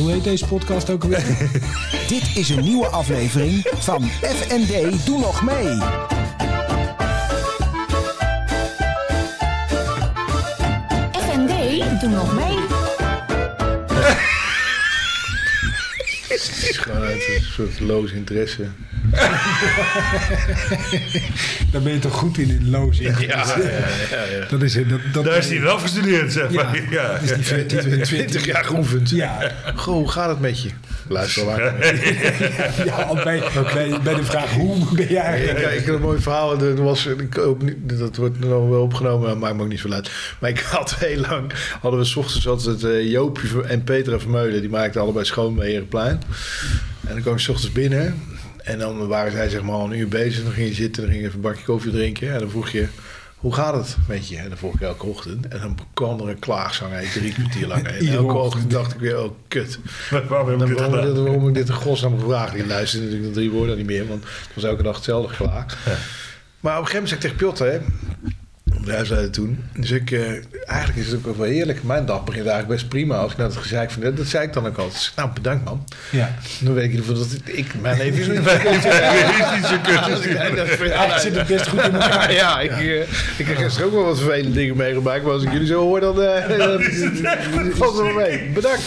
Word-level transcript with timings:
Hoe 0.00 0.10
heet 0.10 0.24
deze 0.24 0.46
podcast 0.46 0.90
ook 0.90 1.02
alweer? 1.02 1.50
Dit 2.08 2.36
is 2.36 2.48
een 2.48 2.64
nieuwe 2.64 2.86
aflevering 2.86 3.66
van 3.74 4.02
FND 4.10 5.06
Doe 5.06 5.18
Nog 5.18 5.42
Mee. 5.42 5.78
FND, 11.12 12.00
doe 12.00 12.10
nog 12.10 12.34
mee. 12.34 12.56
Het 16.28 16.66
is 16.70 16.78
gewoon 16.78 17.02
uit 17.02 17.28
een 17.36 17.42
soort 17.42 17.80
loos 17.80 18.12
interesse. 18.12 18.68
Daar 21.72 21.82
ben 21.82 21.92
je 21.92 21.98
toch 21.98 22.12
goed 22.14 22.38
in, 22.38 22.48
in 22.48 22.70
loos 22.70 22.98
in. 22.98 23.14
Ja, 23.18 23.20
ja, 23.20 23.56
ja. 23.60 24.46
Dat 24.50 24.62
is, 24.62 24.72
dat, 24.74 24.84
dat, 25.12 25.24
Daar 25.24 25.36
is 25.36 25.48
hij 25.48 25.60
wel 25.60 25.74
afgestudeerd, 25.74 26.32
zeg 26.32 26.50
maar. 26.50 26.76
Ja, 26.76 26.82
Ja. 26.90 27.12
dat 27.12 27.22
is 27.22 27.32
die 27.34 27.44
14, 27.44 28.02
20 28.02 28.44
jaar 28.46 28.64
geoefend. 28.64 29.10
Ja, 29.10 29.52
Goh, 29.74 29.94
hoe 29.94 30.10
gaat 30.10 30.28
het 30.28 30.40
met 30.40 30.62
je? 30.62 30.68
Luister 31.08 31.46
wel 31.46 31.54
maar. 31.56 31.74
ja 32.86 33.14
bij, 33.24 33.42
bij, 33.74 33.98
bij 34.02 34.14
de 34.14 34.24
vraag 34.24 34.50
hoe 34.52 34.76
ben 34.94 35.04
je 35.08 35.10
Ik, 35.10 35.16
eigenlijk... 35.16 35.58
ik 35.78 35.84
heb 35.86 35.94
een 35.94 36.00
mooi 36.00 36.20
verhaal. 36.20 36.58
Dat, 36.58 36.78
was, 36.78 37.06
ik 37.06 37.34
dat 37.98 38.16
wordt 38.16 38.38
nog 38.38 38.68
wel 38.68 38.82
opgenomen, 38.82 39.26
maar 39.28 39.38
maakt 39.38 39.54
me 39.56 39.62
ook 39.62 39.68
niet 39.68 39.80
zo 39.80 39.92
uit. 39.92 40.10
Maar 40.38 40.50
ik 40.50 40.58
had 40.60 40.94
heel 40.98 41.20
lang, 41.20 41.52
hadden 41.80 42.00
we 42.00 42.06
's 42.06 42.16
ochtends 42.16 42.48
altijd 42.48 42.84
eh, 42.84 43.10
Joopje 43.10 43.62
en 43.62 43.84
Petra 43.84 44.18
Vermeulen. 44.18 44.60
Die 44.60 44.70
maakten 44.70 45.00
allebei 45.00 45.24
schoon 45.24 45.54
bij 45.54 45.68
Herenplein. 45.68 46.20
En 47.06 47.12
dan 47.14 47.20
kwam 47.22 47.34
ik 47.34 47.40
's 47.40 47.48
ochtends 47.48 47.72
binnen. 47.72 48.22
En 48.64 48.78
dan 48.78 49.06
waren 49.06 49.32
zij 49.32 49.48
zeg 49.48 49.62
maar 49.62 49.74
al 49.74 49.84
een 49.84 49.98
uur 49.98 50.08
bezig. 50.08 50.44
Dan 50.44 50.52
ging 50.52 50.68
je 50.68 50.74
zitten, 50.74 51.02
dan 51.02 51.10
ging 51.10 51.22
je 51.22 51.28
even 51.28 51.38
een 51.38 51.50
bakje 51.50 51.64
koffie 51.64 51.92
drinken. 51.92 52.32
En 52.32 52.38
dan 52.38 52.50
vroeg 52.50 52.70
je, 52.70 52.86
hoe 53.36 53.54
gaat 53.54 53.74
het 53.74 53.96
met 54.08 54.28
je? 54.28 54.36
En 54.36 54.48
dan 54.48 54.58
vroeg 54.58 54.74
ik 54.74 54.80
elke 54.80 55.06
ochtend. 55.06 55.48
En 55.48 55.60
dan 55.60 55.78
kwam 55.94 56.20
er 56.20 56.28
een 56.28 56.38
klaagzang 56.38 56.92
uit, 56.92 57.12
drie 57.12 57.32
kwartier 57.32 57.66
lang. 57.66 57.86
En 57.88 58.06
elke 58.06 58.34
ochtend. 58.34 58.70
dacht 58.70 58.94
ik 58.94 59.00
weer, 59.00 59.22
oh 59.22 59.30
kut. 59.48 59.78
Waarom 60.28 60.48
heb 60.48 60.68
ik 60.68 60.76
dit 60.76 60.90
dit, 60.90 61.16
waarom 61.16 61.48
ik 61.48 61.54
dit 61.54 61.68
in 61.68 61.74
godsnaam 61.74 62.18
gevraagd? 62.18 62.52
Die 62.52 62.66
luisterde 62.66 63.04
natuurlijk 63.04 63.34
nog 63.34 63.42
drie 63.42 63.50
woorden 63.50 63.76
niet 63.76 63.86
meer, 63.86 64.06
want 64.06 64.22
het 64.22 64.54
was 64.54 64.64
elke 64.64 64.82
dag 64.82 64.94
hetzelfde 64.94 65.36
klaar. 65.36 65.78
Maar 66.60 66.78
op 66.78 66.84
een 66.84 66.90
gegeven 66.90 66.92
moment 66.92 67.08
zei 67.08 67.14
ik 67.14 67.20
tegen 67.20 67.36
Piotr, 67.36 67.64
hè, 67.64 67.78
hij 68.84 69.04
zei 69.04 69.20
het 69.20 69.32
toen. 69.32 69.64
Dus 69.78 69.90
ik, 69.90 70.10
eh, 70.10 70.20
eigenlijk 70.66 70.98
is 70.98 71.06
het 71.12 71.26
ook 71.26 71.36
wel 71.36 71.46
heerlijk. 71.46 71.82
Mijn 71.82 72.06
dag 72.06 72.24
begint 72.24 72.46
eigenlijk 72.46 72.74
best 72.80 72.88
prima. 72.88 73.16
Als 73.16 73.32
ik 73.32 73.38
nou 73.38 73.50
dat 73.50 73.58
gezeik 73.62 73.90
vind, 73.90 74.16
dat 74.16 74.26
zei 74.26 74.46
ik 74.46 74.52
dan 74.52 74.66
ook 74.66 74.76
altijd. 74.76 74.92
Dus, 74.94 75.12
nou, 75.16 75.28
bedankt 75.34 75.64
man. 75.64 75.84
Ja. 76.10 76.34
Dan 76.60 76.74
weet 76.74 76.84
ik 76.84 76.90
in 76.90 76.96
ieder 76.96 77.16
geval 77.16 77.28
dat 77.28 77.40
ik, 77.56 77.80
mijn 77.80 77.96
leven 77.98 78.20
is 78.20 78.26
niet 78.26 78.36
zo 78.44 78.50
Eigenlijk 80.90 81.20
zit 81.20 81.36
het 81.36 81.46
best 81.46 81.68
goed 81.68 81.82
in 81.84 81.92
elkaar. 81.92 82.32
Ja, 82.32 82.60
ik, 82.60 82.70
eh, 82.70 83.00
ik 83.36 83.46
heb 83.46 83.56
gisteren 83.56 83.86
ook 83.88 83.94
wel 83.94 84.04
wat 84.04 84.18
vervelende 84.20 84.52
dingen 84.52 84.76
meegemaakt. 84.76 85.22
Maar 85.22 85.32
als 85.32 85.42
ik 85.42 85.52
jullie 85.52 85.66
zo 85.66 85.80
hoor, 85.80 86.00
dan 86.00 86.22
eh, 86.22 86.44
valt 87.78 87.96
het 87.96 88.04
wel 88.06 88.14
mee. 88.14 88.50
Bedankt. 88.54 88.82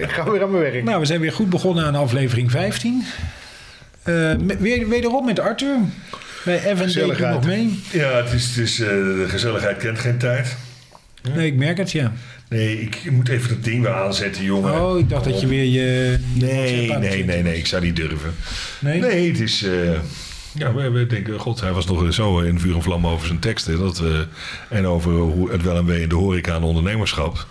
Ik 0.00 0.10
ga 0.10 0.30
weer 0.30 0.42
aan 0.42 0.50
mijn 0.50 0.62
werk. 0.62 0.84
Nou, 0.84 1.00
we 1.00 1.06
zijn 1.06 1.20
weer 1.20 1.32
goed 1.32 1.50
begonnen 1.50 1.84
aan 1.84 1.94
aflevering 1.94 2.50
15. 2.50 3.04
Eh, 4.02 4.34
met- 4.44 4.60
weer, 4.60 4.88
wederom 4.88 5.24
met 5.24 5.38
Arthur. 5.40 5.76
Bij 6.44 6.76
Gezelligheid. 6.76 7.34
nog 7.34 7.46
mee. 7.46 7.80
Ja, 7.92 8.22
het 8.22 8.32
is, 8.32 8.46
het 8.46 8.56
is, 8.56 8.80
eh, 8.80 8.88
de 8.88 9.26
gezelligheid 9.28 9.76
kent 9.76 9.98
geen 9.98 10.18
tijd. 10.18 10.56
Nee, 11.34 11.46
ik 11.46 11.54
merk 11.54 11.76
het, 11.78 11.92
ja. 11.92 12.12
Nee, 12.48 12.80
ik 12.80 13.10
moet 13.10 13.28
even 13.28 13.48
dat 13.48 13.64
ding 13.64 13.82
weer 13.82 13.92
aanzetten, 13.92 14.44
jongen. 14.44 14.80
Oh, 14.80 14.98
ik 14.98 15.08
dacht 15.08 15.24
dat 15.24 15.40
je 15.40 15.46
weer 15.46 15.64
je... 15.64 16.18
Nee, 16.34 16.96
nee, 16.98 17.24
nee, 17.24 17.42
nee, 17.42 17.58
ik 17.58 17.66
zou 17.66 17.82
niet 17.82 17.96
durven. 17.96 18.34
Nee? 18.78 19.00
Nee, 19.00 19.28
het 19.30 19.40
is... 19.40 19.62
eh, 19.62 20.00
ja, 20.54 20.74
we, 20.74 20.90
we 20.90 21.06
denken, 21.06 21.38
god, 21.38 21.60
hij 21.60 21.72
was 21.72 21.86
nog 21.86 22.14
zo 22.14 22.38
in 22.40 22.60
vuur 22.60 22.74
en 22.74 22.82
vlam 22.82 23.06
over 23.06 23.26
zijn 23.26 23.38
teksten. 23.38 23.78
Dat, 23.78 23.98
eh, 24.00 24.18
en 24.78 24.86
over 24.86 25.12
hoe 25.12 25.50
het 25.50 25.62
wel 25.62 25.76
en 25.76 25.84
wee 25.84 26.00
in 26.02 26.08
de 26.08 26.14
horeca 26.14 26.54
en 26.54 26.62
ondernemerschap. 26.62 27.46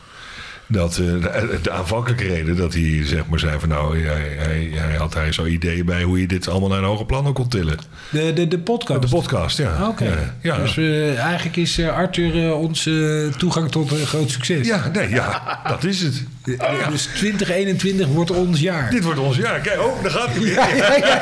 Dat 0.71 0.91
eh, 0.91 0.97
de, 1.05 1.59
de 1.61 1.71
aanvankelijke 1.71 2.27
reden 2.27 2.55
dat 2.55 2.73
hij 2.73 3.01
zeg 3.05 3.25
maar 3.27 3.39
zei 3.39 3.59
van 3.59 3.69
nou, 3.69 4.05
hij, 4.05 4.35
hij, 4.37 4.69
hij 4.73 4.95
had 4.95 5.13
hij 5.13 5.31
zo 5.31 5.45
ideeën 5.45 5.85
bij 5.85 6.03
hoe 6.03 6.19
je 6.21 6.27
dit 6.27 6.47
allemaal 6.47 6.69
naar 6.69 6.77
een 6.77 6.83
hoger 6.83 7.05
plan 7.05 7.33
kon 7.33 7.47
tillen. 7.47 7.77
De, 8.09 8.33
de, 8.33 8.47
de 8.47 8.59
podcast. 8.59 9.01
De 9.01 9.07
podcast, 9.07 9.57
ja. 9.57 9.71
Ah, 9.73 9.87
Oké. 9.87 10.03
Ja, 10.03 10.33
ja. 10.41 10.57
Dus 10.57 10.77
eh, 10.77 11.19
eigenlijk 11.19 11.57
is 11.57 11.77
eh, 11.77 11.95
Arthur 11.95 12.45
eh, 12.45 12.59
onze 12.59 13.29
toegang 13.37 13.71
tot 13.71 13.91
een 13.91 14.05
groot 14.05 14.29
succes. 14.31 14.67
ja, 14.67 14.89
nee, 14.93 15.09
ja, 15.09 15.59
dat 15.67 15.83
is 15.83 16.01
het. 16.01 16.23
Eh, 16.59 16.87
Dus 16.89 17.03
2021 17.03 18.07
wordt 18.07 18.31
ons 18.31 18.59
jaar. 18.59 18.89
Dit 18.89 19.03
wordt 19.03 19.19
ons 19.19 19.37
jaar. 19.37 19.59
Kijk, 19.59 19.79
oh, 19.81 20.01
daar 20.03 20.11
gaat 20.11 20.29
hij 20.29 20.39
weer. 20.39 20.53
Ja, 20.53 20.67
ja, 20.75 20.95
ja. 20.95 21.21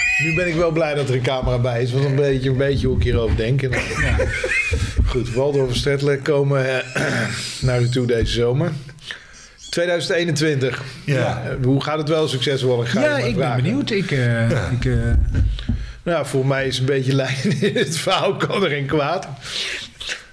Nu 0.24 0.34
ben 0.34 0.48
ik 0.48 0.54
wel 0.54 0.70
blij 0.70 0.94
dat 0.94 1.08
er 1.08 1.14
een 1.14 1.22
camera 1.22 1.58
bij 1.58 1.82
is. 1.82 1.92
Want 1.92 2.04
een 2.04 2.14
beetje, 2.14 2.50
een 2.50 2.56
beetje 2.56 2.86
hoe 2.86 2.96
ik 2.96 3.02
hierover 3.02 3.36
denk. 3.36 3.62
En, 3.62 3.72
Goed, 5.06 5.32
Waldorf 5.34 5.68
en 5.68 5.76
Stettler 5.76 6.18
komen 6.18 6.94
eh, 6.94 7.04
naar 7.60 7.80
u 7.80 7.88
toe 7.88 8.06
deze 8.06 8.32
zomer. 8.32 8.72
2021. 9.70 10.82
Ja. 11.04 11.42
Hoe 11.62 11.82
gaat 11.82 11.98
het 11.98 12.08
wel 12.08 12.28
succesvol? 12.28 12.84
Ga 12.84 13.00
Ja, 13.00 13.18
ik 13.18 13.36
ben 13.36 13.56
benieuwd. 13.56 13.90
Ik, 13.90 14.10
ik, 14.80 14.88
Nou, 16.02 16.26
voor 16.26 16.46
mij 16.46 16.66
is 16.66 16.78
een 16.78 16.84
beetje 16.84 17.14
lijn 17.14 17.60
in 17.60 17.76
het 17.76 17.98
verhaal 17.98 18.36
kan 18.36 18.64
er 18.64 18.70
geen 18.70 18.86
kwaad. 18.86 19.28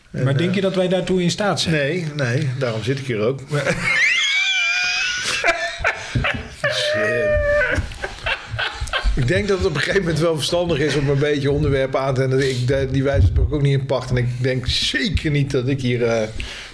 maar 0.09 0.37
denk 0.37 0.55
je 0.55 0.61
dat 0.61 0.75
wij 0.75 0.87
daartoe 0.87 1.21
in 1.21 1.31
staat 1.31 1.59
zijn? 1.61 1.75
Nee, 1.75 2.07
nee, 2.15 2.49
daarom 2.59 2.83
zit 2.83 2.99
ik 2.99 3.05
hier 3.05 3.19
ook 3.19 3.41
eh, 6.93 7.35
ik 9.27 9.33
denk 9.33 9.47
dat 9.47 9.57
het 9.57 9.67
op 9.67 9.73
een 9.75 9.79
gegeven 9.81 10.01
moment 10.01 10.19
wel 10.19 10.35
verstandig 10.35 10.79
is 10.79 10.95
om 10.95 11.09
een 11.09 11.19
beetje 11.19 11.51
onderwerpen 11.51 11.99
aan 11.99 12.13
te... 12.13 12.23
En 12.23 12.49
ik, 12.49 12.93
die 12.93 13.03
wijze 13.03 13.27
ik 13.27 13.53
ook 13.53 13.61
niet 13.61 13.79
in 13.79 13.85
pacht. 13.85 14.09
En 14.09 14.17
ik 14.17 14.27
denk 14.41 14.67
zeker 14.67 15.31
niet 15.31 15.51
dat 15.51 15.67
ik 15.67 15.81
hier 15.81 16.03
eh, 16.03 16.27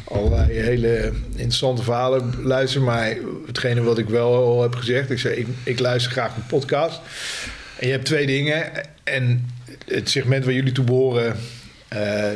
allerlei 0.04 0.52
hele 0.52 1.12
interessante 1.32 1.84
verhalen 1.84 2.34
luister. 2.44 2.82
Maar 2.82 3.16
hetgene 3.46 3.82
wat 3.82 3.98
ik 3.98 4.10
wel 4.10 4.36
al 4.36 4.62
heb 4.62 4.76
gezegd... 4.76 5.10
Ik, 5.10 5.20
zei, 5.20 5.36
ik, 5.36 5.48
ik 5.64 5.80
luister 5.80 6.12
graag 6.12 6.36
een 6.36 6.46
podcast. 6.46 7.02
En 7.80 7.88
je 7.88 7.94
hebt 7.94 8.06
twee 8.06 8.26
dingen. 8.26 8.72
En 9.04 9.50
het 9.86 10.10
segment 10.10 10.46
waar 10.46 10.54
jullie 10.54 10.72
toe 10.72 10.86
behoren... 10.86 11.36
eh, 11.88 12.32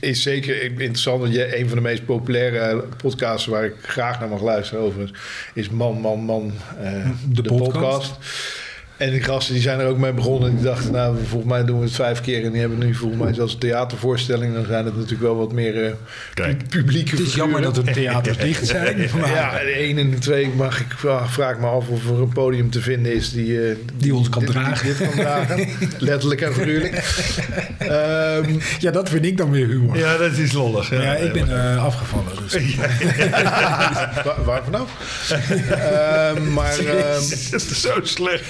is 0.00 0.22
zeker 0.22 0.62
interessant. 0.62 1.20
Want 1.20 1.34
je, 1.34 1.58
een 1.58 1.68
van 1.68 1.76
de 1.76 1.82
meest 1.82 2.04
populaire 2.04 2.84
podcasts 2.96 3.46
waar 3.46 3.64
ik 3.64 3.74
graag 3.82 4.20
naar 4.20 4.28
mag 4.28 4.42
luisteren 4.42 4.84
overigens... 4.84 5.18
is 5.54 5.68
Man, 5.68 6.00
Man, 6.00 6.20
Man, 6.20 6.52
eh, 6.82 7.10
De 7.28 7.42
de, 7.42 7.48
podcast. 7.48 7.72
podcast. 7.72 8.66
En 8.98 9.10
die 9.10 9.22
gasten 9.22 9.54
die 9.54 9.62
zijn 9.62 9.80
er 9.80 9.86
ook 9.86 9.98
mee 9.98 10.12
begonnen. 10.12 10.48
En 10.48 10.54
die 10.54 10.64
dachten, 10.64 10.92
nou, 10.92 11.16
volgens 11.28 11.50
mij 11.52 11.64
doen 11.64 11.78
we 11.78 11.84
het 11.84 11.94
vijf 11.94 12.20
keer. 12.20 12.44
En 12.44 12.50
die 12.52 12.60
hebben 12.60 12.78
nu 12.78 12.94
volgens 12.94 13.22
mij 13.22 13.34
zelfs 13.34 13.52
een 13.52 13.58
theatervoorstelling. 13.58 14.54
Dan 14.54 14.64
zijn 14.64 14.84
het 14.84 14.94
natuurlijk 14.94 15.22
wel 15.22 15.36
wat 15.36 15.52
meer 15.52 15.84
eh, 15.84 15.90
Kijk. 16.34 16.58
pu- 16.58 16.64
publieke 16.78 17.10
Het 17.16 17.26
is 17.26 17.34
jammer 17.34 17.62
dat 17.62 17.74
de 17.74 17.82
theaters 17.82 18.36
dicht 18.38 18.66
zijn. 18.76 19.08
Maar 19.20 19.30
Ja, 19.34 19.50
de 19.52 19.70
één 19.70 19.98
en 19.98 20.10
de 20.10 20.18
twee 20.18 20.48
mag 20.56 20.80
ik, 20.80 20.86
vraag, 21.26 21.58
me 21.58 21.66
af 21.66 21.88
of 21.88 22.08
er 22.10 22.20
een 22.20 22.32
podium 22.32 22.70
te 22.70 22.80
vinden 22.80 23.14
is 23.14 23.32
die, 23.32 23.68
eh, 23.68 23.76
Die 23.96 24.14
ons 24.14 24.28
kan 24.28 24.40
dit- 24.42 24.50
dragen. 24.50 24.86
dit 24.86 24.96
kan 24.96 25.10
dragen. 25.18 25.66
Letterlijk 25.98 26.40
en 26.40 26.54
figuurlijk. 26.54 27.04
Ehm, 27.78 28.54
ja, 28.78 28.90
dat 28.90 29.08
vind 29.08 29.24
ik 29.24 29.36
dan 29.36 29.50
weer 29.50 29.66
humor. 29.66 29.98
Ja, 29.98 30.16
dat 30.16 30.32
is 30.36 30.52
lollig. 30.52 30.90
Ja, 30.90 31.14
ik 31.16 31.32
ben 31.32 31.60
eh, 31.74 31.84
afgevallen. 31.84 32.32
Dus. 32.50 32.74
waar, 34.24 34.44
waar 34.44 34.62
vanaf? 34.64 34.90
Ehm, 35.70 36.52
maar 36.52 36.78
ehm, 36.78 37.12
Dat 37.50 37.60
is 37.70 37.80
zo 37.80 38.00
slecht. 38.02 38.44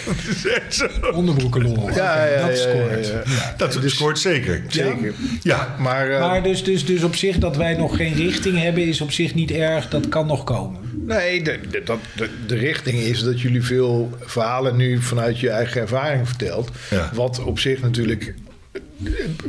Zo. 0.69 0.87
Onderbroekenlol. 1.13 1.91
ja, 1.95 2.27
ja, 2.27 2.47
dat 2.47 2.59
scoort. 2.59 3.13
Dat 3.57 3.79
scoort 3.87 4.19
zeker. 4.19 4.63
zeker. 4.69 5.15
Ja, 5.43 5.77
Maar, 5.79 6.11
eh, 6.11 6.21
Maar 6.21 6.43
dus, 6.43 6.65
dus, 6.65 6.85
dus 6.85 7.03
op 7.03 7.17
zich 7.17 7.39
dat 7.39 7.57
wij 7.57 7.75
nog 7.75 7.97
geen 7.97 8.15
richting 8.15 8.59
hebben, 8.59 8.87
is 8.87 9.01
op 9.01 9.13
zich 9.13 9.35
niet 9.35 9.51
erg. 9.51 9.89
Dat 9.89 10.09
kan 10.09 10.27
nog 10.27 10.45
komen. 10.45 10.81
Nee, 11.07 11.43
de, 11.43 11.59
de, 11.71 11.83
dat, 11.85 11.99
de, 12.17 12.29
de 12.47 12.57
richting 12.57 12.99
is 12.99 13.23
dat 13.23 13.41
jullie 13.41 13.63
veel 13.63 14.11
verhalen 14.21 14.77
nu 14.77 15.03
vanuit 15.03 15.41
je 15.41 15.51
eigen 15.51 15.81
ervaring 15.81 16.27
vertelt. 16.29 16.71
Wat 17.13 17.43
op 17.45 17.59
zich 17.59 17.81
natuurlijk. 17.81 18.35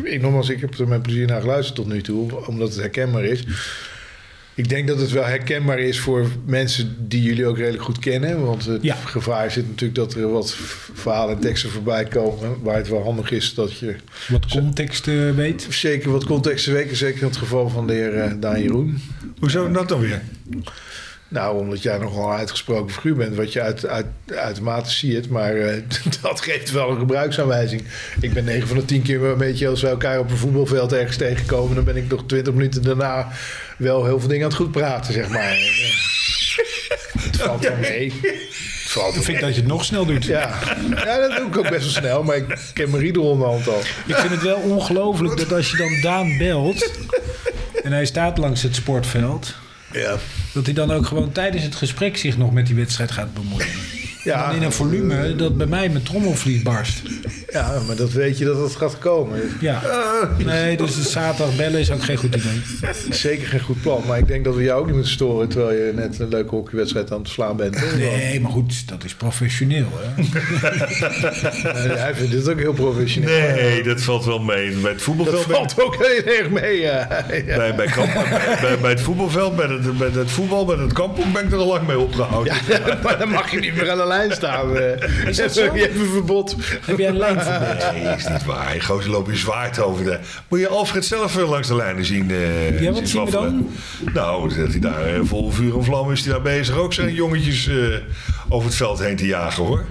Ik, 0.03 0.21
nogmaals, 0.21 0.49
ik 0.49 0.61
heb 0.61 0.79
er 0.79 0.87
met 0.87 1.01
plezier 1.01 1.27
naar 1.27 1.41
geluisterd 1.41 1.75
tot 1.75 1.87
nu 1.87 2.01
toe, 2.01 2.47
omdat 2.47 2.69
het 2.69 2.79
herkenbaar 2.79 3.23
is. 3.23 3.43
Ik 4.59 4.69
denk 4.69 4.87
dat 4.87 4.99
het 4.99 5.11
wel 5.11 5.25
herkenbaar 5.25 5.79
is 5.79 5.99
voor 5.99 6.27
mensen 6.45 6.95
die 7.07 7.21
jullie 7.23 7.45
ook 7.47 7.57
redelijk 7.57 7.83
goed 7.83 7.99
kennen. 7.99 8.45
Want 8.45 8.65
het 8.65 8.83
Ja. 8.83 8.95
gevaar 8.95 9.51
zit 9.51 9.67
natuurlijk 9.67 9.95
dat 9.95 10.13
er 10.13 10.31
wat 10.31 10.55
verhalen 10.93 11.35
en 11.35 11.41
teksten 11.41 11.69
voorbij 11.69 12.05
komen. 12.05 12.61
Waar 12.61 12.75
het 12.75 12.87
wel 12.89 13.03
handig 13.03 13.31
is 13.31 13.53
dat 13.53 13.77
je 13.77 13.95
Wat 14.27 14.45
context 14.45 15.07
eh, 15.07 15.31
weet. 15.31 15.67
zeker 15.69 16.11
wat 16.11 16.25
context 16.25 16.65
te 16.65 16.71
weken. 16.71 16.95
Zeker 16.95 17.21
in 17.21 17.27
het 17.27 17.37
geval 17.37 17.69
van 17.69 17.87
de 17.87 17.93
heer 17.93 18.13
eh, 18.19 18.31
Daan 18.39 18.61
Jeroen. 18.61 19.01
hoezo 19.39 19.71
dat 19.71 19.89
dan 19.89 19.99
weer? 19.99 20.21
Nou, 21.31 21.59
omdat 21.59 21.81
jij 21.81 21.97
nogal 21.97 22.31
een 22.31 22.37
uitgesproken 22.37 22.93
figuur 22.93 23.15
bent, 23.15 23.35
wat 23.35 23.53
je 23.53 23.61
uit, 23.61 23.87
uit, 23.87 24.05
uitermate 24.35 24.89
ziet. 24.89 25.29
Maar 25.29 25.55
eh, 25.55 25.81
dat 26.21 26.41
geeft 26.41 26.71
wel 26.71 26.89
een 26.89 26.97
gebruiksaanwijzing. 26.97 27.83
Ik 28.21 28.33
ben 28.33 28.43
9 28.43 28.67
van 28.67 28.77
de 28.77 28.85
10 28.85 29.01
keer 29.01 29.23
een 29.23 29.37
beetje 29.37 29.67
als 29.67 29.81
we 29.81 29.87
elkaar 29.87 30.19
op 30.19 30.29
een 30.29 30.37
voetbalveld 30.37 30.93
ergens 30.93 31.17
tegenkomen. 31.17 31.75
Dan 31.75 31.83
ben 31.83 31.95
ik 31.95 32.09
nog 32.09 32.23
20 32.25 32.53
minuten 32.53 32.83
daarna 32.83 33.27
wel 33.77 34.05
heel 34.05 34.19
veel 34.19 34.29
dingen 34.29 34.43
aan 34.43 34.49
het 34.49 34.59
goed 34.59 34.71
praten, 34.71 35.13
zeg 35.13 35.29
maar. 35.29 35.57
Het 37.19 37.37
valt 37.37 37.63
wel 37.63 37.77
mee. 37.77 38.13
Valt 38.85 39.15
Ik 39.15 39.23
vind 39.23 39.39
dat 39.39 39.55
je 39.55 39.59
het 39.59 39.69
nog 39.69 39.85
snel 39.85 40.05
doet. 40.05 40.25
Ja. 40.25 40.59
ja, 40.95 41.17
dat 41.19 41.37
doe 41.37 41.47
ik 41.47 41.57
ook 41.57 41.69
best 41.69 41.83
wel 41.83 42.03
snel, 42.03 42.23
maar 42.23 42.35
ik 42.35 42.71
ken 42.73 42.89
mijn 42.89 43.03
riedel 43.03 43.23
onderhand 43.23 43.67
al. 43.67 43.79
Ik 44.05 44.15
vind 44.15 44.31
het 44.31 44.41
wel 44.41 44.57
ongelooflijk 44.57 45.37
dat 45.37 45.53
als 45.53 45.71
je 45.71 45.77
dan 45.77 46.01
Daan 46.01 46.37
belt... 46.37 46.91
en 47.83 47.91
hij 47.91 48.05
staat 48.05 48.37
langs 48.37 48.61
het 48.61 48.75
sportveld... 48.75 49.55
Ja. 49.91 50.17
dat 50.53 50.65
hij 50.65 50.73
dan 50.73 50.91
ook 50.91 51.05
gewoon 51.05 51.31
tijdens 51.31 51.63
het 51.63 51.75
gesprek 51.75 52.17
zich 52.17 52.37
nog 52.37 52.53
met 52.53 52.65
die 52.65 52.75
wedstrijd 52.75 53.11
gaat 53.11 53.33
bemoeien. 53.33 53.98
Ja. 54.29 54.43
En 54.43 54.49
dan 54.49 54.55
in 54.55 54.63
een 54.63 54.71
volume 54.71 55.35
dat 55.35 55.57
bij 55.57 55.67
mij 55.67 55.89
mijn 55.89 56.03
trommelvlies 56.03 56.61
barst. 56.61 57.01
ja, 57.49 57.81
maar 57.87 57.95
dat 57.95 58.11
weet 58.11 58.37
je 58.37 58.45
dat 58.45 58.57
het 58.57 58.75
gaat 58.75 58.97
komen. 58.97 59.41
Ja. 59.59 59.81
Nee, 60.37 60.77
dus 60.77 60.95
de 60.95 61.01
zaterdag 61.01 61.55
bellen 61.55 61.79
is 61.79 61.91
ook 61.91 62.03
geen 62.03 62.17
goed 62.17 62.35
idee. 62.35 62.61
Zeker 63.09 63.47
geen 63.47 63.59
goed 63.59 63.81
plan, 63.81 64.03
maar 64.07 64.17
ik 64.17 64.27
denk 64.27 64.43
dat 64.43 64.55
we 64.55 64.63
jou 64.63 64.79
ook 64.79 64.85
niet 64.85 64.95
moeten 64.95 65.11
storen 65.11 65.47
terwijl 65.49 65.85
je 65.85 65.93
net 65.93 66.19
een 66.19 66.29
leuke 66.29 66.55
hockeywedstrijd 66.55 67.11
aan 67.11 67.19
het 67.19 67.29
slaan 67.29 67.55
bent. 67.55 67.95
Nee, 67.97 68.39
maar 68.41 68.51
goed, 68.51 68.87
dat 68.87 69.03
is 69.03 69.15
professioneel. 69.15 69.87
Hè? 69.95 70.23
Nee, 71.79 71.97
hij 71.97 72.15
vindt 72.15 72.31
dit 72.31 72.49
ook 72.49 72.59
heel 72.59 72.73
professioneel. 72.73 73.53
Nee, 73.55 73.83
dat 73.83 74.01
valt 74.01 74.25
wel 74.25 74.39
mee. 74.39 74.71
Bij 74.71 74.91
het 74.91 75.01
voetbalveld... 75.01 75.47
Dat 75.47 75.55
valt 75.55 75.81
ook 75.81 75.95
heel 75.95 76.33
erg 76.33 76.49
mee. 76.49 76.79
Ja. 76.79 77.25
Ja. 77.45 77.55
Bij, 77.55 77.75
bij, 77.75 77.85
kamp, 77.85 78.13
bij, 78.61 78.79
bij 78.81 78.89
het 78.89 79.01
voetbalveld, 79.01 79.55
bij 79.55 79.67
het, 79.67 79.97
bij 79.97 80.09
het 80.13 80.31
voetbal, 80.31 80.65
bij 80.65 80.75
het 80.75 80.93
kampong 80.93 81.33
ben 81.33 81.45
ik 81.45 81.51
er 81.51 81.57
al 81.57 81.67
lang 81.67 81.87
mee 81.87 81.99
opgehouden. 81.99 82.53
maar 83.03 83.17
dan 83.17 83.29
mag 83.29 83.51
je 83.51 83.59
niet 83.59 83.75
meer 83.75 83.91
aan 83.91 83.97
de 83.97 84.07
lijn 84.07 84.18
staan. 84.29 84.77
eh. 84.77 85.27
Is 85.27 85.37
dat 85.37 85.53
Je 85.55 85.61
hebt 85.61 85.95
een 85.95 86.09
verbod. 86.13 86.55
Heb 86.85 86.97
jij 86.97 87.07
een 87.09 87.17
lijnverbod? 87.17 87.91
Nee, 87.91 88.15
is 88.15 88.27
niet 88.27 88.45
waar. 88.45 88.71
Die 88.71 88.81
gozer 88.81 89.09
loopt 89.11 89.29
je 89.29 89.35
zwaard 89.37 89.79
over 89.79 90.03
de... 90.03 90.19
Moet 90.47 90.59
je 90.59 90.67
Alfred 90.67 91.05
zelf 91.05 91.37
eh, 91.37 91.49
langs 91.49 91.67
de 91.67 91.75
lijnen 91.75 92.05
zien 92.05 92.31
eh 92.31 92.81
Ja, 92.81 92.91
wat 92.91 93.07
zien 93.07 93.25
we 93.25 93.31
waffelen. 93.31 93.69
Nou, 94.13 94.55
dat 94.57 94.67
hij 94.71 94.79
daar 94.79 95.25
vol 95.25 95.51
vuur 95.51 95.75
en 95.77 95.83
vlam 95.83 96.11
is 96.11 96.21
hij 96.23 96.31
daar 96.33 96.41
bezig 96.41 96.75
ook 96.77 96.93
zijn 96.93 97.13
jongetjes 97.13 97.67
eh, 97.67 97.75
over 98.49 98.67
het 98.67 98.77
veld 98.77 98.99
heen 98.99 99.15
te 99.15 99.25
jagen 99.25 99.63
hoor. 99.63 99.85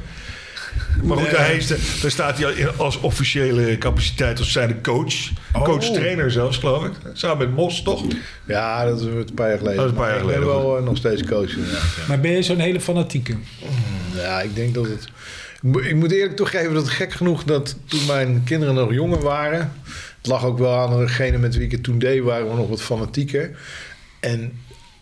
Maar 1.02 1.16
goed, 1.16 1.38
is 1.56 1.66
de- 1.66 1.98
daar 2.02 2.10
staat 2.10 2.38
hij 2.38 2.46
al- 2.66 2.72
als 2.84 3.00
officiële 3.00 3.78
capaciteit 3.78 4.38
als 4.38 4.52
zijnde 4.52 4.80
coach. 4.80 5.14
Oh. 5.52 5.62
Coach-trainer 5.64 6.30
zelfs, 6.30 6.56
geloof 6.58 6.84
ik. 6.84 6.92
Samen 7.12 7.38
met 7.38 7.56
Mos, 7.56 7.82
toch? 7.82 8.02
Ja, 8.44 8.84
dat 8.84 9.00
is 9.00 9.06
een 9.06 9.28
paar 9.34 9.48
jaar 9.48 9.58
geleden. 9.58 9.76
Dat 9.78 9.84
is 9.86 9.90
een 9.92 9.96
paar 9.98 10.08
jaar 10.08 10.18
ik 10.20 10.26
ben 10.26 10.34
geleden, 10.34 10.62
wel 10.62 10.82
nog 10.82 10.96
steeds 10.96 11.24
coach. 11.24 11.50
Ja. 11.50 11.62
Maar 12.08 12.20
ben 12.20 12.30
je 12.30 12.42
zo'n 12.42 12.58
hele 12.58 12.80
fanatieke? 12.80 13.34
Ja, 14.22 14.40
ik 14.40 14.54
denk 14.54 14.74
dat 14.74 14.84
het. 14.88 15.04
Ik 15.82 15.94
moet- 15.94 16.12
eerlijk 16.12 16.36
toegeven 16.36 16.74
dat 16.74 16.88
gek 16.88 17.12
genoeg 17.12 17.44
dat 17.44 17.76
toen 17.84 18.06
mijn 18.06 18.42
kinderen 18.44 18.74
nog 18.74 18.92
jonger 18.92 19.20
waren. 19.20 19.72
Het 20.16 20.26
lag 20.26 20.44
ook 20.44 20.58
wel 20.58 20.76
aan 20.78 20.98
degene 20.98 21.38
met 21.38 21.54
wie 21.54 21.64
ik 21.64 21.72
het 21.72 21.82
toen 21.82 21.98
deed, 21.98 22.22
waren 22.22 22.48
we 22.50 22.54
nog 22.56 22.68
wat 22.68 22.82
fanatieker. 22.82 23.58
En 24.20 24.52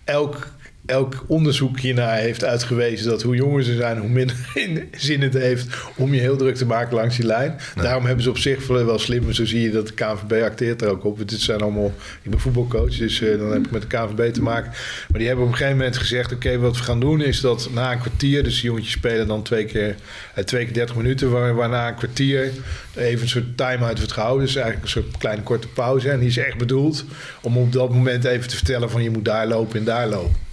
elk, 0.04 0.48
elk 0.86 1.24
onderzoek 1.26 1.80
hiernaar 1.80 2.18
heeft 2.18 2.44
uitgewezen 2.44 3.08
dat 3.08 3.22
hoe 3.22 3.36
jonger 3.36 3.62
ze 3.62 3.74
zijn, 3.74 3.98
hoe 3.98 4.08
minder 4.08 4.36
zin 4.96 5.22
het 5.22 5.34
heeft 5.34 5.76
om 5.96 6.14
je 6.14 6.20
heel 6.20 6.36
druk 6.36 6.56
te 6.56 6.66
maken 6.66 6.94
langs 6.94 7.16
die 7.16 7.26
lijn. 7.26 7.56
Daarom 7.74 8.04
hebben 8.04 8.24
ze 8.24 8.30
op 8.30 8.38
zich 8.38 8.66
wel 8.66 8.98
slim. 8.98 9.32
Zo 9.32 9.44
zie 9.44 9.60
je 9.60 9.70
dat 9.70 9.86
de 9.86 9.94
KNVB 9.94 10.42
acteert 10.42 10.82
er 10.82 10.88
ook 10.88 11.04
op. 11.04 11.28
Dit 11.28 11.40
zijn 11.40 11.60
allemaal, 11.60 11.92
ik 12.22 12.30
ben 12.30 12.40
voetbalcoach, 12.40 12.96
dus 12.96 13.20
eh, 13.20 13.38
dan 13.38 13.52
heb 13.52 13.64
ik 13.64 13.70
met 13.70 13.82
de 13.82 13.86
KNVB 13.86 14.32
te 14.32 14.42
maken. 14.42 14.70
Maar 15.08 15.18
die 15.18 15.26
hebben 15.26 15.44
op 15.44 15.50
een 15.50 15.56
gegeven 15.56 15.78
moment 15.78 15.96
gezegd: 15.96 16.32
Oké, 16.32 16.58
wat 16.58 16.76
we 16.76 16.82
gaan 16.82 17.00
doen 17.00 17.22
is 17.22 17.40
dat 17.40 17.68
na 17.72 17.92
een 17.92 17.98
kwartier, 17.98 18.42
dus 18.42 18.54
die 18.54 18.64
jongetjes 18.64 18.92
spelen 18.92 19.26
dan 19.26 19.42
twee 19.42 19.64
keer, 19.64 19.94
eh, 20.34 20.44
twee 20.44 20.64
keer 20.64 20.74
30 20.74 20.96
minuten, 20.96 21.30
waar, 21.30 21.54
waarna 21.54 21.88
een 21.88 21.94
kwartier 21.94 22.50
even 22.94 23.22
een 23.22 23.28
soort 23.28 23.56
time-out 23.56 23.98
wordt 23.98 24.12
gehouden. 24.12 24.46
Dus 24.46 24.56
eigenlijk 24.56 24.84
een 24.84 25.02
soort 25.02 25.18
kleine 25.18 25.42
korte 25.42 25.68
pauze. 25.68 26.10
En 26.10 26.18
die 26.18 26.28
is 26.28 26.36
echt 26.36 26.58
bedoeld 26.58 27.04
om 27.40 27.56
op 27.56 27.72
dat 27.72 27.90
moment 27.90 28.24
even 28.24 28.48
te 28.48 28.56
vertellen: 28.56 28.90
van 28.90 29.02
je 29.02 29.10
moet 29.10 29.24
daar 29.24 29.46
lopen 29.46 29.78
en 29.78 29.84
daar 29.84 30.08
lopen. 30.08 30.45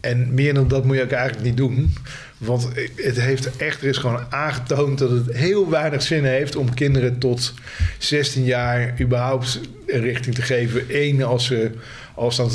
En 0.00 0.34
meer 0.34 0.54
dan 0.54 0.68
dat 0.68 0.84
moet 0.84 0.96
je 0.96 1.02
ook 1.02 1.10
eigenlijk 1.10 1.44
niet 1.44 1.56
doen. 1.56 1.94
Want 2.38 2.68
het 2.96 3.20
heeft 3.20 3.56
echt, 3.56 3.82
er 3.82 3.88
is 3.88 3.96
gewoon 3.96 4.24
aangetoond 4.30 4.98
dat 4.98 5.10
het 5.10 5.36
heel 5.36 5.70
weinig 5.70 6.02
zin 6.02 6.24
heeft 6.24 6.56
om 6.56 6.74
kinderen 6.74 7.18
tot 7.18 7.54
16 7.98 8.44
jaar 8.44 8.94
überhaupt 9.00 9.60
een 9.86 10.00
richting 10.00 10.34
te 10.34 10.42
geven. 10.42 10.84
Eén, 10.88 11.22
als 11.22 11.46
ze 11.46 11.70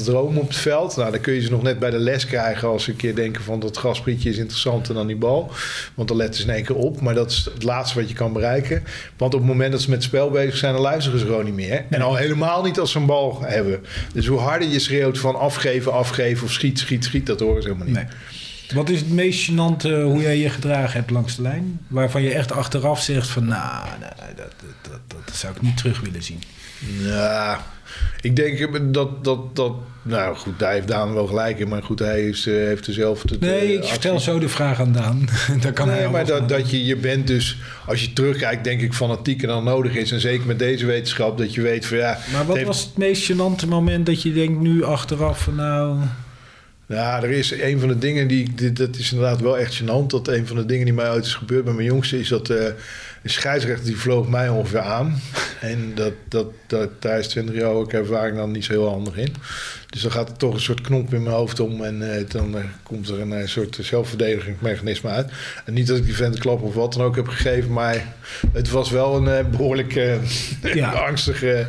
dromen 0.03 0.41
op 0.41 0.47
het 0.47 0.57
veld. 0.57 0.95
Nou, 0.95 1.12
dan 1.12 1.19
kun 1.19 1.33
je 1.33 1.41
ze 1.41 1.51
nog 1.51 1.62
net 1.62 1.79
bij 1.79 1.89
de 1.89 2.00
les 2.00 2.25
krijgen 2.25 2.67
als 2.67 2.83
ze 2.83 2.91
een 2.91 2.95
keer 2.95 3.15
denken 3.15 3.44
van 3.44 3.59
dat 3.59 3.77
grasprietje 3.77 4.29
is 4.29 4.38
interessanter 4.38 4.94
dan 4.94 5.07
die 5.07 5.15
bal. 5.15 5.51
Want 5.94 6.07
dan 6.07 6.17
letten 6.17 6.41
ze 6.41 6.47
in 6.47 6.53
één 6.53 6.63
keer 6.63 6.75
op. 6.75 7.01
Maar 7.01 7.13
dat 7.13 7.31
is 7.31 7.50
het 7.53 7.63
laatste 7.63 8.00
wat 8.00 8.09
je 8.09 8.15
kan 8.15 8.33
bereiken. 8.33 8.83
Want 9.17 9.33
op 9.33 9.39
het 9.39 9.50
moment 9.50 9.71
dat 9.71 9.81
ze 9.81 9.89
met 9.89 9.97
het 9.97 10.07
spel 10.07 10.29
bezig 10.29 10.57
zijn, 10.57 10.73
dan 10.73 10.81
luisteren 10.81 11.19
ze 11.19 11.25
gewoon 11.25 11.45
niet 11.45 11.53
meer. 11.53 11.85
En 11.89 12.01
al 12.01 12.15
helemaal 12.15 12.63
niet 12.63 12.79
als 12.79 12.91
ze 12.91 12.97
een 12.97 13.06
bal 13.06 13.41
hebben. 13.41 13.85
Dus 14.13 14.27
hoe 14.27 14.39
harder 14.39 14.67
je 14.67 14.79
schreeuwt 14.79 15.19
van 15.19 15.35
afgeven, 15.35 15.94
afgeven 15.94 16.45
of 16.45 16.51
schiet, 16.51 16.79
schiet, 16.79 17.03
schiet, 17.03 17.25
dat 17.25 17.39
horen 17.39 17.62
ze 17.62 17.67
helemaal 17.67 17.88
niet. 17.88 18.07
Wat 18.73 18.89
is 18.89 19.00
het 19.00 19.12
meest 19.12 19.51
gênante 19.51 19.89
eh, 19.89 20.03
hoe 20.03 20.21
jij 20.21 20.38
je 20.38 20.50
gedragen 20.50 21.00
hebt 21.00 21.12
langs 21.12 21.35
de 21.35 21.41
lijn? 21.41 21.79
Waarvan 21.88 22.21
je 22.21 22.33
echt 22.33 22.51
achteraf 22.51 23.01
zegt 23.01 23.27
van... 23.27 23.45
nou, 23.45 23.88
dat, 24.35 24.53
dat, 24.81 25.00
dat 25.25 25.35
zou 25.35 25.56
ik 25.56 25.62
niet 25.62 25.77
terug 25.77 26.00
willen 26.00 26.23
zien. 26.23 26.41
Ja, 27.00 27.66
ik 28.22 28.36
denk 28.36 28.94
dat, 28.94 29.24
dat, 29.24 29.56
dat... 29.56 29.74
Nou 30.01 30.36
goed, 30.36 30.60
daar 30.60 30.72
heeft 30.74 30.88
Daan 30.88 31.13
wel 31.13 31.27
gelijk 31.27 31.60
in. 31.60 31.68
Maar 31.68 31.83
goed, 31.83 32.00
hij 32.00 32.27
is, 32.27 32.48
eh, 32.48 32.54
heeft 32.54 32.88
zelf... 32.89 33.22
Het, 33.22 33.39
Nee, 33.39 33.60
eh, 33.60 33.69
ik 33.69 33.77
actie- 33.77 33.92
vertel 33.92 34.19
zo 34.19 34.39
de 34.39 34.50
vraag 34.50 34.80
aan 34.80 34.92
Daan. 34.92 35.27
Daar 35.62 35.74
kan 35.74 35.89
hij 35.89 36.00
nee, 36.00 36.07
maar 36.10 36.25
dat, 36.25 36.50
dat 36.50 36.72
je, 36.72 36.86
je 36.86 36.95
bent 36.95 37.27
dus, 37.27 37.57
als 37.86 38.01
je 38.01 38.13
terugkijkt, 38.13 38.63
denk 38.63 38.81
ik 38.81 38.94
fanatieker 38.94 39.48
dan 39.48 39.63
nodig 39.63 39.95
is. 39.95 40.12
En 40.12 40.19
zeker 40.19 40.45
met 40.45 40.60
deze 40.60 40.86
wetenschap, 40.86 41.38
dat 41.38 41.54
je 41.54 41.62
weet 41.62 41.86
van 41.86 41.98
ja. 41.98 42.19
Maar 42.33 42.45
wat 42.45 42.62
was 42.62 42.81
het 42.83 42.98
meest 42.98 43.31
gênante 43.31 43.68
moment 43.68 44.06
dat 44.06 44.22
je 44.22 44.33
denkt 44.33 44.60
nu 44.62 44.83
achteraf 44.83 45.39
van 45.42 45.56
nou... 45.56 45.98
Ja, 46.88 47.24
er 47.24 47.30
is 47.30 47.51
een 47.51 47.80
van 47.80 47.88
de 47.88 47.98
dingen 47.98 48.27
die, 48.27 48.74
dat 48.74 48.95
is 48.95 49.12
inderdaad 49.12 49.42
wel 49.42 49.57
echt 49.57 49.81
gênant. 49.81 50.07
Dat 50.07 50.27
een 50.27 50.48
van 50.48 50.56
de 50.56 50.66
dingen 50.66 50.86
die 50.86 50.94
mij 50.94 51.12
ooit 51.12 51.25
is 51.25 51.33
gebeurd 51.33 51.63
bij 51.63 51.74
mijn 51.74 51.88
jongste, 51.88 52.19
is 52.19 52.27
dat 52.27 52.50
eh 52.50 52.66
een 53.25 53.31
scheidsrechter 53.31 53.86
die 53.86 53.98
vloog 53.98 54.27
mij 54.27 54.50
ongeveer 54.50 54.80
aan. 54.80 55.19
En 55.62 55.92
dat, 55.95 56.13
dat, 56.27 56.48
dat, 56.68 57.01
daar 57.01 57.19
is 57.19 57.27
20 57.27 57.56
jaar 57.56 57.72
ook 57.72 57.94
ervaring 57.94 58.38
dan 58.38 58.51
niet 58.51 58.66
zo 58.66 58.72
heel 58.72 58.89
handig 58.89 59.18
in. 59.18 59.36
Dus 59.89 60.01
dan 60.01 60.12
gaat 60.12 60.30
er 60.30 60.38
toch 60.38 60.54
een 60.54 60.60
soort 60.60 60.81
knop 60.81 61.13
in 61.13 61.24
mijn 61.24 61.36
hoofd 61.36 61.60
om 61.60 61.83
en 61.83 62.16
eh, 62.16 62.30
dan 62.30 62.57
eh, 62.57 62.63
komt 62.83 63.10
er 63.10 63.19
een 63.19 63.33
eh, 63.33 63.48
soort 63.48 63.77
zelfverdedigingsmechanisme 63.81 65.10
uit. 65.10 65.31
En 65.66 65.74
niet 65.74 65.88
dat 65.88 65.98
ik 65.98 66.06
die 66.06 66.16
vent 66.16 66.39
klap 66.39 66.62
of 66.62 66.74
wat 66.74 66.94
dan 66.94 67.01
ook 67.01 67.16
heb 67.16 67.27
gegeven, 67.27 67.74
maar 67.74 68.13
het 68.54 68.69
was 68.69 68.89
wel 68.89 69.16
een 69.16 69.27
eh, 69.27 69.45
behoorlijk 69.45 69.95
eh, 69.95 70.16
Ja. 70.74 70.92
angstige 71.10 71.68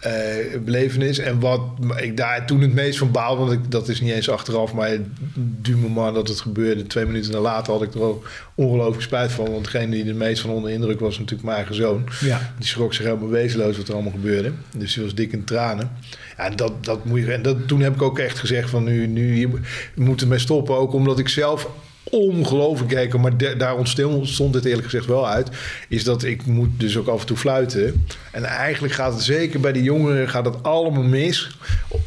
eh, 0.00 0.58
belevenis. 0.64 1.18
En 1.18 1.40
wat 1.40 1.60
ik 1.96 2.16
daar 2.16 2.46
toen 2.46 2.60
het 2.60 2.74
meest 2.74 2.98
van 2.98 3.10
baalde, 3.10 3.40
want 3.40 3.52
ik, 3.52 3.70
dat 3.70 3.88
is 3.88 4.00
niet 4.00 4.12
eens 4.12 4.30
achteraf, 4.30 4.72
maar 4.72 4.96
du 5.34 5.76
moment 5.76 6.14
dat 6.14 6.28
het 6.28 6.40
gebeurde, 6.40 6.86
twee 6.86 7.06
minuten 7.06 7.40
later 7.40 7.72
had 7.72 7.82
ik 7.82 7.94
er 7.94 8.02
ook 8.02 8.30
ongelooflijk 8.54 9.02
spijt 9.02 9.32
van. 9.32 9.50
Want 9.50 9.64
degene 9.64 9.90
die 9.90 10.04
er 10.04 10.14
meest 10.14 10.40
van 10.40 10.50
onder 10.50 10.70
de 10.70 10.76
indruk 10.76 11.00
was, 11.00 11.18
natuurlijk 11.18 11.44
mijn 11.44 11.56
eigen 11.56 11.74
zoon. 11.74 12.08
Ja, 12.20 12.52
Die 12.58 12.68
schrok 12.68 12.94
zich 12.94 13.04
helemaal 13.04 13.28
wezenloos 13.28 13.76
wat 13.76 13.88
er 13.88 13.94
allemaal 13.94 14.12
gebeurde. 14.12 14.52
Dus 14.76 14.94
die 14.94 15.02
was 15.02 15.14
dik 15.14 15.32
in 15.32 15.44
tranen. 15.44 15.90
Ja, 16.36 16.44
en 16.44 16.56
dat, 16.56 16.84
dat 16.84 17.04
moet 17.04 17.20
je, 17.20 17.32
en 17.32 17.42
dat, 17.42 17.68
toen 17.68 17.80
heb 17.80 17.94
ik 17.94 18.02
ook 18.02 18.18
echt 18.18 18.38
gezegd 18.38 18.70
van 18.70 18.84
nu, 18.84 19.06
nu 19.06 19.50
moeten 19.94 20.28
mee 20.28 20.38
stoppen. 20.38 20.76
Ook 20.76 20.92
omdat 20.92 21.18
ik 21.18 21.28
zelf 21.28 21.68
ongelooflijk 22.10 22.90
keek, 22.90 23.16
maar 23.18 23.36
de- 23.36 23.56
daar 23.56 23.76
ontstond 23.76 24.28
stond 24.28 24.54
het 24.54 24.64
eerlijk 24.64 24.84
gezegd 24.84 25.06
wel 25.06 25.28
uit. 25.28 25.48
Is 25.88 26.04
dat 26.04 26.22
ik 26.22 26.46
moet 26.46 26.68
dus 26.76 26.96
ook 26.96 27.06
af 27.06 27.20
en 27.20 27.26
toe 27.26 27.36
fluiten. 27.36 28.04
En 28.32 28.44
eigenlijk 28.44 28.94
gaat 28.94 29.12
het 29.12 29.22
zeker 29.22 29.60
bij 29.60 29.72
die 29.72 29.82
jongeren 29.82 30.28
gaat 30.28 30.44
het 30.44 30.62
allemaal 30.62 31.02
mis. 31.02 31.50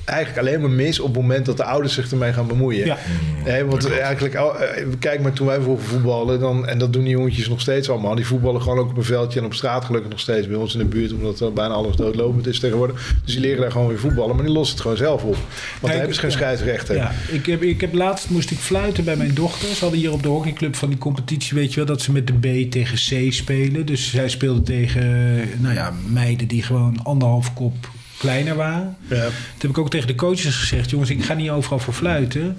Eigenlijk 0.05 0.39
alleen 0.47 0.61
maar 0.61 0.69
mis 0.69 0.99
op 0.99 1.05
het 1.13 1.21
moment 1.21 1.45
dat 1.45 1.57
de 1.57 1.63
ouders 1.63 1.93
zich 1.93 2.11
ermee 2.11 2.33
gaan 2.33 2.47
bemoeien. 2.47 2.85
ja. 2.85 2.97
Nee, 3.45 3.63
want 3.65 3.91
eigenlijk, 3.99 4.35
oh, 4.35 4.61
eh, 4.61 4.85
kijk 4.99 5.21
maar, 5.21 5.33
toen 5.33 5.47
wij 5.47 5.61
vroeger 5.61 5.85
voetballen, 5.85 6.39
dan, 6.39 6.67
en 6.67 6.77
dat 6.77 6.93
doen 6.93 7.03
die 7.03 7.11
jongetjes 7.11 7.49
nog 7.49 7.61
steeds 7.61 7.89
allemaal. 7.89 8.15
Die 8.15 8.25
voetballen 8.25 8.61
gewoon 8.61 8.77
ook 8.77 8.89
op 8.89 8.97
een 8.97 9.03
veldje 9.03 9.39
en 9.39 9.45
op 9.45 9.53
straat 9.53 9.85
gelukkig 9.85 10.09
nog 10.09 10.19
steeds 10.19 10.47
bij 10.47 10.55
ons 10.57 10.73
in 10.73 10.79
de 10.79 10.85
buurt, 10.85 11.13
omdat 11.13 11.39
er 11.39 11.53
bijna 11.53 11.73
alles 11.73 11.95
doodlopend 11.95 12.47
is 12.47 12.59
tegenwoordig. 12.59 13.13
Dus 13.25 13.33
die 13.33 13.41
leren 13.41 13.61
daar 13.61 13.71
gewoon 13.71 13.87
weer 13.87 13.99
voetballen, 13.99 14.35
maar 14.35 14.45
die 14.45 14.53
lossen 14.53 14.73
het 14.75 14.81
gewoon 14.81 14.97
zelf 14.97 15.23
op. 15.23 15.31
Want 15.33 15.43
dan 15.79 15.89
Kijk, 15.89 15.93
hebben 15.97 16.13
ze 16.15 16.19
geen 16.21 16.29
ja. 16.29 16.35
scheidsrechter. 16.35 16.95
Ja, 16.95 17.11
ik 17.31 17.45
heb, 17.45 17.61
ik 17.63 17.81
heb 17.81 17.93
laatst 17.93 18.29
moest 18.29 18.51
ik 18.51 18.57
fluiten 18.57 19.03
bij 19.03 19.15
mijn 19.15 19.33
dochter. 19.33 19.67
Ze 19.75 19.85
hadden 19.93 20.11
hier 20.11 20.11
op 20.19 20.23
de 20.23 20.29
hockeyclub 20.29 20.75
van 20.75 20.89
die 20.89 20.97
competitie, 20.97 21.57
weet 21.57 21.69
je 21.69 21.75
wel, 21.75 21.85
dat 21.85 22.01
ze 22.01 22.11
met 22.11 22.27
de 22.27 22.33
B 22.33 22.71
tegen 22.71 22.95
C 23.27 23.33
spelen. 23.33 23.85
Dus 23.85 24.09
zij 24.09 24.29
speelde 24.29 24.61
tegen, 24.63 25.35
nou 25.61 25.73
ja, 25.73 25.93
meiden 26.07 26.47
die 26.47 26.63
gewoon 26.63 27.03
anderhalf 27.03 27.53
kop 27.53 27.89
kleiner 28.17 28.55
waren. 28.55 28.97
Ja. 29.07 29.23
Toen 29.25 29.31
heb 29.57 29.69
ik 29.69 29.77
ook 29.77 29.89
tegen 29.89 30.07
de 30.07 30.15
coaches 30.15 30.55
gezegd: 30.55 30.89
jongens, 30.89 31.09
ik 31.09 31.23
ga 31.23 31.33
niet 31.33 31.49
overal 31.49 31.79
voor 31.79 31.93
fluiten. 31.93 32.57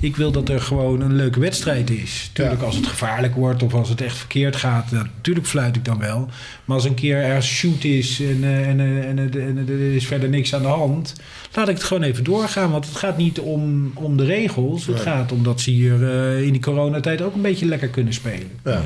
Ik 0.00 0.16
wil 0.16 0.30
dat 0.32 0.48
er 0.48 0.60
gewoon 0.60 1.00
een 1.00 1.16
leuke 1.16 1.40
wedstrijd 1.40 1.90
is. 1.90 2.30
Tuurlijk, 2.32 2.60
Ja. 2.60 2.66
als 2.66 2.76
het 2.76 2.86
gevaarlijk 2.86 3.34
wordt 3.34 3.62
of 3.62 3.74
als 3.74 3.88
het 3.88 4.00
echt 4.00 4.16
verkeerd 4.16 4.56
gaat, 4.56 4.90
natuurlijk 4.90 5.46
fluit 5.46 5.76
ik 5.76 5.84
dan 5.84 5.98
wel. 5.98 6.28
Maar 6.66 6.76
als 6.76 6.84
een 6.84 6.94
keer 6.94 7.16
er 7.16 7.42
shoot 7.42 7.84
is 7.84 8.20
en, 8.20 8.38
eh, 8.44 8.68
en, 8.68 8.80
eh, 8.80 9.08
en, 9.08 9.18
eh, 9.18 9.46
en 9.46 9.66
er 9.68 9.94
is 9.94 10.06
verder 10.06 10.28
niks 10.28 10.54
aan 10.54 10.62
de 10.62 10.68
hand, 10.68 11.14
laat 11.54 11.68
ik 11.68 11.74
het 11.74 11.84
gewoon 11.84 12.02
even 12.02 12.24
doorgaan. 12.24 12.70
Want 12.70 12.86
het 12.86 12.96
gaat 12.96 13.16
niet 13.16 13.38
om, 13.40 13.90
om 13.94 14.16
de 14.16 14.24
regels. 14.24 14.86
Het 14.86 15.00
gaat 15.00 15.32
om 15.32 15.42
dat 15.42 15.60
ze 15.60 15.70
hier 15.70 16.02
in 16.42 16.52
die 16.52 16.60
coronatijd 16.60 17.22
ook 17.22 17.34
een 17.34 17.40
beetje 17.42 17.66
lekker 17.66 17.88
kunnen 17.88 18.12
spelen. 18.12 18.50
Ja. 18.64 18.82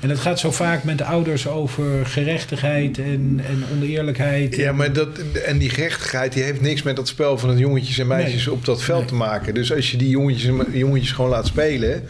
En 0.00 0.08
het 0.08 0.18
gaat 0.18 0.38
zo 0.38 0.50
vaak 0.50 0.84
met 0.84 0.98
de 0.98 1.04
ouders 1.04 1.48
over 1.48 2.06
gerechtigheid 2.06 2.98
en, 2.98 3.40
en 3.46 3.64
oneerlijkheid. 3.76 4.56
Ja, 4.56 4.72
maar 4.72 4.92
dat, 4.92 5.18
en 5.46 5.58
die 5.58 5.70
gerechtigheid 5.70 6.32
die 6.32 6.42
heeft 6.42 6.60
niks 6.60 6.82
met 6.82 6.96
dat 6.96 7.08
spel 7.08 7.38
van 7.38 7.48
het 7.48 7.58
jongetjes 7.58 7.98
en 7.98 8.06
meisjes 8.06 8.44
Nee. 8.46 8.54
op 8.54 8.64
dat 8.64 8.82
veld 8.82 8.98
Nee. 8.98 9.08
te 9.08 9.14
maken. 9.14 9.54
Dus 9.54 9.72
als 9.72 9.90
je 9.90 9.96
die 9.96 10.08
jongetjes 10.08 10.44
en 10.44 10.66
jongetjes 10.72 11.12
gewoon 11.12 11.30
laat 11.30 11.46
spelen. 11.46 12.02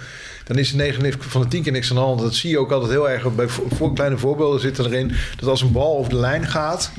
Dan 0.45 0.59
is 0.59 0.71
er 0.71 0.77
9 0.77 1.13
van 1.19 1.41
de 1.41 1.49
10 1.49 1.63
keer 1.63 1.73
niks 1.73 1.91
aan 1.91 1.97
de 1.97 2.03
hand. 2.03 2.21
Dat 2.21 2.35
zie 2.35 2.51
je 2.51 2.59
ook 2.59 2.73
altijd 2.73 2.91
heel 2.91 3.11
erg. 3.11 3.35
Bij 3.35 3.49
voor, 3.49 3.95
kleine 3.95 4.19
voorbeelden 4.19 4.61
zitten 4.61 4.85
erin 4.85 5.13
dat 5.37 5.49
als 5.49 5.63
een 5.63 5.73
bal 5.73 5.97
over 5.99 6.11
de 6.11 6.17
lijn 6.19 6.47
gaat. 6.47 6.91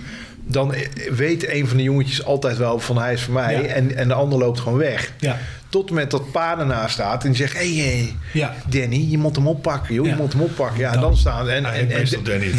Dan 0.46 0.74
weet 1.12 1.50
een 1.50 1.68
van 1.68 1.78
de 1.78 1.84
jongetjes 1.84 2.26
altijd 2.26 2.58
wel 2.58 2.80
van 2.80 2.98
hij 2.98 3.14
is 3.14 3.22
voor 3.22 3.34
mij. 3.34 3.54
Ja. 3.62 3.68
En, 3.68 3.96
en 3.96 4.08
de 4.08 4.14
ander 4.14 4.40
loopt 4.40 4.60
gewoon 4.60 4.78
weg. 4.78 5.12
Ja. 5.20 5.38
Tot 5.70 5.92
met 5.92 6.12
dat 6.12 6.32
pa 6.32 6.60
ernaast 6.60 6.94
staat 6.94 7.24
en 7.24 7.30
die 7.30 7.38
zegt: 7.38 7.54
Hé, 7.58 7.76
hey, 7.80 8.16
Ja. 8.34 8.56
Danny, 8.68 9.06
je 9.10 9.18
moet 9.18 9.36
hem 9.36 9.48
oppakken, 9.48 9.94
joh. 9.96 10.06
Ja. 10.06 10.12
Je 10.16 10.22
moet 10.22 10.34
hem 10.34 10.42
oppakken. 10.42 10.80
Ja, 10.80 10.92
Dan- 10.92 11.02
dan 11.02 11.18
staan. 11.18 11.50
En, 11.50 11.62
Ja, 11.68 11.70
en, 11.70 12.24
Danny. 12.24 12.52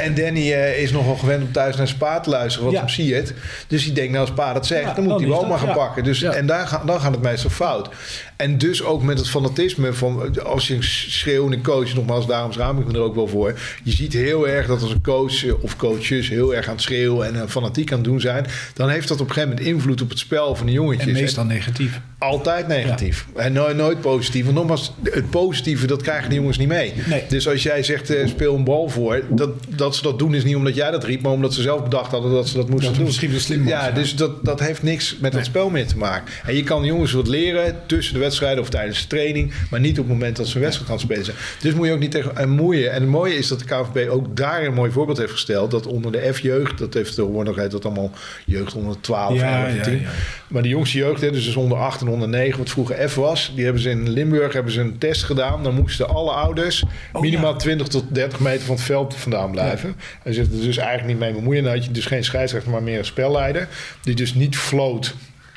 en 0.00 0.14
Danny 0.14 0.52
eh, 0.52 0.78
is 0.82 0.90
nogal 0.92 1.14
gewend 1.16 1.42
om 1.42 1.52
thuis 1.52 1.76
naar 1.76 1.86
zijn 1.86 1.98
pa 1.98 2.20
te 2.20 2.30
luisteren, 2.30 2.66
wat 2.70 2.76
hem 2.80 2.88
ziet. 2.88 3.34
Dus 3.66 3.84
die 3.84 3.92
denkt, 3.92 4.12
nou 4.12 4.26
als 4.26 4.34
pa 4.34 4.52
dat 4.52 4.66
zegt, 4.66 4.94
dan 4.96 5.04
moet 5.04 5.20
hij 5.20 5.28
wel 5.28 5.44
maar 5.46 5.58
gaan 5.58 5.74
pakken. 5.74 6.04
Dus. 6.04 6.22
En 6.22 6.46
daar 6.46 6.66
gaan, 6.66 6.86
dan 6.86 7.00
gaat 7.00 7.12
het 7.12 7.22
meestal 7.22 7.50
fout. 7.50 7.88
En 8.36 8.58
dus 8.58 8.82
ook 8.82 9.02
met 9.02 9.18
het 9.18 9.28
fanatisme 9.28 9.92
van, 9.92 10.42
als 10.44 10.68
je 10.68 10.74
een 10.74 10.82
schreeuwende 10.82 11.60
coach, 11.60 11.94
nogmaals, 11.94 12.26
daarom 12.26 12.52
schaam 12.52 12.78
ik 12.78 12.86
me 12.86 12.92
er 12.92 13.00
ook 13.00 13.14
wel 13.14 13.28
voor. 13.28 13.58
Je 13.82 13.90
ziet 13.90 14.12
heel 14.12 14.48
erg 14.48 14.66
dat 14.66 14.82
als 14.82 14.90
een 14.90 15.02
coach 15.02 15.46
eh, 15.46 15.62
of 15.62 15.76
coaches 15.76 16.28
heel 16.28 16.54
erg 16.54 16.66
aan 16.66 16.74
het 16.74 16.82
schreeuwen 16.82 17.26
en 17.26 17.40
eh, 17.40 17.48
fanatiek 17.48 17.90
aan 17.90 17.98
het 17.98 18.06
doen 18.06 18.20
zijn, 18.20 18.46
dan 18.74 18.88
heeft 18.88 19.08
dat 19.08 19.20
op 19.20 19.28
een 19.28 19.34
gegeven 19.34 19.56
moment 19.56 19.74
invloed 19.74 20.02
op 20.02 20.08
het 20.08 20.18
spel 20.18 20.54
van 20.54 20.66
de 20.66 20.72
jongetjes. 20.72 21.06
En 21.06 21.12
meestal 21.12 21.44
negatief. 21.44 22.00
Altijd 22.18 22.68
negatief. 22.68 23.26
En 23.34 23.52
nooit, 23.52 23.76
nooit 23.76 24.00
positief. 24.00 24.44
Want 24.44 24.56
nogmaals, 24.56 24.92
het 25.02 25.30
positieve, 25.30 25.86
dat 25.86 26.02
krijgen 26.02 26.28
de 26.28 26.34
jongens 26.34 26.58
niet 26.58 26.68
mee. 26.68 26.92
Nee. 27.06 27.22
Dus 27.28 27.48
als 27.48 27.62
jij 27.62 27.82
zegt, 27.82 28.10
eh, 28.10 28.26
speel 28.26 28.54
een 28.54 28.64
bal 28.64 28.88
voor. 28.88 29.22
Dat, 29.30 29.50
dat 29.68 29.96
ze 29.96 30.02
dat 30.02 30.18
doen 30.18 30.34
is 30.34 30.44
niet 30.44 30.56
omdat 30.56 30.74
jij 30.74 30.90
dat 30.90 31.04
riep, 31.04 31.22
maar 31.22 31.32
omdat 31.32 31.54
ze 31.54 31.62
zelf 31.62 31.82
bedacht 31.82 32.10
hadden 32.10 32.32
dat 32.32 32.48
ze 32.48 32.56
dat 32.56 32.68
moesten 32.68 32.88
Dat 32.88 32.96
doen. 32.96 33.04
misschien 33.04 33.30
wel 33.30 33.40
slim 33.40 33.68
ja. 33.68 33.90
dus 33.90 34.16
dat, 34.16 34.44
dat 34.44 34.60
heeft 34.60 34.82
niks 34.82 35.16
met 35.20 35.32
het 35.32 35.44
spel 35.44 35.70
meer 35.70 35.86
te 35.86 35.96
maken. 35.96 36.32
En 36.44 36.54
je 36.56 36.62
kan 36.62 36.80
de 36.80 36.86
jongens 36.86 37.12
wat 37.12 37.28
leren 37.28 37.76
tussen 37.86 38.14
de 38.14 38.20
wedstrijden 38.24 38.60
of 38.62 38.68
tijdens 38.68 39.00
de 39.02 39.06
training, 39.06 39.52
maar 39.70 39.80
niet 39.80 39.98
op 39.98 40.04
het 40.04 40.12
moment 40.12 40.36
dat 40.36 40.46
ze 40.46 40.56
een 40.56 40.62
wedstrijd 40.62 40.90
aan 40.90 40.96
het 40.96 41.04
spelen 41.04 41.24
zijn. 41.24 41.36
Dus 41.60 41.72
moet 41.74 41.86
je 41.86 41.92
ook 41.92 41.98
niet 41.98 42.10
tegen 42.10 42.36
en 42.36 42.48
moeien. 42.48 42.92
En 42.92 43.00
het 43.00 43.10
mooie 43.10 43.34
is 43.36 43.48
dat 43.48 43.58
de 43.58 43.64
KVB 43.64 44.08
ook 44.10 44.36
daar 44.36 44.64
een 44.64 44.74
mooi 44.74 44.90
voorbeeld 44.90 45.18
heeft 45.18 45.32
gesteld. 45.32 45.70
Dat 45.70 45.86
onder 45.86 46.12
de 46.12 46.32
F-jeugd, 46.32 46.78
dat 46.78 46.94
heeft 46.94 47.14
tegenwoordig 47.14 47.56
heet 47.56 47.70
dat 47.70 47.84
allemaal 47.84 48.10
jeugd 48.46 48.74
onder 48.74 49.00
12 49.00 49.38
Ja, 49.38 49.64
11, 49.66 49.76
ja, 49.76 49.82
10. 49.82 50.00
ja. 50.00 50.08
Maar 50.48 50.62
de 50.62 50.68
jongste 50.68 50.98
jeugd, 50.98 51.20
hè, 51.20 51.30
dus 51.30 51.56
onder 51.56 51.78
8 51.78 52.00
en 52.00 52.08
onder 52.08 52.28
9, 52.28 52.58
wat 52.58 52.70
vroeger 52.70 53.08
F 53.08 53.14
was, 53.14 53.52
die 53.54 53.64
hebben 53.64 53.82
ze 53.82 53.90
in 53.90 54.08
Limburg 54.10 54.52
hebben 54.52 54.72
ze 54.72 54.80
een 54.80 54.98
test 54.98 55.22
gedaan. 55.22 55.62
Dan 55.62 55.74
moesten 55.74 56.08
alle 56.08 56.30
ouders 56.30 56.82
Oh, 57.12 57.20
minimaal 57.22 57.52
ja. 57.52 57.56
20 57.58 57.86
tot 57.88 58.04
30 58.08 58.40
meter 58.40 58.66
van 58.66 58.74
het 58.74 58.84
veld 58.84 59.14
vandaan 59.14 59.50
blijven. 59.50 59.96
Hij 60.22 60.32
zegt 60.32 60.52
er 60.52 60.60
dus 60.60 60.76
eigenlijk 60.76 61.08
niet 61.08 61.18
mee 61.18 61.32
bemoeien. 61.32 61.62
Dan 61.64 61.72
had 61.72 61.84
je 61.84 61.90
dus 61.90 62.06
geen 62.06 62.24
scheidsrechter, 62.24 62.70
maar 62.70 62.82
meer 62.82 62.98
een 62.98 63.04
spelleider. 63.04 63.68
Die 64.02 64.14
dus 64.14 64.34
niet 64.34 64.56
floot. 64.56 65.14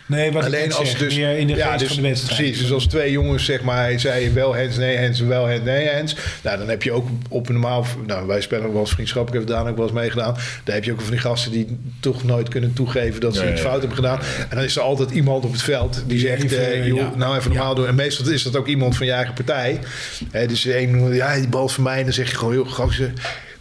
Nee, 0.07 0.31
wat 0.31 0.43
Alleen 0.43 0.73
als 0.73 0.89
zeg, 0.89 0.99
dus, 0.99 1.15
meer 1.15 1.37
in 1.37 1.47
de 1.47 1.55
ja, 1.55 1.67
geest 1.67 1.79
dus, 1.79 1.87
van 1.87 2.01
de 2.01 2.07
wedstrijd. 2.07 2.41
Precies, 2.41 2.59
dus 2.61 2.71
als 2.71 2.87
twee 2.87 3.11
jongens 3.11 3.45
zeg 3.45 3.61
maar, 3.61 3.77
hij 3.77 3.97
zei 3.97 4.33
wel 4.33 4.57
hands, 4.57 4.77
nee 4.77 4.99
hands, 4.99 5.19
wel 5.19 5.49
hands, 5.49 5.63
nee 5.63 5.89
hands. 5.89 6.15
Nou, 6.43 6.57
dan 6.57 6.69
heb 6.69 6.83
je 6.83 6.91
ook 6.91 7.07
op 7.29 7.47
een 7.47 7.53
normaal, 7.53 7.85
nou 8.05 8.27
wij 8.27 8.41
spelen 8.41 8.65
ook 8.65 8.71
wel 8.71 8.81
eens 8.81 8.91
vriendschappelijk, 8.91 9.43
heeft 9.43 9.57
Daan 9.57 9.69
ook 9.69 9.75
wel 9.75 9.85
eens 9.85 9.95
meegedaan. 9.95 10.33
Daar 10.63 10.75
heb 10.75 10.83
je 10.83 10.91
ook 10.91 11.01
van 11.01 11.11
die 11.11 11.19
gasten 11.19 11.51
die 11.51 11.77
toch 11.99 12.23
nooit 12.23 12.49
kunnen 12.49 12.73
toegeven 12.73 13.21
dat 13.21 13.35
ze 13.35 13.43
Ja, 13.43 13.51
iets 13.51 13.61
ja. 13.61 13.67
fout 13.67 13.79
hebben 13.79 13.97
gedaan. 13.97 14.19
En 14.49 14.55
dan 14.55 14.63
is 14.63 14.75
er 14.75 14.81
altijd 14.81 15.09
iemand 15.11 15.45
op 15.45 15.51
het 15.51 15.61
veld 15.61 16.03
die 16.07 16.19
zegt, 16.19 16.43
even, 16.43 16.71
eh, 16.71 16.87
joh, 16.87 16.97
ja. 16.97 17.11
nou 17.15 17.37
even 17.37 17.51
normaal 17.53 17.75
doen. 17.75 17.87
En 17.87 17.95
meestal 17.95 18.31
is 18.31 18.43
dat 18.43 18.55
ook 18.55 18.67
iemand 18.67 18.97
van 18.97 19.05
je 19.05 19.11
eigen 19.11 19.33
partij. 19.33 19.79
Hè, 20.31 20.47
dus 20.47 20.65
een, 20.65 21.13
ja, 21.13 21.35
die 21.35 21.47
bal 21.47 21.67
van 21.67 21.83
mij. 21.83 21.97
En 21.97 22.03
dan 22.03 22.13
zeg 22.13 22.29
je 22.29 22.37
gewoon, 22.37 22.53
joh, 22.53 22.69
gozer, 22.69 23.13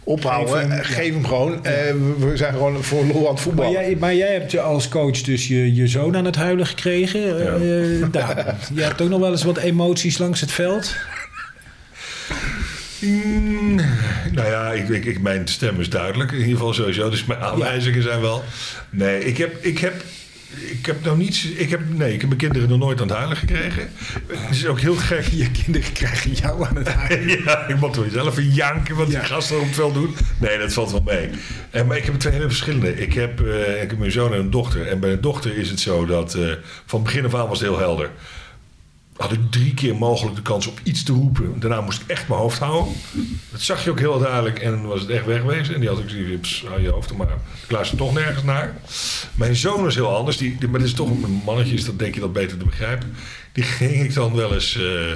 ophouden. 0.07 0.53
Geef 0.53 0.61
hem, 0.61 0.71
Eh, 0.71 0.77
ja. 0.77 0.83
Geef 0.93 1.13
hem 1.13 1.25
gewoon. 1.25 1.65
Eh, 1.65 1.73
we- 2.19 2.31
zijn 2.37 2.53
gewoon 2.53 2.83
voor 2.83 3.03
lol 3.05 3.09
aan 3.09 3.21
het 3.21 3.23
Maar 3.33 3.37
voetballen. 3.37 3.71
jij, 3.71 3.95
maar 3.99 4.15
jij 4.15 4.31
hebt 4.33 4.51
je 4.51 4.61
als 4.61 4.87
coach 4.89 5.21
dus 5.21 5.47
je, 5.47 5.75
je 5.75 5.87
zoon 5.87 6.15
aan 6.17 6.25
het 6.25 6.35
huilen 6.35 6.65
gekregen. 6.65 7.39
eh 7.39 8.07
Daan. 8.11 8.35
Je 8.73 8.81
hebt 8.81 9.01
ook 9.01 9.09
nog 9.09 9.19
wel 9.19 9.31
eens 9.31 9.43
wat 9.43 9.57
emoties 9.57 10.17
langs 10.17 10.41
het 10.41 10.51
veld. 10.51 10.95
Mm, 13.01 13.75
nou 14.31 14.47
ja, 14.49 14.71
ik, 14.71 14.89
ik, 14.89 15.05
ik, 15.05 15.21
mijn 15.21 15.47
stem 15.47 15.79
is 15.79 15.89
duidelijk. 15.89 16.31
In 16.31 16.37
ieder 16.37 16.53
geval 16.53 16.73
sowieso. 16.73 17.09
Dus 17.09 17.25
mijn 17.25 17.39
aanwijzingen 17.39 18.03
zijn 18.03 18.21
wel... 18.21 18.43
Nee, 18.89 19.25
ik 19.25 19.37
heb... 19.37 19.65
Ik 19.65 19.77
heb 19.79 19.93
ik 20.49 20.85
heb 20.85 21.03
nou 21.03 21.17
niets. 21.17 21.45
Ik 21.45 21.69
heb, 21.69 21.81
nee, 21.89 22.13
ik 22.13 22.19
heb 22.19 22.29
mijn 22.29 22.41
kinderen 22.41 22.69
nog 22.69 22.79
nooit 22.79 23.01
aan 23.01 23.07
het 23.07 23.17
huilen 23.17 23.37
gekregen. 23.37 23.89
Het 24.27 24.55
is 24.55 24.65
ook 24.65 24.79
heel 24.79 24.95
gek. 24.95 25.27
Je 25.27 25.51
kinderen 25.51 25.91
krijgen 25.93 26.31
jou 26.31 26.65
aan 26.65 26.75
het 26.75 26.87
huilen. 26.87 27.25
Ja, 27.45 27.67
ik 27.67 27.79
moet 27.79 27.95
wel 27.95 28.09
zelf 28.09 28.37
een 28.37 28.51
janken 28.51 28.95
wat 28.95 29.07
die 29.07 29.19
gasten 29.19 29.59
op 29.59 29.65
het 29.65 29.75
veld 29.75 29.93
doen. 29.93 30.15
Nee, 30.37 30.57
dat 30.57 30.73
valt 30.73 30.91
wel 30.91 31.01
mee. 31.05 31.29
En, 31.69 31.87
maar 31.87 31.97
ik 31.97 32.05
heb 32.05 32.15
twee 32.15 32.33
hele 32.33 32.47
verschillende. 32.47 32.95
Ik 32.95 33.13
heb, 33.13 33.41
eh, 33.41 33.81
ik 33.81 33.89
heb 33.89 33.99
mijn 33.99 34.11
zoon 34.11 34.33
en 34.33 34.39
een 34.39 34.49
dochter. 34.49 34.87
En 34.87 34.99
bij 34.99 35.09
de 35.09 35.19
dochter 35.19 35.57
is 35.57 35.69
het 35.69 35.79
zo 35.79 36.05
dat 36.05 36.35
eh, 36.35 36.51
van 36.85 37.03
begin 37.03 37.25
af 37.25 37.35
aan 37.35 37.47
was 37.47 37.59
het 37.59 37.67
heel 37.67 37.79
helder. 37.79 38.09
Had 39.17 39.31
ik 39.31 39.51
drie 39.51 39.73
keer 39.73 39.95
mogelijk 39.95 40.35
de 40.35 40.41
kans 40.41 40.67
op 40.67 40.79
iets 40.83 41.03
te 41.03 41.11
roepen. 41.13 41.59
Daarna 41.59 41.81
moest 41.81 42.01
ik 42.01 42.07
echt 42.07 42.27
mijn 42.27 42.39
hoofd 42.39 42.59
houden. 42.59 42.93
Dat 43.51 43.61
zag 43.61 43.83
je 43.83 43.89
ook 43.89 43.99
heel 43.99 44.19
duidelijk. 44.19 44.59
En 44.59 44.81
was 44.87 45.01
het 45.01 45.09
echt 45.09 45.25
wegwezen. 45.25 45.73
En 45.73 45.79
die 45.79 45.89
had 45.89 45.99
ik 45.99 46.09
zoiets, 46.09 46.41
"Pss, 46.41 46.63
hou 46.67 46.81
je 46.81 46.89
hoofd 46.89 47.13
maar. 47.17 47.27
Ik 47.63 47.71
luister 47.71 47.97
toch 47.97 48.13
nergens 48.13 48.43
naar. 48.43 48.75
Mijn 49.35 49.55
zoon 49.55 49.87
is 49.87 49.95
heel 49.95 50.15
anders. 50.15 50.37
Die, 50.37 50.57
maar 50.59 50.79
dat 50.79 50.87
is 50.87 50.93
toch 50.93 51.09
een 51.09 51.41
mannetje, 51.45 51.73
is 51.73 51.85
dat 51.85 51.99
denk 51.99 52.13
je 52.13 52.19
dat 52.19 52.33
beter 52.33 52.57
te 52.57 52.65
begrijpen. 52.65 53.13
Die 53.51 53.63
ging 53.63 54.03
ik 54.03 54.13
dan 54.13 54.35
wel 54.35 54.53
eens 54.53 54.77
eh, 54.77 55.11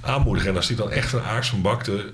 aanmoedigen. 0.00 0.50
En 0.50 0.56
als 0.56 0.66
die 0.66 0.76
dan 0.76 0.90
echt 0.90 1.12
een 1.12 1.22
aars 1.22 1.48
van 1.48 1.62
bakte... 1.62 2.12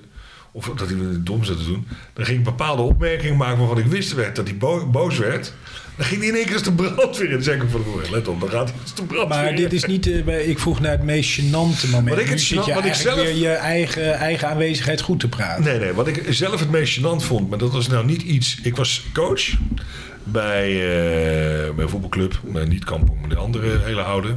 of 0.51 0.65
dat 0.75 0.89
hij 0.89 0.97
het 0.97 1.25
dom 1.25 1.43
zat 1.43 1.57
te 1.57 1.65
doen... 1.65 1.87
dan 2.13 2.25
ging 2.25 2.37
ik 2.37 2.43
bepaalde 2.43 2.81
opmerkingen 2.81 3.37
maken 3.37 3.57
waarvan 3.57 3.77
ik 3.77 3.85
wist 3.85 4.13
werd 4.13 4.35
dat 4.35 4.47
hij 4.47 4.57
bo- 4.57 4.87
boos 4.87 5.17
werd... 5.17 5.53
Dan 5.97 6.05
ging 6.05 6.19
hij 6.19 6.29
in 6.29 6.35
één 6.35 6.45
keer 6.45 6.53
als 6.53 6.63
de 6.63 6.71
brandweer 6.73 7.31
in. 7.31 7.43
Zei 7.43 7.61
ik 7.61 7.63
van 7.69 7.83
tevoren, 7.83 8.11
let 8.11 8.27
op, 8.27 8.39
dan 8.39 8.49
gaat 8.49 8.69
hij 8.69 8.77
als 8.81 8.95
de 8.95 9.03
brandweer 9.03 9.27
Maar 9.43 9.55
dit 9.55 9.73
is 9.73 9.85
niet... 9.85 10.07
eh, 10.07 10.49
ik 10.49 10.59
vroeg 10.59 10.79
naar 10.79 10.91
het 10.91 11.03
meest 11.03 11.39
gênante 11.41 11.89
moment. 11.89 12.09
Wat 12.09 12.19
ik 12.19 12.29
het 12.29 12.43
gênant- 12.53 12.65
je 12.65 12.73
wat 12.73 12.85
ik 12.85 12.93
zelf- 12.93 13.15
weer 13.21 13.35
je 13.35 13.49
eigen, 13.49 14.13
eigen 14.13 14.47
aanwezigheid 14.49 15.01
goed 15.01 15.19
te 15.19 15.27
praten. 15.27 15.63
Nee, 15.63 15.79
nee. 15.79 15.93
Wat 15.93 16.07
ik 16.07 16.23
zelf 16.29 16.59
het 16.59 16.71
meest 16.71 16.99
gênant 16.99 17.23
vond, 17.25 17.49
maar 17.49 17.57
dat 17.57 17.71
was 17.71 17.87
nou 17.87 18.05
niet 18.05 18.21
iets. 18.21 18.57
Ik 18.63 18.75
was 18.75 19.03
coach 19.13 19.41
bij, 20.23 20.69
bij 21.75 21.83
een 21.83 21.89
voetbalclub, 21.89 22.39
maar 22.51 22.67
niet 22.67 22.83
Kampong, 22.85 23.19
maar 23.19 23.29
de 23.29 23.35
andere 23.35 23.79
hele 23.83 24.01
oude. 24.01 24.35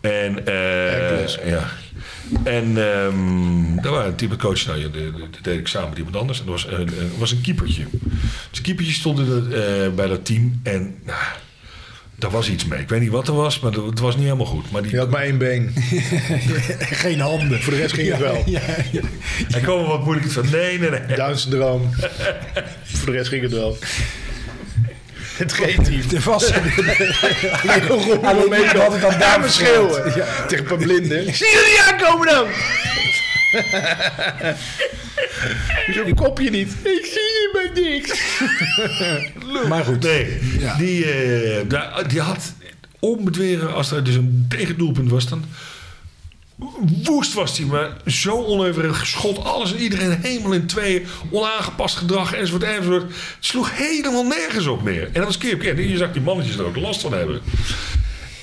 En, 0.00 0.46
eh, 0.46 0.54
Hercules. 0.54 1.38
ja. 1.44 1.68
En 2.44 2.64
ehm 2.76 3.82
daar 3.82 3.92
waren 3.92 4.06
een 4.06 4.14
type 4.16 4.36
coach, 4.36 4.66
nou, 4.66 4.78
ja, 4.78 4.88
de- 4.88 4.90
de- 5.12 5.28
dat 5.30 5.38
deed 5.44 5.58
ik 5.58 5.68
samen 5.68 5.88
met 5.88 5.98
iemand 5.98 6.16
anders. 6.16 6.40
En 6.40 6.44
er 6.46 6.50
was, 6.50 6.66
een- 6.66 6.86
er 6.88 7.18
was 7.18 7.30
een 7.30 7.40
keepertje. 7.40 7.84
Dus 8.50 8.58
een 8.58 8.62
keepertje 8.64 8.92
stond 8.92 9.18
in 9.18 9.26
het, 9.30 9.52
eh, 9.52 9.88
bij 9.94 10.06
dat 10.06 10.24
team 10.24 10.60
en 10.62 10.94
nou, 11.04 11.18
daar 12.18 12.30
was 12.30 12.48
iets 12.50 12.64
mee. 12.64 12.80
Ik 12.80 12.88
weet 12.88 13.00
niet 13.00 13.10
wat 13.10 13.28
er 13.28 13.34
was, 13.34 13.60
maar 13.60 13.70
dat- 13.72 13.86
het 13.86 13.98
was 13.98 14.14
niet 14.14 14.24
helemaal 14.24 14.46
goed. 14.46 14.70
Maar 14.70 14.82
die, 14.82 14.90
Je 14.90 14.98
had 14.98 15.10
maar 15.10 15.22
één 15.22 15.38
been. 15.38 15.72
Geen 17.04 17.20
handen. 17.20 17.60
Voor 17.62 17.72
de 17.72 17.78
rest 17.78 17.94
ging 17.94 18.08
het 18.10 18.20
wel. 18.30 18.42
Ja, 18.46 18.60
ja. 18.92 19.00
hij 19.48 19.60
kwam 19.60 19.78
er 19.80 19.86
wat 19.86 20.04
moeilijk 20.04 20.30
van. 20.30 20.44
Nee, 20.50 20.78
nee, 20.78 20.90
nee. 20.90 21.16
Down 21.16 21.34
syndroom. 21.36 21.90
Voor 22.84 23.06
de 23.12 23.12
rest 23.18 23.28
ging 23.28 23.42
het 23.42 23.52
wel. 23.52 23.78
Het 25.34 25.52
G-team. 25.52 26.00
Er 26.14 26.20
was 26.24 26.52
Alleen 26.52 27.86
nog 27.88 28.22
Alleen 28.24 28.48
mee 28.48 28.66
had 28.66 28.92
het 28.92 29.00
dan 29.00 29.18
daar 29.18 29.50
schreeuwen. 29.50 30.12
Tegen 30.48 30.58
een 30.58 30.64
paar 30.64 30.76
blinden. 30.86 31.24
Zie 31.34 31.46
je 31.46 31.82
die 31.86 31.92
aankomen 31.92 32.26
dan? 32.26 32.46
Zo'n 35.94 36.14
kopje 36.14 36.50
niet. 36.50 36.72
Ik 36.82 37.04
zie 37.04 37.20
je 37.20 37.70
bij 37.72 37.82
niks. 37.82 38.20
Maar 39.68 39.84
goed. 39.84 40.02
Nee, 40.02 40.38
Ja. 40.58 40.76
die, 40.76 41.04
eh, 41.12 42.08
die 42.08 42.20
had 42.20 42.52
onbedweren, 42.98 43.74
als 43.74 43.90
er 43.90 44.04
dus 44.04 44.14
een 44.14 44.46
tegendoelpunt 44.48 45.10
was, 45.10 45.28
dan 45.28 45.44
woest 47.02 47.32
was 47.32 47.58
hij, 47.58 47.66
maar 47.66 47.96
zo 48.06 48.44
onevenredig 48.44 49.06
schot 49.06 49.44
alles 49.44 49.72
en 49.72 49.78
iedereen 49.78 50.18
helemaal 50.22 50.52
in 50.52 50.66
tweeën, 50.66 51.06
onaangepast 51.30 51.96
gedrag 51.96 52.34
enzovoort 52.34 52.62
enzovoort. 52.62 53.02
Het 53.02 53.12
sloeg 53.40 53.76
helemaal 53.76 54.24
nergens 54.24 54.66
op 54.66 54.82
meer. 54.82 55.04
En 55.04 55.12
dat 55.12 55.24
was 55.24 55.38
keer 55.38 55.54
op 55.54 55.60
keer. 55.60 55.80
Je 55.80 55.96
zag 55.96 56.12
die 56.12 56.22
mannetjes 56.22 56.58
er 56.58 56.66
ook 56.66 56.76
last 56.76 57.00
van 57.00 57.12
hebben. 57.12 57.40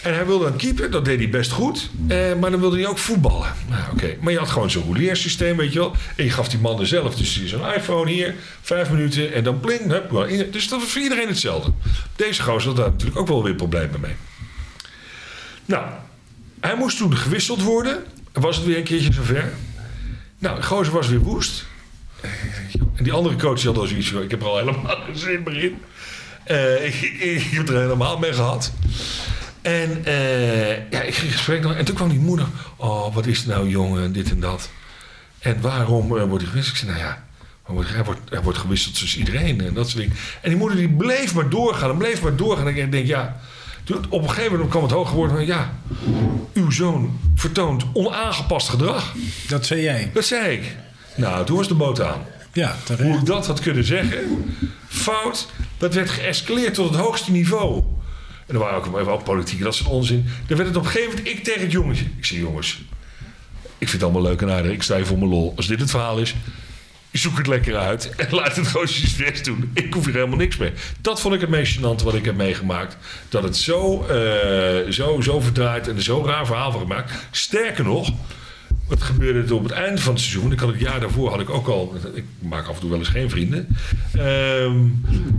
En 0.02 0.14
hij 0.14 0.26
wilde 0.26 0.44
dan 0.44 0.58
keeper, 0.58 0.92
dat 0.92 1.06
deed 1.06 1.20
hij 1.20 1.30
best 1.30 1.52
goed. 1.52 1.90
Eh, 2.08 2.18
maar 2.40 2.52
dan 2.52 2.60
wilde 2.60 2.78
hij 2.78 2.88
ook 2.88 2.98
voetballen. 2.98 3.54
Nou, 3.70 3.84
oké. 3.92 4.16
Maar 4.22 4.32
je 4.32 4.40
had 4.40 4.50
gewoon 4.50 4.72
zo'n 4.72 4.84
rouliersysteem, 4.84 5.58
weet 5.58 5.74
je 5.74 5.80
wel. 5.80 5.96
En 6.16 6.24
je 6.24 6.30
gaf 6.30 6.50
die 6.50 6.60
mannen 6.60 6.88
zelf 6.88 7.16
dus 7.16 7.46
zo'n 7.46 7.74
iPhone 7.74 8.12
hier, 8.12 8.36
vijf 8.62 8.90
minuten 8.90 9.34
en 9.34 9.44
dan 9.44 9.60
pling. 9.60 9.92
Hup, 9.92 10.28
dus 10.52 10.68
dat 10.68 10.80
was 10.80 10.90
voor 10.90 11.02
iedereen 11.02 11.28
hetzelfde. 11.28 11.72
Deze 12.16 12.42
gozer 12.42 12.68
had 12.68 12.78
daar 12.78 12.90
natuurlijk 12.90 13.20
ook 13.20 13.28
wel 13.28 13.44
weer 13.44 13.56
problemen 13.56 14.00
mee. 14.00 14.16
Nou, 15.66 15.86
hij 16.62 16.76
moest 16.76 16.98
toen 16.98 17.18
gewisseld 17.18 17.62
worden. 17.62 18.04
Was 18.34 18.56
het 18.56 18.66
weer 18.66 18.78
een 18.78 18.84
keertje 18.84 19.14
zover. 19.14 19.52
Nou, 20.38 20.62
gozer 20.62 20.94
was 20.94 21.08
weer 21.08 21.20
woest. 21.20 21.66
En 22.96 23.04
die 23.04 23.14
andere 23.14 23.36
coach 23.36 23.64
had 23.64 23.78
al 23.78 23.88
zoiets. 23.88 24.12
Ik 24.12 24.32
heb 24.32 24.42
er 24.42 24.48
al 24.48 24.58
helemaal 24.58 24.96
geen 25.06 25.18
zin 25.18 25.42
meer 25.46 25.64
in. 25.64 25.78
Eh, 26.44 26.86
ik, 26.86 27.02
ik, 27.20 27.44
heb 27.44 27.70
er 27.70 27.82
helemaal 27.82 28.18
mee 28.18 28.34
gehad. 28.34 28.72
En 29.62 30.06
eh, 30.06 30.92
ja, 30.92 31.02
ik 31.02 31.16
ging 31.16 31.28
in 31.28 31.32
gesprek. 31.32 31.66
En 31.66 31.86
toen 31.86 31.96
kwam 31.96 32.10
die 32.10 32.20
moeder. 32.20 32.48
Oh, 32.76 33.16
wat 33.16 33.26
is 33.26 33.38
het 33.38 33.48
nou, 33.48 33.70
jongen, 33.70 34.14
dit 34.14 34.30
en 34.30 34.40
dat. 34.40 34.70
En 35.40 35.62
waarom 35.62 36.18
eh, 36.18 36.24
wordt 36.24 36.44
hij 36.44 36.52
gewisseld? 36.52 36.78
Ik 36.78 36.84
zei, 36.86 36.92
nou 36.92 37.04
ja, 37.04 37.24
hij 37.84 38.04
wordt, 38.04 38.44
wordt 38.44 38.58
gewisseld 38.58 39.00
tussen 39.00 39.20
iedereen 39.20 39.62
en 39.62 39.74
dat 39.74 39.90
soort 39.90 40.02
dingen. 40.02 40.18
En 40.42 40.50
die 40.50 40.58
moeder 40.58 40.78
die 40.78 40.90
bleef 40.90 41.34
maar 41.34 41.50
doorgaan 41.50 41.90
en 41.90 41.98
bleef 41.98 42.22
maar 42.22 42.36
doorgaan. 42.36 42.68
En 42.68 42.78
ik 42.78 42.92
denk, 42.92 43.08
ja, 43.08 43.40
Toen, 43.84 44.06
op 44.10 44.22
een 44.22 44.30
gegeven 44.30 44.52
moment 44.52 44.70
kwam 44.70 44.84
het 44.84 44.92
hoog 44.92 45.10
geworden 45.10 45.36
van... 45.36 45.46
ja, 45.46 45.74
uw 46.54 46.72
zoon 46.72 47.20
vertoont 47.36 47.86
onaangepast 47.94 48.70
gedrag. 48.70 49.14
Dat 49.48 49.66
zei 49.66 49.82
jij. 49.82 50.12
Dat 50.14 50.26
zei 50.26 50.56
ik. 50.56 50.76
Nou, 51.16 51.46
toen 51.46 51.58
was 51.58 51.68
de 51.68 51.74
boot 51.74 52.02
aan. 52.02 52.22
Ja, 52.54 52.68
Hoe 52.88 52.96
terecht. 52.98 53.20
ik 53.20 53.26
dat 53.26 53.48
had 53.48 53.60
kunnen 53.60 53.84
zeggen, 53.84 54.20
fout, 54.88 55.48
dat 55.78 55.94
werd 55.94 56.10
geëscaleerd 56.10 56.74
tot 56.74 56.90
het 56.90 57.00
hoogste 57.00 57.32
niveau. 57.32 57.84
En 58.48 58.54
er 58.54 58.60
waren 58.60 58.78
ook 58.78 59.06
wel 59.06 59.18
politiek, 59.18 59.62
dat 59.62 59.76
soort 59.76 59.90
onzin. 59.90 60.26
Dan 60.48 60.58
werd 60.58 60.70
het 60.70 60.78
op 60.78 60.84
een 60.84 60.90
gegeven 60.90 61.10
moment 61.10 61.28
ik 61.28 61.44
tegen 61.44 61.62
het 61.62 61.72
jongetje. 61.72 62.06
Ik 62.18 62.26
zei, 62.26 62.40
jongens, 62.40 62.82
ik 63.78 63.90
vind 63.90 63.92
het 63.92 64.04
allemaal 64.04 64.22
leuk 64.22 64.42
en 64.42 64.52
aardig. 64.52 64.72
Ik 64.72 64.84
sta 64.84 64.96
hier 64.96 65.06
voor 65.06 65.18
mijn 65.18 65.30
lol. 65.30 65.54
Als 65.56 65.68
dit 65.68 65.80
het 65.80 65.90
verhaal 65.90 66.18
is, 66.18 66.36
zoek 67.12 67.38
het 67.38 67.48
lekker 67.48 67.78
uit. 67.78 68.16
En 68.16 68.28
laat 68.36 68.56
het 68.56 68.68
gewoon 68.68 68.88
best 69.18 69.46
doen. 69.46 69.72
Ik 69.74 69.94
hoef 69.94 70.06
hier 70.06 70.14
helemaal 70.14 70.38
niks 70.38 70.58
mee. 70.58 70.72
Dat 71.02 71.22
vond 71.22 71.34
ik 71.34 71.42
het 71.42 71.50
meest 71.50 71.78
gênante 71.78 72.04
wat 72.04 72.16
ik 72.16 72.26
heb 72.26 72.36
meegemaakt. 72.36 72.98
Dat 73.30 73.44
het 73.44 73.58
zo, 73.58 74.06
eh, 74.06 74.92
zo, 74.92 75.22
zo 75.22 75.40
verdraaid 75.40 75.88
en 75.88 75.96
er 75.96 76.04
zo'n 76.04 76.26
raar 76.26 76.46
verhaal 76.46 76.72
van 76.72 76.82
gemaakt. 76.82 77.12
Sterker 77.32 77.84
nog, 77.84 78.10
wat 78.88 79.02
gebeurde 79.02 79.42
het 79.42 79.52
op 79.52 79.64
het 79.64 79.72
einde 79.72 80.02
van 80.02 80.14
het 80.14 80.22
seizoen? 80.22 80.52
Ik 80.52 80.60
had 80.60 80.70
het 80.70 80.80
jaar 80.80 81.00
daarvoor 81.00 81.30
had 81.30 81.40
ik 81.40 81.50
ook 81.50 81.68
al. 81.68 81.96
Ik 82.14 82.24
maak 82.40 82.68
af 82.68 82.74
en 82.74 82.80
toe 82.80 82.90
wel 82.90 83.00
eens 83.00 83.08
geen 83.08 83.30
vrienden. 83.30 83.68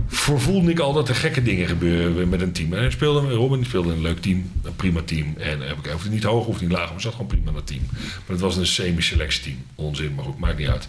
Voorvoelde 0.07 0.71
ik 0.71 0.79
al 0.79 0.93
dat 0.93 1.09
er 1.09 1.15
gekke 1.15 1.43
dingen 1.43 1.67
gebeuren 1.67 2.29
met 2.29 2.41
een 2.41 2.51
team. 2.51 2.73
En 2.73 2.79
hij 2.79 2.91
speelde, 2.91 3.33
Robin 3.33 3.65
speelde 3.65 3.91
een 3.91 4.01
leuk 4.01 4.21
team, 4.21 4.51
een 4.63 4.75
prima 4.75 5.01
team. 5.05 5.35
En 5.37 5.61
heb 5.61 5.77
ik 5.77 5.91
hoefde 5.91 6.09
niet 6.09 6.23
hoog 6.23 6.45
of 6.45 6.61
niet 6.61 6.71
laag, 6.71 6.91
maar 6.91 7.01
zat 7.01 7.11
gewoon 7.11 7.27
prima 7.27 7.47
in 7.47 7.53
dat 7.53 7.67
team. 7.67 7.81
Maar 7.91 8.21
het 8.27 8.39
was 8.39 8.57
een 8.57 8.67
semi-selectieteam. 8.67 9.57
Onzin, 9.75 10.13
maar 10.15 10.25
goed, 10.25 10.39
maakt 10.39 10.57
niet 10.57 10.67
uit. 10.67 10.87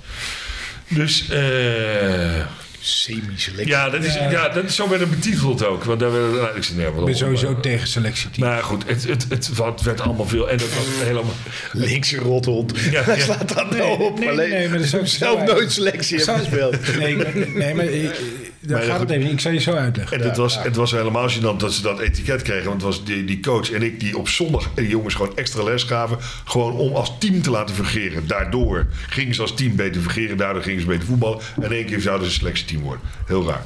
Dus 0.89 1.29
eh, 1.29 2.47
Semi-selectie. 2.87 3.67
ja, 3.67 3.91
dat 3.91 4.05
is, 4.05 4.15
ja. 4.15 4.49
dat 4.49 4.65
is 4.65 4.75
zo 4.75 4.89
werd 4.89 5.01
het 5.01 5.11
betiteld 5.11 5.65
ook. 5.65 5.85
Want 5.85 6.01
daar 6.01 6.13
werd, 6.13 6.33
nou, 6.33 6.57
ik 6.57 6.63
zei, 6.65 6.79
nee, 6.79 6.87
Ik 6.87 7.05
ben 7.05 7.17
sowieso 7.17 7.61
tegen 7.61 7.89
selectieteam. 7.89 8.49
Maar 8.49 8.63
goed, 8.63 8.83
het, 8.87 9.05
het, 9.09 9.27
het, 9.29 9.51
het 9.57 9.83
werd 9.83 10.01
allemaal 10.01 10.27
veel. 10.27 10.51
En 10.51 10.57
dat 10.57 10.69
was 10.75 10.85
helemaal. 11.07 11.35
Linkse 11.73 12.17
rothond. 12.17 12.73
Ja, 12.91 13.03
Hij 13.03 13.17
ja. 13.17 13.23
slaat 13.23 13.55
dat 13.55 13.71
Nee, 13.71 13.79
nou 13.81 14.03
op. 14.03 14.19
nee, 14.19 14.29
Alleen, 14.29 14.51
nee, 14.51 14.69
maar 14.69 14.77
dat 14.79 14.87
is 14.87 14.95
ook 14.97 15.07
zelf 15.07 15.39
zo. 15.49 15.53
nooit 15.55 15.73
selectie 15.73 16.19
Zou- 16.21 16.39
gespeeld. 16.39 16.97
Nee, 16.99 17.17
maar- 17.17 17.27
nee, 17.55 17.75
maar 17.75 17.85
ik- 17.85 18.21
daar 18.61 18.79
Maar 18.79 18.87
gaat 18.89 18.99
goed. 18.99 19.09
het 19.09 19.19
even. 19.19 19.31
Ik 19.31 19.41
zal 19.41 19.53
je 19.53 19.61
zo 19.61 19.73
uitleggen. 19.73 20.21
En 20.21 20.29
het, 20.29 20.37
was, 20.37 20.63
het 20.63 20.77
was 20.77 20.91
helemaal 20.91 21.31
gênant 21.31 21.57
dat 21.57 21.73
ze 21.75 21.83
dat 21.83 22.01
etiket 22.01 22.43
kregen. 22.43 22.65
Want 22.65 22.83
het 22.83 22.83
was 22.83 23.05
die, 23.05 23.25
die 23.25 23.41
coach 23.41 23.71
en 23.73 23.83
ik 23.83 24.01
die 24.01 24.19
op 24.19 24.29
zondag 24.29 24.71
die 24.75 24.89
jongens 24.89 25.15
gewoon 25.15 25.37
extra 25.37 25.63
les 25.63 25.83
gaven. 25.83 26.19
Gewoon 26.45 26.73
om 26.73 26.95
als 26.95 27.13
team 27.19 27.43
te 27.43 27.51
laten 27.51 27.75
fungeren. 27.75 28.27
Daardoor 28.27 28.87
gingen 29.09 29.35
ze 29.35 29.41
als 29.41 29.55
team 29.55 29.77
beter 29.77 30.01
fungeren. 30.03 30.37
Daardoor 30.37 30.63
gingen 30.63 30.81
ze 30.81 30.87
beter 30.87 31.07
voetballen. 31.07 31.39
En 31.57 31.63
in 31.63 31.73
één 31.73 31.87
keer 31.87 32.01
zouden 32.01 32.31
ze 32.31 32.39
een 32.39 32.45
selectieteam 32.75 32.83
worden. 32.83 33.03
Heel 33.27 33.47
raar. 33.47 33.65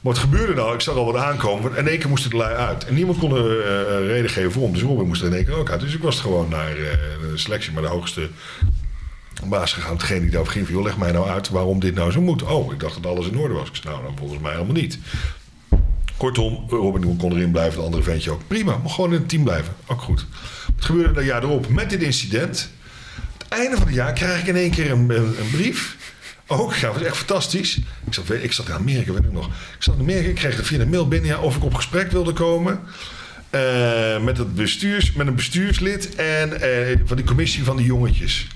Maar 0.00 0.12
wat 0.12 0.18
gebeurde 0.18 0.54
nou? 0.54 0.74
Ik 0.74 0.80
zag 0.80 0.94
al 0.94 1.12
wat 1.12 1.22
aankomen. 1.22 1.62
want 1.62 1.76
In 1.76 1.88
één 1.88 1.98
keer 1.98 2.08
moesten 2.08 2.30
de 2.30 2.36
lui 2.36 2.54
uit. 2.54 2.84
En 2.84 2.94
niemand 2.94 3.18
kon 3.18 3.32
een 3.32 3.62
eh, 3.62 4.06
reden 4.06 4.30
geven 4.30 4.52
voor 4.52 4.62
om. 4.62 4.72
Dus 4.72 4.82
Robin 4.82 5.06
moest 5.06 5.20
er 5.20 5.26
in 5.26 5.34
één 5.34 5.44
keer 5.44 5.54
ook 5.54 5.70
uit. 5.70 5.80
Dus 5.80 5.94
ik 5.94 6.02
was 6.02 6.20
gewoon 6.20 6.48
naar 6.48 6.70
eh, 6.70 6.76
de 7.20 7.32
selectie. 7.34 7.72
Maar 7.72 7.82
de 7.82 7.88
hoogste 7.88 8.30
baas 9.44 9.72
gegaan. 9.72 9.96
Degene 9.96 10.20
die 10.20 10.30
daarover 10.30 10.52
ging 10.52 10.66
van, 10.66 10.74
joh, 10.74 10.84
leg 10.84 10.98
mij 10.98 11.12
nou 11.12 11.28
uit 11.28 11.48
waarom 11.48 11.80
dit 11.80 11.94
nou 11.94 12.10
zo 12.10 12.20
moet. 12.20 12.42
Oh, 12.42 12.72
ik 12.72 12.80
dacht 12.80 13.02
dat 13.02 13.12
alles 13.12 13.28
in 13.28 13.38
orde 13.38 13.54
was. 13.54 13.68
Ik 13.68 13.74
zei, 13.74 13.94
nou, 13.94 14.06
dan 14.06 14.16
volgens 14.18 14.40
mij 14.40 14.52
helemaal 14.52 14.74
niet. 14.74 14.98
Kortom, 16.16 16.64
Robin 16.68 17.16
kon 17.16 17.32
erin 17.32 17.50
blijven, 17.50 17.78
de 17.78 17.84
andere 17.84 18.02
ventje 18.02 18.30
ook. 18.30 18.40
Prima, 18.46 18.76
maar 18.76 18.90
gewoon 18.90 19.12
in 19.12 19.18
het 19.18 19.28
team 19.28 19.44
blijven. 19.44 19.74
Ook 19.86 20.00
goed. 20.00 20.26
Het 20.76 20.84
gebeurde 20.84 21.12
dat 21.12 21.24
jaar 21.24 21.42
erop 21.42 21.68
met 21.68 21.90
dit 21.90 22.02
incident. 22.02 22.70
Het 23.38 23.48
einde 23.48 23.76
van 23.76 23.86
het 23.86 23.94
jaar 23.94 24.12
krijg 24.12 24.40
ik 24.40 24.46
in 24.46 24.56
één 24.56 24.70
keer 24.70 24.90
een, 24.90 25.10
een 25.10 25.50
brief. 25.50 25.96
Ook, 26.50 26.74
ja, 26.74 26.86
dat 26.86 26.94
was 26.94 27.02
echt 27.02 27.16
fantastisch. 27.16 27.76
Ik 28.06 28.14
zat, 28.14 28.30
ik 28.30 28.52
zat 28.52 28.68
in 28.68 28.74
Amerika, 28.74 29.12
weet 29.12 29.24
ik 29.24 29.32
nog. 29.32 29.46
Ik 29.46 29.82
zat 29.82 29.94
in 29.94 30.00
Amerika, 30.00 30.28
ik 30.28 30.34
kreeg 30.34 30.66
via 30.66 30.78
de 30.78 30.86
mail 30.86 31.08
binnen 31.08 31.30
ja, 31.30 31.38
of 31.38 31.56
ik 31.56 31.64
op 31.64 31.74
gesprek 31.74 32.10
wilde 32.10 32.32
komen. 32.32 32.80
eh, 33.50 34.22
met, 34.24 34.38
het 34.38 34.54
bestuurs, 34.54 35.12
met 35.12 35.26
een 35.26 35.34
bestuurslid 35.34 36.14
en 36.14 36.60
eh, 36.60 36.98
van 37.04 37.16
die 37.16 37.26
commissie 37.26 37.64
van 37.64 37.76
die 37.76 37.86
jongetjes. 37.86 38.46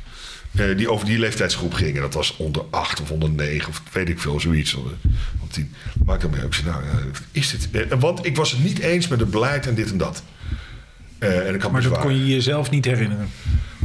Eh, 0.55 0.77
die 0.77 0.91
over 0.91 1.07
die 1.07 1.19
leeftijdsgroep 1.19 1.75
gingen. 1.75 2.03
Dat 2.03 2.15
was 2.15 2.37
onder 2.37 2.63
8 2.71 3.01
of 3.01 3.11
onder 3.11 3.31
9 3.31 3.69
of 3.69 3.83
weet 3.93 4.09
ik 4.09 4.21
veel, 4.21 4.41
zoiets. 4.41 4.75
Of 4.75 5.49
tien. 5.51 5.75
Maak 6.05 6.21
dat 6.21 6.31
mee. 6.31 6.45
Ik 6.45 6.55
zei, 6.55 6.67
nou, 6.67 6.83
is 7.33 7.51
dit... 7.71 7.99
want 7.99 8.27
ik 8.27 8.37
was 8.37 8.51
het 8.51 8.65
niet 8.65 8.79
eens 8.79 9.09
met 9.09 9.21
het 9.21 9.31
beleid 9.31 9.67
en 9.67 9.75
dit 9.75 9.91
en 9.91 9.99
dat. 9.99 10.23
En 11.19 11.55
ik 11.55 11.63
had 11.63 11.73
Maar 11.73 11.83
dat 11.83 11.99
kon 11.99 12.17
je 12.17 12.27
jezelf 12.27 12.71
niet 12.71 12.85
herinneren. 12.85 13.29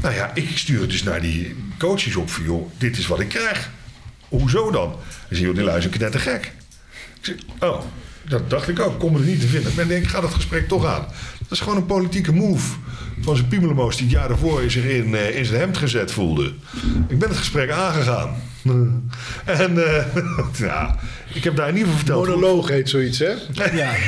Nou 0.01 0.15
ja, 0.15 0.31
ik 0.33 0.57
stuur 0.57 0.87
dus 0.87 1.03
naar 1.03 1.21
die 1.21 1.55
coaches 1.77 2.15
op 2.15 2.29
van, 2.29 2.43
joh, 2.43 2.71
dit 2.77 2.97
is 2.97 3.07
wat 3.07 3.19
ik 3.19 3.29
krijg. 3.29 3.69
Hoezo 4.29 4.71
dan? 4.71 4.95
Ze 5.29 5.35
zei, 5.35 5.45
joh, 5.45 5.55
die 5.55 5.63
lui 5.63 5.77
is 5.77 5.85
een 5.85 5.91
knettergek. 5.91 6.53
Ik 7.19 7.25
zeg, 7.25 7.35
oh, 7.59 7.81
dat 8.29 8.49
dacht 8.49 8.67
ik 8.67 8.79
ook. 8.79 8.99
Kom 8.99 9.15
er 9.15 9.21
niet 9.21 9.39
te 9.41 9.47
vinden. 9.47 9.73
Maar 9.75 9.83
ik 9.83 9.89
denk, 9.89 10.03
ik 10.03 10.09
ga 10.09 10.21
dat 10.21 10.33
gesprek 10.33 10.67
toch 10.67 10.85
aan. 10.85 11.05
Dat 11.39 11.51
is 11.51 11.59
gewoon 11.59 11.77
een 11.77 11.85
politieke 11.85 12.33
move. 12.33 12.75
Van 13.21 13.35
zijn 13.35 13.47
piemelmoos 13.47 13.95
die 13.95 14.05
het 14.05 14.15
jaar 14.15 14.27
daarvoor 14.27 14.69
zich 14.69 14.83
in, 14.83 15.15
eh, 15.15 15.37
in 15.37 15.45
zijn 15.45 15.59
hemd 15.59 15.77
gezet 15.77 16.11
voelde. 16.11 16.53
Ik 17.07 17.19
ben 17.19 17.29
het 17.29 17.37
gesprek 17.37 17.71
aangegaan. 17.71 18.35
En 19.45 19.95
eh, 19.95 20.05
ja, 20.67 20.99
ik 21.37 21.43
heb 21.43 21.55
daar 21.55 21.67
in 21.69 21.77
ieder 21.77 21.91
geval 21.93 22.05
verteld... 22.05 22.27
Monoloog 22.27 22.69
heet 22.69 22.89
zoiets, 22.89 23.19
hè? 23.19 23.25
Ja, 23.27 23.35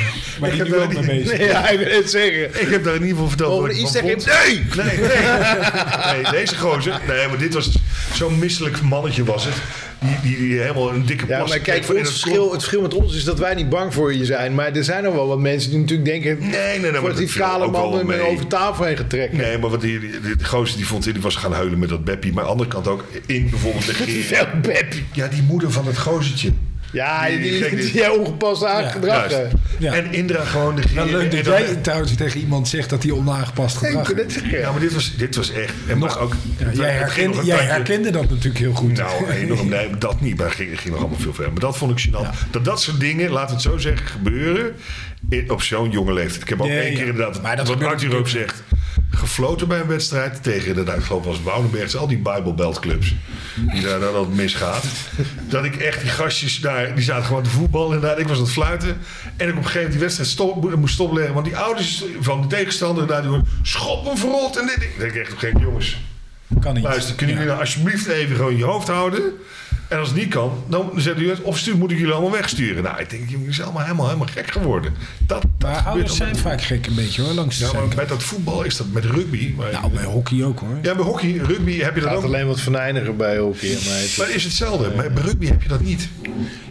maar 0.40 0.48
Ik 0.48 0.54
die 0.54 0.62
heb 0.62 0.68
daar 0.70 0.82
ook 0.82 0.92
mee 1.06 1.18
niet- 1.18 1.22
bezig. 1.24 1.38
Nee, 1.38 1.48
ja, 1.48 1.68
ik 1.68 1.78
wil 1.78 1.96
het 1.96 2.10
zeggen. 2.10 2.60
Ik 2.60 2.68
heb 2.70 2.84
daar 2.84 2.94
in 2.94 3.00
ieder 3.00 3.14
geval 3.14 3.28
verteld 3.28 3.52
Over 3.52 3.70
iets 3.70 3.92
zeggen. 3.92 4.18
Nee! 4.44 4.62
Nee, 4.76 4.96
nee. 4.96 5.08
nee, 6.22 6.30
deze 6.30 6.56
gozer. 6.56 7.00
Nee, 7.08 7.28
maar 7.28 7.38
dit 7.38 7.54
was 7.54 7.70
zo'n 8.12 8.38
misselijk 8.38 8.82
mannetje 8.82 9.24
was 9.24 9.44
het. 9.44 9.54
Die, 10.00 10.16
die, 10.22 10.36
die 10.48 10.60
helemaal 10.60 10.92
een 10.92 11.06
dikke 11.06 11.26
Ja, 11.26 11.36
plas 11.36 11.48
maar 11.48 11.58
kijk, 11.58 11.86
het 11.86 11.96
verschil, 12.08 12.44
het 12.44 12.52
verschil 12.52 12.80
met 12.80 12.94
ons 12.94 13.14
is 13.16 13.24
dat 13.24 13.38
wij 13.38 13.54
niet 13.54 13.68
bang 13.68 13.94
voor 13.94 14.14
je 14.14 14.24
zijn. 14.24 14.54
Maar 14.54 14.72
er 14.72 14.84
zijn 14.84 15.02
nog 15.04 15.14
wel 15.14 15.26
wat 15.26 15.38
mensen 15.38 15.70
die 15.70 15.78
natuurlijk 15.78 16.08
denken... 16.08 16.38
Nee, 16.38 16.78
nee, 16.78 16.90
nee, 16.90 17.00
maar 17.00 17.14
die 17.14 17.32
kale 17.32 17.70
man 17.70 17.96
met 17.96 18.04
mee. 18.06 18.20
over 18.20 18.46
tafel 18.46 18.84
heen 18.84 18.96
getrokken. 18.96 19.36
Nee, 19.38 19.58
maar 19.58 19.70
wat 19.70 19.80
die, 19.80 19.98
die, 20.00 20.10
die 20.20 20.44
gozer 20.44 20.76
die 20.76 20.86
vond, 20.86 21.04
die 21.04 21.14
was 21.20 21.36
gaan 21.36 21.52
huilen 21.52 21.78
met 21.78 21.88
dat 21.88 22.04
Beppie. 22.04 22.32
Maar 22.32 22.40
aan 22.42 22.46
de 22.46 22.52
andere 22.52 22.70
kant 22.70 22.88
ook 22.88 23.04
in 23.26 23.50
bijvoorbeeld 23.50 23.86
de. 23.86 24.26
Wel 24.30 24.46
Beppie. 24.62 25.04
Ja, 25.12 25.26
die 25.28 25.42
moeder 25.42 25.72
van 25.72 25.86
het 25.86 25.98
gozertje. 25.98 26.50
Ja, 26.90 27.26
die, 27.28 27.38
Die 27.40 27.76
die, 27.76 27.92
die, 27.92 28.12
ongepast 28.12 28.64
aangedrag. 28.64 29.30
Ja. 29.78 29.92
En 29.94 30.12
Indra 30.12 30.44
gewoon 30.44 30.74
de 30.76 30.82
leuk 30.94 31.30
dat 31.44 31.44
jij 31.44 31.74
trouwens 31.82 32.14
tegen 32.14 32.40
iemand 32.40 32.68
zegt 32.68 32.90
dat 32.90 33.02
hij 33.02 33.12
onaangepast 33.12 33.76
gedrag. 33.76 34.12
Ja, 34.50 34.70
maar 34.70 34.80
dit 34.80 34.92
was, 34.92 35.16
dit 35.16 35.36
was 35.36 35.52
echt... 35.52 35.72
En 35.88 35.98
maar 35.98 36.18
ook, 36.20 36.34
Ja, 36.58 36.64
jij, 36.72 36.72
nog 36.72 36.82
herkende, 36.98 37.44
jij 37.44 38.10
dat 38.12 38.30
natuurlijk 38.30 38.58
heel 38.58 38.72
goed. 38.72 38.92
Nou, 38.92 39.30
enorm. 39.30 39.68
Nee, 39.68 39.90
dat 39.98 40.20
niet. 40.20 40.36
Maar 40.36 40.50
ging, 40.50 40.80
ging 40.80 40.90
nog 40.94 40.98
allemaal 41.00 41.18
veel 41.18 41.34
verder. 41.34 41.52
Maar 41.52 41.60
dat 41.60 41.76
vond 41.76 41.98
ik 41.98 42.08
gênant. 42.08 42.50
Dat 42.50 42.64
dat 42.64 42.80
soort 42.82 43.00
dingen, 43.00 43.30
laten 43.30 43.48
we 43.48 43.52
het 43.52 43.62
zo 43.62 43.76
zeggen, 43.78 44.06
gebeuren 44.06 44.74
in- 45.28 45.50
op 45.50 45.62
zo'n 45.62 45.90
jonge 45.90 46.12
leeftijd. 46.12 46.42
Ik 46.42 46.48
heb 46.48 46.60
ook 46.60 46.68
één 46.68 46.94
keer 46.94 47.06
inderdaad, 47.06 47.42
Maar 47.42 47.56
dat 47.56 47.68
wat 47.68 47.82
Arthur 47.84 48.16
ook 48.16 48.28
zegt, 48.28 48.62
gefloten 49.20 49.68
bij 49.68 49.80
een 49.80 49.86
wedstrijd 49.86 50.42
tegen 50.42 50.74
de 50.74 50.92
ik 50.92 51.02
geloof 51.02 51.24
was 51.24 51.42
Woudenbergs, 51.42 51.96
al 51.96 52.06
die 52.06 52.18
Bible 52.18 52.54
Belt 52.54 52.78
clubs 52.80 53.14
die 53.72 53.82
daar 53.82 54.00
dan 54.00 54.12
dat 54.12 54.28
misgaat. 54.28 54.84
Dat 55.48 55.64
ik 55.64 55.76
echt 55.76 56.00
die 56.00 56.10
gastjes 56.10 56.60
daar, 56.60 56.94
die 56.94 57.04
zaten 57.04 57.24
gewoon 57.24 57.42
te 57.42 57.50
voetballen 57.50 57.94
en 57.96 58.00
daar, 58.00 58.18
ik 58.18 58.28
was 58.28 58.36
aan 58.36 58.42
het 58.42 58.52
fluiten. 58.52 58.98
En 59.36 59.48
ik 59.48 59.56
op 59.56 59.56
een 59.56 59.56
gegeven 59.56 59.72
moment 59.74 59.92
die 59.92 60.00
wedstrijd 60.00 60.30
stop, 60.30 60.74
moest 60.76 60.94
stopleggen, 60.94 61.34
want 61.34 61.46
die 61.46 61.56
ouders 61.56 62.04
van 62.20 62.40
de 62.40 62.46
tegenstander 62.46 63.06
daar 63.06 63.22
die 63.22 63.40
schoppen 63.62 64.18
verrot 64.18 64.58
en 64.58 64.66
dit. 64.66 64.82
Ik 64.82 64.94
denk 64.98 65.14
echt 65.14 65.26
op 65.26 65.32
een 65.32 65.38
gegeven 65.38 65.62
moment, 65.62 65.84
jongens, 65.84 65.98
Kan 66.60 66.74
niet. 66.74 66.82
Luister, 66.84 67.14
kunnen 67.14 67.34
jullie 67.34 67.50
nou 67.50 67.60
alsjeblieft 67.60 68.06
even 68.06 68.36
gewoon 68.36 68.56
je 68.56 68.64
hoofd 68.64 68.88
houden? 68.88 69.22
En 69.90 69.98
als 69.98 70.08
het 70.08 70.16
niet 70.16 70.28
kan, 70.28 70.64
dan 70.68 70.90
zetten 70.96 71.14
jullie 71.22 71.30
het. 71.36 71.40
Of 71.44 71.58
stuur, 71.58 71.76
moet 71.76 71.90
ik 71.90 71.98
jullie 71.98 72.12
allemaal 72.12 72.30
wegsturen. 72.30 72.82
Nou, 72.82 73.00
ik 73.00 73.10
denk, 73.10 73.30
jullie 73.30 73.52
zijn 73.52 73.66
allemaal 73.66 73.82
helemaal, 73.84 74.06
helemaal 74.06 74.26
gek 74.32 74.50
geworden. 74.50 74.94
Dat, 75.26 75.42
dat 75.58 75.70
Maar 75.72 75.82
ouders 75.86 76.16
zijn 76.16 76.32
allemaal. 76.32 76.50
vaak 76.50 76.62
gek 76.62 76.86
een 76.86 76.94
beetje 76.94 77.22
hoor, 77.22 77.32
langs 77.32 77.58
de 77.58 77.64
Ja, 77.64 77.72
maar 77.72 77.82
met 77.96 78.08
dat 78.08 78.22
voetbal 78.22 78.62
is 78.62 78.76
dat 78.76 78.86
met 78.92 79.04
rugby. 79.04 79.52
Maar, 79.56 79.72
Nou, 79.72 79.90
bij 79.92 80.04
hockey 80.04 80.44
ook 80.44 80.58
hoor. 80.60 80.78
ja, 80.82 80.94
bij 80.94 81.04
hockey, 81.04 81.32
rugby 81.46 81.78
heb 81.78 81.94
je 81.94 82.00
dat 82.00 82.08
gaat 82.10 82.18
ook. 82.18 82.24
alleen 82.24 82.46
wat 82.46 82.60
verneiniger 82.60 83.16
bij 83.16 83.38
hockey. 83.38 83.68
Maar 83.68 83.78
het 83.94 84.04
is- 84.04 84.16
Maar 84.16 84.26
het 84.26 84.36
is 84.36 84.44
hetzelfde. 84.44 84.90
Maar 84.96 85.12
bij 85.12 85.22
rugby 85.22 85.46
heb 85.46 85.62
je 85.62 85.68
dat 85.68 85.80
niet. 85.80 86.08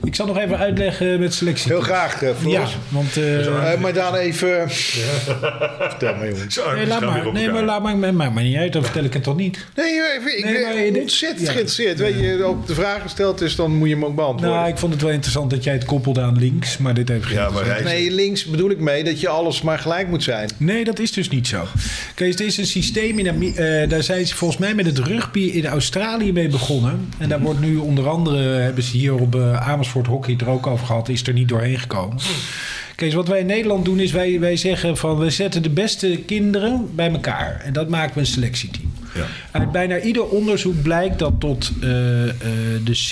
Ik 0.04 0.16
zal 0.16 0.26
nog 0.26 0.38
even 0.38 0.58
uitleggen 0.58 1.20
met 1.20 1.34
selectie. 1.34 1.72
Heel 1.72 1.82
graag, 1.82 2.22
eh, 2.24 2.30
Floris. 2.40 2.72
Ja, 2.72 2.78
want... 2.90 3.18
eh, 3.18 3.74
Eh, 3.74 3.80
maar 3.80 3.94
dan 3.94 4.16
even... 4.16 4.70
Vertel 4.70 6.16
maar, 6.16 6.30
jongens. 6.30 6.54
Zo, 6.54 6.74
nee, 6.76 6.88
laat 6.88 7.02
maar, 7.02 7.32
nee, 7.34 7.50
maar 7.52 7.64
laat 7.64 7.82
maar, 7.84 7.98
maar, 7.98 8.14
maar, 8.14 8.32
maar 8.32 8.44
niet 8.44 8.56
uit, 8.58 8.74
dan 8.74 8.84
vertel 8.84 9.04
ik 9.04 9.14
het 9.14 9.24
toch 9.24 9.36
niet. 9.36 9.66
Nee, 9.76 9.86
ik 9.94 10.44
Nee, 10.44 10.54
ben 10.54 10.62
maar 10.62 10.78
je- 10.86 11.00
ontzettend 11.02 11.42
ja. 11.48 11.52
geïnteresseerd. 11.52 12.00
Weet 12.00 12.20
je, 12.20 12.48
op 12.48 12.68
de 12.68 12.74
vraag 12.74 13.04
gesteld 13.10 13.42
is, 13.42 13.56
dan 13.56 13.76
moet 13.76 13.88
je 13.88 13.94
hem 13.94 14.06
ook 14.06 14.16
beantwoorden. 14.16 14.58
Nou, 14.58 14.70
ik 14.70 14.78
vond 14.78 14.94
het 14.94 15.02
wel 15.02 15.12
interessant 15.12 15.50
dat 15.50 15.64
jij 15.64 15.74
het 15.74 15.86
koppelde 15.86 16.22
aan 16.22 16.38
links, 16.38 16.78
maar 16.78 16.94
dit 16.94 17.10
heeft 17.10 17.26
geen 17.26 17.36
Ja, 17.36 17.50
maar 17.50 17.66
hij, 17.66 17.84
nee, 17.84 18.12
links 18.12 18.46
bedoel 18.46 18.70
ik 18.70 18.80
mee 18.80 19.04
dat 19.04 19.20
je 19.20 19.28
alles 19.28 19.62
maar 19.62 19.80
gelijk 19.80 20.08
moet 20.08 20.24
zijn. 20.24 20.50
Nee, 20.58 20.84
dat 20.84 21.00
is 21.00 21.12
dus 21.12 21.30
niet 21.30 21.48
zo. 21.48 21.64
Kees, 22.16 22.36
er 22.36 22.46
is 22.46 22.58
een 22.58 22.66
systeem 22.66 23.20
in 23.20 23.56
eh, 23.56 23.90
daar 23.90 24.04
zijn 24.04 24.28
ze 24.28 24.36
volgens 24.36 24.60
mij 24.60 24.74
met 24.74 24.86
het 24.86 24.98
rugby 24.98 25.40
in 25.40 25.66
Australië 25.66 26.32
mee 26.32 26.48
begonnen. 26.48 27.10
En 27.18 27.30
daar 27.30 27.42
wordt 27.42 27.60
nu 27.60 27.76
onder 27.76 28.10
andere, 28.10 28.38
hebben 28.38 28.84
ze 28.84 28.98
hier 28.98 29.14
op 29.14 29.36
eh, 29.36 29.70
Amersfoort 29.70 30.08
Hockey 30.08 30.36
er 30.38 30.50
ook 30.50 30.68
over 30.68 30.86
gehad, 30.86 31.10
is 31.10 31.28
er 31.28 31.34
niet 31.34 31.48
doorheen 31.48 31.80
gekomen. 31.80 32.18
Kees, 32.96 33.14
wat 33.14 33.28
wij 33.28 33.40
in 33.40 33.46
Nederland 33.46 33.86
doen 33.86 34.00
is 34.00 34.12
wij, 34.12 34.40
wij 34.40 34.56
zeggen 34.56 34.98
van 34.98 35.18
we 35.18 35.30
zetten 35.30 35.64
de 35.64 35.70
beste 35.70 36.24
kinderen 36.26 36.90
bij 36.96 37.12
elkaar. 37.12 37.62
En 37.66 37.74
dat 37.74 37.90
maken 37.90 38.14
we 38.14 38.20
een 38.20 38.26
selectieteam. 38.26 38.92
Uit 39.52 39.72
bijna 39.72 40.00
ieder 40.00 40.26
onderzoek 40.26 40.82
blijkt 40.82 41.20
dat 41.20 41.34
tot 41.40 41.72
eh, 41.82 42.30
eh, 42.30 42.36
de 42.84 42.92
C 42.92 43.12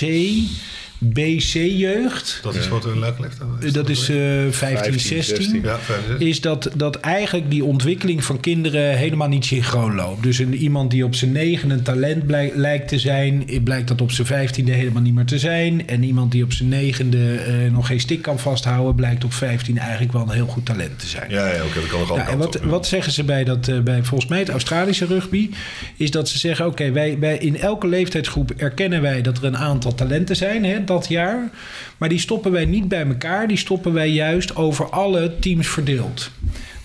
BC-jeugd. 0.98 2.38
Dat 2.42 2.54
is 2.54 2.68
wat 2.68 2.84
een 2.84 3.00
welke 3.00 3.22
leeftijd? 3.22 3.74
Dat 3.74 3.88
is 3.88 4.08
eh 4.08 4.16
15, 4.16 4.50
15, 4.50 5.00
16. 5.00 5.36
16. 5.36 5.62
Ja, 5.62 5.78
vijf, 5.78 6.00
Is 6.18 6.40
dat, 6.40 6.70
dat 6.74 6.96
eigenlijk 7.00 7.50
die 7.50 7.64
ontwikkeling 7.64 8.24
van 8.24 8.40
kinderen 8.40 8.96
helemaal 8.96 9.28
niet 9.28 9.44
synchroon 9.44 9.94
loopt. 9.94 10.22
Dus 10.22 10.38
een, 10.38 10.54
iemand 10.54 10.90
die 10.90 11.04
op 11.04 11.14
zijn 11.14 11.32
negen 11.32 11.70
een 11.70 11.82
talent 11.82 12.26
blijk- 12.26 12.52
lijkt 12.54 12.88
te 12.88 12.98
zijn, 12.98 13.48
eh, 13.48 13.62
blijkt 13.62 13.88
dat 13.88 14.00
op 14.00 14.10
zijn 14.10 14.26
vijftiende 14.26 14.72
helemaal 14.72 15.02
niet 15.02 15.14
meer 15.14 15.24
te 15.24 15.38
zijn. 15.38 15.88
En 15.88 16.02
iemand 16.02 16.32
die 16.32 16.44
op 16.44 16.52
zijn 16.52 16.68
negende 16.68 17.34
eh, 17.34 17.72
nog 17.72 17.86
geen 17.86 18.00
stik 18.00 18.22
kan 18.22 18.38
vasthouden, 18.38 18.94
blijkt 18.94 19.24
op 19.24 19.32
15 19.32 19.78
eigenlijk 19.78 20.12
wel 20.12 20.22
een 20.22 20.30
heel 20.30 20.46
goed 20.46 20.66
talent 20.66 20.98
te 20.98 21.06
zijn. 21.06 21.30
Ja, 21.30 21.46
ja 21.46 21.64
oké, 21.64 21.80
dat 21.80 21.86
kan 21.88 21.98
nog 21.98 22.16
Nou, 22.16 22.28
en 22.28 22.38
wat, 22.38 22.56
op, 22.56 22.62
ja. 22.62 22.68
wat 22.68 22.86
zeggen 22.86 23.12
ze 23.12 23.24
bij, 23.24 23.44
dat, 23.44 23.68
eh, 23.68 23.80
bij 23.80 24.02
volgens 24.02 24.30
mij 24.30 24.38
het 24.38 24.48
Australische 24.48 25.06
rugby? 25.06 25.50
Is 25.96 26.10
dat 26.10 26.28
ze 26.28 26.38
zeggen: 26.38 26.66
oké, 26.66 26.90
wij, 26.92 27.18
wij 27.18 27.38
in 27.38 27.60
elke 27.60 27.86
leeftijdsgroep 27.88 28.50
erkennen 28.56 29.02
wij 29.02 29.22
dat 29.22 29.38
er 29.38 29.44
een 29.44 29.56
aantal 29.56 29.94
talenten 29.94 30.36
zijn 30.36 30.64
hè, 30.64 30.84
dat 30.88 31.08
jaar. 31.08 31.50
Maar 31.98 32.08
die 32.08 32.18
stoppen 32.18 32.52
wij 32.52 32.64
niet 32.64 32.88
bij 32.88 33.06
elkaar, 33.06 33.48
die 33.48 33.56
stoppen 33.56 33.92
wij 33.92 34.10
juist 34.10 34.56
over 34.56 34.90
alle 34.90 35.38
teams 35.38 35.66
verdeeld. 35.68 36.30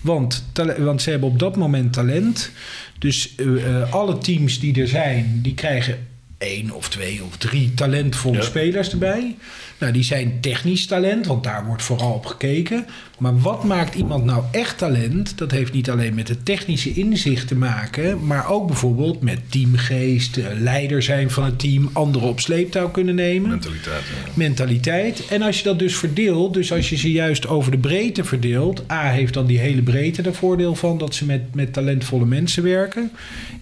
Want, 0.00 0.44
want 0.78 1.02
ze 1.02 1.10
hebben 1.10 1.28
op 1.28 1.38
dat 1.38 1.56
moment 1.56 1.92
talent. 1.92 2.50
Dus 2.98 3.34
eh, 3.36 3.80
eh, 3.80 3.92
alle 3.92 4.18
teams 4.18 4.60
die 4.60 4.80
er 4.80 4.88
zijn, 4.88 5.38
die 5.42 5.54
krijgen 5.54 5.98
één 6.44 6.70
of 6.70 6.88
twee 6.88 7.24
of 7.24 7.36
drie 7.36 7.74
talentvolle 7.74 8.36
Ja. 8.36 8.42
spelers 8.42 8.90
erbij. 8.92 9.36
Nou, 9.78 9.92
die 9.92 10.02
zijn 10.02 10.38
technisch 10.40 10.86
talent, 10.86 11.26
want 11.26 11.44
daar 11.44 11.66
wordt 11.66 11.82
vooral 11.82 12.12
op 12.12 12.26
gekeken. 12.26 12.86
Maar 13.18 13.38
wat 13.38 13.64
maakt 13.64 13.94
iemand 13.94 14.24
nou 14.24 14.42
echt 14.50 14.78
talent? 14.78 15.38
Dat 15.38 15.50
heeft 15.50 15.72
niet 15.72 15.90
alleen 15.90 16.14
met 16.14 16.28
het 16.28 16.44
technische 16.44 16.92
inzicht 16.92 17.48
te 17.48 17.54
maken, 17.54 18.26
maar 18.26 18.50
ook 18.50 18.66
bijvoorbeeld 18.66 19.20
met 19.22 19.38
teamgeest, 19.48 20.36
eh, 20.36 20.44
leider 20.58 21.02
zijn 21.02 21.30
van 21.30 21.44
het 21.44 21.58
team, 21.58 21.90
anderen 21.92 22.28
op 22.28 22.40
sleeptouw 22.40 22.90
kunnen 22.90 23.14
nemen 23.14 23.50
Mentaliteit. 23.50 24.02
ja. 24.24 24.30
mentaliteit. 24.34 25.26
En 25.30 25.42
als 25.42 25.58
je 25.58 25.64
dat 25.64 25.78
dus 25.78 25.96
verdeelt, 25.96 26.54
dus 26.54 26.72
als 26.72 26.88
je 26.88 26.96
ze 26.96 27.12
juist 27.12 27.46
over 27.48 27.70
de 27.70 27.78
breedte 27.78 28.24
verdeelt, 28.24 28.90
A 28.90 29.10
heeft 29.10 29.34
dan 29.34 29.46
die 29.46 29.58
hele 29.58 29.82
breedte 29.82 30.22
er 30.22 30.34
voordeel 30.34 30.74
van 30.74 30.98
dat 30.98 31.14
ze 31.14 31.24
met, 31.24 31.54
met 31.54 31.72
talentvolle 31.72 32.26
mensen 32.26 32.62
werken. 32.62 33.10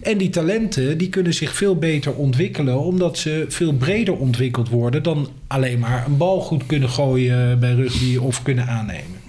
En 0.01 0.17
die 0.17 0.29
talenten 0.29 0.97
die 0.97 1.09
kunnen 1.09 1.33
zich 1.33 1.55
veel 1.55 1.75
beter 1.75 2.13
ontwikkelen, 2.13 2.72
omdat 2.79 3.17
ze 3.17 3.45
veel 3.49 3.73
breder 3.73 4.15
ontwikkeld 4.17 4.69
worden 4.69 5.03
dan 5.03 5.27
alleen 5.47 5.79
maar 5.79 6.05
een 6.05 6.17
bal 6.17 6.39
goed 6.39 6.65
kunnen 6.65 6.89
gooien 6.89 7.59
bij 7.59 7.73
rugby 7.73 8.17
of 8.17 8.43
kunnen 8.43 8.67
aannemen. 8.67 9.21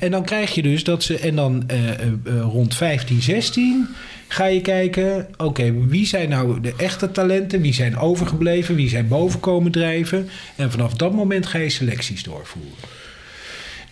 En 0.00 0.10
dan 0.10 0.24
krijg 0.24 0.54
je 0.54 0.62
dus 0.62 0.84
dat 0.84 1.02
ze, 1.02 1.18
en 1.18 1.36
dan 1.36 1.64
eh, 1.66 1.88
eh, 1.88 2.00
eh, 2.24 2.40
rond 2.40 2.74
15, 2.74 3.22
16 3.22 3.88
ga 4.28 4.44
je 4.44 4.60
kijken, 4.60 5.28
oké, 5.36 5.86
wie 5.86 6.06
zijn 6.06 6.28
nou 6.28 6.60
de 6.60 6.74
echte 6.76 7.10
talenten, 7.10 7.60
wie 7.60 7.74
zijn 7.74 7.96
overgebleven, 7.98 8.74
wie 8.74 8.88
zijn 8.88 9.08
boven 9.08 9.40
komen 9.40 9.72
drijven. 9.72 10.28
En 10.56 10.70
vanaf 10.70 10.94
dat 10.94 11.12
moment 11.12 11.46
ga 11.46 11.58
je 11.58 11.68
selecties 11.68 12.22
doorvoeren. 12.22 12.99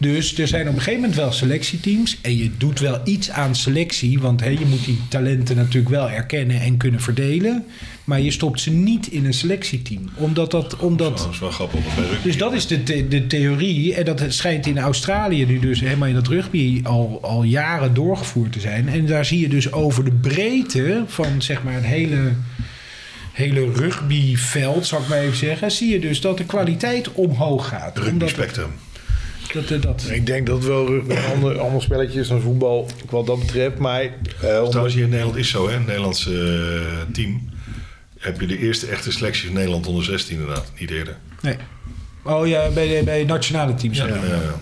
Dus 0.00 0.38
er 0.38 0.48
zijn 0.48 0.68
op 0.68 0.74
een 0.74 0.78
gegeven 0.80 1.00
moment 1.00 1.18
wel 1.18 1.32
selectieteams. 1.32 2.18
En 2.22 2.36
je 2.36 2.50
doet 2.56 2.80
wel 2.80 3.00
iets 3.04 3.30
aan 3.30 3.54
selectie. 3.56 4.18
Want 4.20 4.40
hè, 4.40 4.48
je 4.48 4.64
moet 4.68 4.84
die 4.84 4.98
talenten 5.08 5.56
natuurlijk 5.56 5.88
wel 5.94 6.10
erkennen 6.10 6.60
en 6.60 6.76
kunnen 6.76 7.00
verdelen. 7.00 7.64
Maar 8.04 8.20
je 8.20 8.30
stopt 8.30 8.60
ze 8.60 8.70
niet 8.70 9.06
in 9.06 9.24
een 9.26 9.34
selectieteam. 9.34 10.10
Omdat 10.14 10.50
dat. 10.50 10.76
Omdat, 10.76 11.18
Dat 11.18 11.28
is 11.32 11.38
wel 11.38 11.50
grappig. 11.50 11.80
dus 12.22 12.36
dat 12.36 12.52
is 12.52 12.66
de, 12.66 12.82
the- 12.82 13.08
de 13.08 13.26
theorie. 13.26 13.94
En 13.94 14.04
dat 14.04 14.24
schijnt 14.28 14.66
in 14.66 14.78
Australië 14.78 15.46
nu 15.46 15.58
dus 15.58 15.80
helemaal 15.80 16.08
in 16.08 16.14
dat 16.14 16.26
rugby 16.28 16.80
al, 16.84 17.18
al 17.22 17.42
jaren 17.42 17.94
doorgevoerd 17.94 18.52
te 18.52 18.60
zijn. 18.60 18.88
En 18.88 19.06
daar 19.06 19.24
zie 19.24 19.40
je 19.40 19.48
dus 19.48 19.72
over 19.72 20.04
de 20.04 20.12
breedte 20.12 21.02
van 21.06 21.42
zeg 21.42 21.62
maar 21.62 21.74
het 21.74 21.84
hele, 21.84 22.32
hele 23.32 23.72
rugbyveld, 23.72 24.86
zal 24.86 25.00
ik 25.00 25.08
maar 25.08 25.18
even 25.20 25.36
zeggen. 25.36 25.70
Zie 25.70 25.88
je 25.92 25.98
dus 25.98 26.20
dat 26.20 26.38
de 26.38 26.44
kwaliteit 26.44 27.12
omhoog 27.12 27.68
gaat. 27.68 27.98
Rugby 27.98 28.26
spectrum. 28.26 28.70
Dat, 29.52 29.82
dat, 29.82 30.08
Ik 30.10 30.26
denk 30.26 30.46
dat 30.46 30.64
wel 30.64 30.86
rugby 30.86 31.14
een 31.14 31.24
ander, 31.32 31.58
ander 31.60 31.82
spelletje 31.82 32.20
is 32.20 32.28
dan 32.28 32.40
voetbal, 32.40 32.88
wat 33.10 33.26
dat 33.26 33.38
betreft. 33.38 33.78
Maar 33.78 34.02
eh, 34.02 34.10
omdat- 34.40 34.66
Trouwens, 34.68 34.94
hier 34.94 35.04
in 35.04 35.10
Nederland 35.10 35.36
is 35.36 35.48
zo, 35.50 35.66
hè? 35.68 35.74
Het 35.74 35.86
Nederlandse 35.86 36.32
eh, 37.06 37.12
team. 37.12 37.48
Heb 38.18 38.40
je 38.40 38.46
de 38.46 38.58
eerste 38.58 38.86
echte 38.86 39.12
selectie 39.12 39.46
van 39.46 39.54
Nederland 39.54 39.86
onder 39.86 40.04
16 40.04 40.38
inderdaad. 40.38 40.72
Niet 40.78 40.90
eerder. 40.90 41.16
nee. 41.42 41.56
Oh 42.24 42.46
ja, 42.46 42.68
bij, 42.70 42.88
de, 42.88 43.04
bij 43.04 43.24
nationale 43.24 43.74
teams. 43.74 43.96
Ja. 43.98 44.06
ja, 44.06 44.14
ja. 44.14 44.60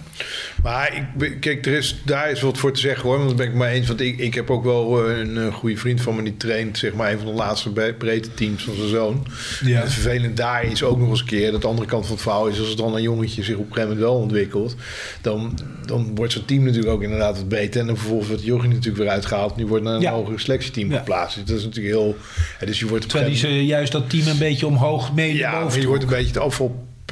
Maar 0.67 1.05
ik, 1.19 1.37
kijk, 1.41 1.67
er 1.67 1.73
is, 1.73 1.97
daar 2.05 2.31
is 2.31 2.41
wat 2.41 2.59
voor 2.59 2.73
te 2.73 2.81
zeggen 2.81 3.03
hoor. 3.03 3.17
Want 3.17 3.29
dat 3.29 3.37
ben 3.37 3.47
ik 3.47 3.55
maar 3.55 3.69
eens. 3.69 3.87
Want 3.89 4.01
ik, 4.01 4.19
ik 4.19 4.35
heb 4.35 4.51
ook 4.51 4.65
wel 4.65 5.09
eh, 5.09 5.19
een, 5.19 5.37
eh, 5.37 5.55
goede 5.55 5.77
vriend 5.77 6.01
van 6.01 6.15
me 6.17 6.23
die 6.23 6.37
traint, 6.37 6.79
zeg 6.79 6.93
maar, 6.95 7.13
een 7.13 7.19
van 7.19 7.27
de 7.27 7.33
laatste 7.33 7.71
bre- 7.71 7.93
breedte 7.95 8.35
teams 8.35 8.63
van 8.65 8.75
zijn 8.75 8.89
zoon. 8.89 9.27
Ja. 9.65 9.77
En 9.77 9.83
het 9.83 9.93
vervelend 9.93 10.37
daar 10.37 10.65
is 10.65 10.83
ook 10.83 10.99
nog 10.99 11.09
eens 11.11 11.21
een 11.21 11.27
keer, 11.27 11.51
dat 11.53 11.61
de 11.61 11.67
andere 11.67 11.87
kant 11.89 12.05
van 12.05 12.15
het 12.15 12.23
verhaal 12.23 12.47
is, 12.47 12.59
als 12.59 12.69
het 12.69 12.77
dan 12.79 12.95
een 12.95 13.03
jongetje 13.03 13.43
zich 13.43 13.55
op 13.55 13.61
een 13.61 13.67
gegeven 13.73 13.89
moment 13.89 14.07
wel 14.07 14.17
ontwikkelt, 14.17 14.77
dan, 15.21 15.59
dan 15.87 16.15
wordt 16.15 16.33
zo'n 16.33 16.45
team 16.45 16.63
natuurlijk 16.63 16.93
ook 16.93 17.03
inderdaad 17.03 17.37
wat 17.37 17.49
beter. 17.49 17.81
En 17.81 17.87
dan 17.87 17.97
vervolgens 17.97 18.29
wordt 18.29 18.45
Jochie 18.45 18.69
natuurlijk 18.69 18.97
weer 18.97 19.09
uitgehaald. 19.09 19.57
Nu 19.57 19.67
wordt 19.67 19.85
naar 19.85 19.95
een 19.95 20.01
Ja. 20.01 20.13
hogere 20.13 20.39
selectieteam 20.39 20.91
Ja. 20.91 20.99
geplaatst. 20.99 21.37
Dus 21.37 21.45
dat 21.45 21.59
is 21.59 21.65
natuurlijk 21.65 21.95
heel. 21.95 22.17
dus 22.67 22.79
je 22.79 22.87
wordt 22.87 23.09
Terwijl 23.09 23.31
die 23.31 23.39
ze 23.41 23.65
juist 23.67 23.93
dat 23.93 24.11
team 24.11 24.27
een 24.27 24.39
beetje 24.39 24.67
omhoog 24.67 25.15
mee 25.15 25.35
ja, 25.35 25.67
je 25.79 25.87
wordt 25.87 26.03
een 26.03 26.09
beetje 26.09 26.27
het 26.27 26.39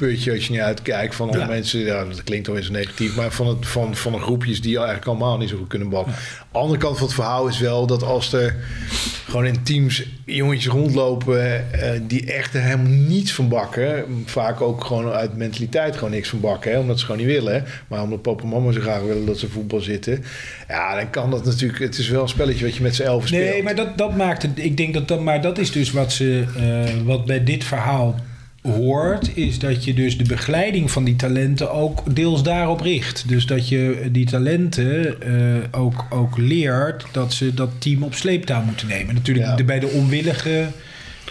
afvalputje 0.01 0.31
als 0.31 0.45
je 0.45 0.51
niet 0.51 0.61
uitkijkt 0.61 1.15
van 1.15 1.29
alle 1.29 1.37
Ja. 1.39 1.45
mensen. 1.45 1.79
Ja, 1.79 2.03
dat 2.05 2.23
klinkt 2.23 2.47
wel 2.47 2.57
eens 2.57 2.69
negatief, 2.69 3.15
maar 3.15 3.31
van, 3.31 3.47
het, 3.47 3.67
van, 3.67 3.95
van 3.95 4.11
de 4.11 4.19
groepjes 4.19 4.61
die 4.61 4.75
eigenlijk 4.77 5.07
allemaal 5.07 5.37
niet 5.37 5.49
zo 5.49 5.57
goed 5.57 5.67
kunnen 5.67 5.89
ballen. 5.89 6.13
Andere 6.51 6.79
kant 6.79 6.97
van 6.97 7.05
het 7.05 7.15
verhaal 7.15 7.47
is 7.47 7.59
wel 7.59 7.87
dat 7.87 8.03
als 8.03 8.33
er 8.33 8.55
gewoon 9.29 9.45
in 9.45 9.63
teams 9.63 10.03
jongetjes 10.25 10.71
rondlopen 10.73 11.71
eh, 11.71 11.89
die 12.07 12.33
echt 12.33 12.53
er 12.53 12.61
helemaal 12.61 12.91
niets 12.91 13.33
van 13.33 13.49
bakken, 13.49 14.05
vaak 14.25 14.61
ook 14.61 14.83
gewoon 14.83 15.11
uit 15.11 15.37
mentaliteit 15.37 15.95
gewoon 15.95 16.11
niks 16.11 16.29
van 16.29 16.39
bakken, 16.39 16.71
hè, 16.71 16.79
omdat 16.79 16.99
ze 16.99 17.05
gewoon 17.05 17.21
niet 17.25 17.29
willen, 17.35 17.63
maar 17.87 18.01
omdat 18.01 18.21
papa 18.21 18.43
en 18.43 18.49
mama 18.49 18.71
zo 18.71 18.79
graag 18.81 19.01
willen 19.01 19.25
dat 19.25 19.39
ze 19.39 19.49
voetbal 19.49 19.79
zitten. 19.79 20.23
Ja, 20.67 20.95
dan 20.95 21.09
kan 21.09 21.31
dat 21.31 21.45
natuurlijk. 21.45 21.79
Het 21.79 21.97
is 21.97 22.09
wel 22.09 22.21
een 22.21 22.27
spelletje 22.29 22.65
wat 22.65 22.75
je 22.75 22.81
met 22.81 22.95
z'n 22.95 23.03
elfen 23.03 23.27
speelt. 23.27 23.43
Nee, 23.51 23.63
maar 23.63 23.75
dat, 23.75 23.97
dat 23.97 24.15
maakt 24.15 24.41
het. 24.41 24.51
Ik 24.55 24.77
denk 24.77 24.93
dat 24.93 25.07
dat. 25.07 25.21
Maar 25.21 25.41
dat 25.41 25.57
is 25.57 25.71
dus 25.71 25.91
wat 25.91 26.11
ze. 26.13 26.43
eh, 26.57 27.01
wat 27.05 27.25
bij 27.25 27.43
dit 27.43 27.63
verhaal 27.63 28.15
hoort. 28.73 29.31
Is 29.37 29.59
dat 29.59 29.83
je 29.83 29.93
dus 29.93 30.17
de 30.17 30.23
begeleiding 30.23 30.91
van 30.91 31.03
die 31.03 31.15
talenten 31.15 31.71
ook 31.71 32.15
deels 32.15 32.43
daarop 32.43 32.81
richt. 32.81 33.23
Dus 33.27 33.45
dat 33.45 33.69
je 33.69 34.07
die 34.11 34.25
talenten 34.25 35.21
eh, 35.21 35.81
ook, 35.81 36.05
ook 36.09 36.37
leert 36.37 37.05
dat 37.11 37.33
ze 37.33 37.53
dat 37.53 37.69
team 37.77 38.03
op 38.03 38.13
sleeptouw 38.13 38.61
moeten 38.63 38.87
nemen. 38.87 39.13
Natuurlijk, 39.15 39.45
Ja. 39.45 39.55
de, 39.55 39.63
bij 39.63 39.79
de 39.79 39.87
onwilligen 39.87 40.71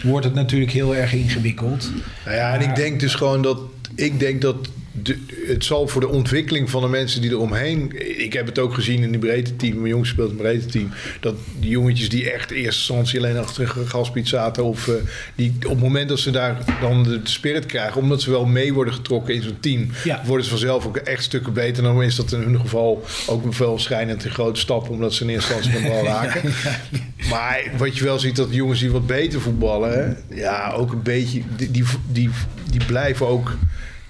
wordt 0.03 0.25
het 0.25 0.33
natuurlijk 0.35 0.71
heel 0.71 0.95
erg 0.95 1.13
ingewikkeld. 1.13 1.91
Nou 2.25 2.37
ja, 2.37 2.53
en 2.53 2.61
ik 2.69 2.75
denk 2.75 2.99
dus 2.99 3.15
gewoon 3.15 3.41
dat. 3.41 3.59
Ik 3.95 4.19
denk 4.19 4.41
dat. 4.41 4.55
De, 5.01 5.17
het 5.47 5.65
zal 5.65 5.87
voor 5.87 6.01
de 6.01 6.07
ontwikkeling 6.07 6.69
van 6.69 6.81
de 6.81 6.87
mensen 6.87 7.21
die 7.21 7.29
eromheen. 7.29 7.91
Ik 8.19 8.33
heb 8.33 8.45
het 8.45 8.59
ook 8.59 8.73
gezien 8.73 9.03
in 9.03 9.11
die 9.11 9.19
breedte 9.19 9.55
team. 9.55 9.75
Mijn 9.75 9.87
jongens 9.87 10.09
speelt 10.09 10.29
een 10.29 10.35
breedte 10.35 10.65
team. 10.65 10.89
Dat 11.19 11.35
die 11.59 11.69
jongetjes 11.69 12.09
die 12.09 12.31
echt 12.31 12.51
in 12.51 12.57
eerste 12.57 12.79
instantie 12.79 13.19
alleen 13.19 13.37
achter 13.37 13.73
een 13.77 13.87
gaspiet 13.87 14.27
zaten. 14.27 14.63
Of 14.63 14.87
eh, 14.87 14.95
die 15.35 15.53
op 15.63 15.69
het 15.69 15.79
moment 15.79 16.09
dat 16.09 16.19
ze 16.19 16.31
daar 16.31 16.57
dan 16.81 17.03
de 17.03 17.19
spirit 17.23 17.65
krijgen. 17.65 18.01
Omdat 18.01 18.21
ze 18.21 18.31
wel 18.31 18.45
mee 18.45 18.73
worden 18.73 18.93
getrokken 18.93 19.33
in 19.33 19.41
zo'n 19.41 19.59
team. 19.59 19.89
Ja. 20.03 20.21
Worden 20.25 20.45
ze 20.45 20.51
vanzelf 20.51 20.85
ook 20.85 20.97
echt 20.97 21.23
stukken 21.23 21.53
beter. 21.53 21.83
Dan 21.83 22.03
is 22.03 22.15
dat 22.15 22.31
in 22.31 22.41
hun 22.41 22.59
geval 22.59 23.03
ook 23.27 23.53
wel 23.53 23.79
schijnend 23.79 24.25
in 24.25 24.31
grote 24.31 24.59
stappen. 24.59 24.91
Omdat 24.91 25.13
ze 25.13 25.23
in 25.23 25.29
eerste 25.29 25.53
instantie 25.53 25.81
de 25.81 25.89
bal 25.89 26.03
raken. 26.15 26.53
Maar 27.29 27.71
wat 27.77 27.97
je 27.97 28.03
wel 28.03 28.19
ziet, 28.19 28.35
dat 28.35 28.47
jongens 28.51 28.79
die 28.79 28.91
wat 28.91 29.07
beter 29.07 29.41
voetballen, 29.41 29.91
hè, 29.93 30.35
ja, 30.35 30.71
ook 30.71 30.91
een 30.91 31.01
beetje, 31.03 31.41
die, 31.55 31.71
die, 31.71 31.83
die, 32.11 32.29
die 32.69 32.85
blijven 32.85 33.27
ook, 33.27 33.57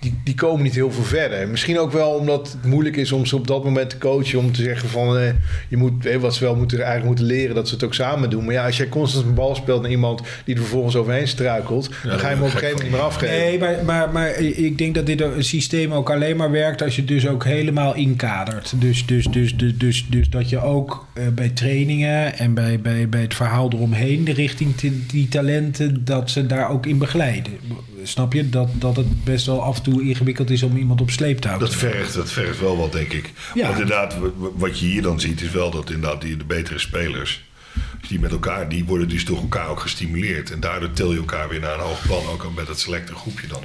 die, 0.06 0.20
die 0.24 0.36
komen 0.36 0.64
niet 0.64 0.76
heel 0.76 0.92
veel 0.92 1.04
verder. 1.04 1.48
Misschien 1.48 1.80
ook 1.80 1.92
wel 1.92 2.10
omdat 2.10 2.52
het 2.52 2.66
moeilijk 2.66 2.96
is 2.96 3.12
om 3.12 3.26
ze 3.26 3.36
op 3.36 3.48
dat 3.48 3.64
moment 3.64 3.90
te 3.90 3.98
coachen, 3.98 4.40
om 4.40 4.52
te 4.52 4.62
zeggen 4.62 4.90
van, 4.90 5.18
eh, 5.18 5.30
je 5.70 5.78
moet, 5.78 6.06
eh, 6.06 6.18
wat 6.18 6.36
ze 6.36 6.44
wel 6.44 6.56
moeten, 6.56 6.78
eigenlijk 6.78 7.08
moeten 7.08 7.26
leren, 7.26 7.56
dat 7.56 7.68
ze 7.68 7.74
het 7.74 7.84
ook 7.84 7.94
samen 7.94 8.30
doen. 8.30 8.46
Maar 8.46 8.54
ja, 8.54 8.66
als 8.66 8.78
jij 8.78 8.90
constant 8.90 9.26
een 9.26 9.34
bal 9.34 9.56
speelt 9.56 9.82
naar 9.82 9.92
iemand 9.92 10.22
die 10.46 10.56
er 10.56 10.62
vervolgens 10.62 10.96
overheen 10.96 11.28
struikelt, 11.28 11.90
dan 12.04 12.20
ga 12.20 12.30
je 12.30 12.36
hem 12.36 12.44
op 12.44 12.46
een 12.46 12.52
gegeven 12.52 12.68
moment 12.68 12.84
niet 12.84 12.92
meer 12.92 13.02
afgeven. 13.02 13.36
Nee, 13.36 13.60
maar, 13.60 13.86
maar, 13.86 14.12
maar 14.12 14.40
ik 14.40 14.78
denk 14.78 14.96
dat 14.96 15.06
dit 15.06 15.22
een 15.22 15.44
systeem 15.44 15.92
ook 15.92 16.12
alleen 16.12 16.38
maar 16.38 16.52
werkt 16.52 16.82
als 16.82 16.96
je 16.96 17.02
het 17.02 17.10
dus 17.10 17.28
ook 17.28 17.44
helemaal 17.44 17.96
inkadert. 17.96 18.74
Dus, 18.82 19.06
dus, 19.06 19.28
dus, 19.28 19.56
dus, 19.58 19.78
dus, 19.78 20.06
dus 20.10 20.30
dat 20.30 20.50
je 20.50 20.62
ook 20.62 21.08
eh, 21.14 21.24
bij 21.28 21.50
trainingen 21.50 22.38
en 22.38 22.54
bij, 22.54 22.80
bij, 22.80 23.10
bij 23.10 23.22
het 23.22 23.34
verhaal 23.34 23.72
eromheen, 23.72 24.24
de 24.24 24.34
richting 24.34 24.76
die 25.08 25.28
talenten, 25.28 26.06
dat 26.06 26.30
ze 26.30 26.46
daar 26.46 26.70
ook 26.70 26.86
in 26.86 26.98
begeleiden. 26.98 27.54
Snap 28.08 28.34
je? 28.34 28.50
Dat, 28.50 28.70
dat 28.74 28.96
het 28.96 29.24
best 29.24 29.46
wel 29.46 29.62
af 29.64 29.78
en 29.78 29.84
toe 29.84 30.04
ingewikkeld 30.04 30.50
is 30.50 30.64
om 30.64 30.78
iemand 30.78 31.02
op 31.02 31.10
sleeptouw 31.12 31.58
Dat 31.58 31.70
te 31.72 31.78
vergt, 31.78 32.14
dat 32.14 32.32
vergt 32.32 32.60
wel 32.60 32.78
wat, 32.78 32.92
denk 32.92 33.12
ik. 33.14 33.34
Ja. 33.54 33.68
Want 33.68 33.80
inderdaad, 33.80 34.16
wat 34.56 34.80
je 34.80 34.86
hier 34.86 35.02
dan 35.02 35.20
ziet, 35.20 35.42
is 35.42 35.52
wel 35.52 35.72
dat 35.72 35.90
inderdaad 35.92 36.22
die, 36.22 36.38
de 36.38 36.44
betere 36.46 36.80
spelers, 36.80 37.44
die 38.08 38.20
met 38.20 38.32
elkaar, 38.32 38.70
die 38.70 38.86
worden 38.86 39.10
dus 39.10 39.26
door 39.26 39.38
elkaar 39.38 39.68
ook 39.68 39.80
gestimuleerd. 39.80 40.52
En 40.52 40.60
daardoor 40.60 40.92
til 40.92 41.12
je 41.12 41.18
elkaar 41.18 41.50
weer 41.50 41.60
naar 41.60 41.74
een 41.74 41.80
hoog 41.80 42.02
plan, 42.08 42.28
ook 42.34 42.44
al 42.44 42.52
met 42.56 42.68
het 42.68 42.80
selecte 42.80 43.16
groepje 43.16 43.48
dan. 43.48 43.62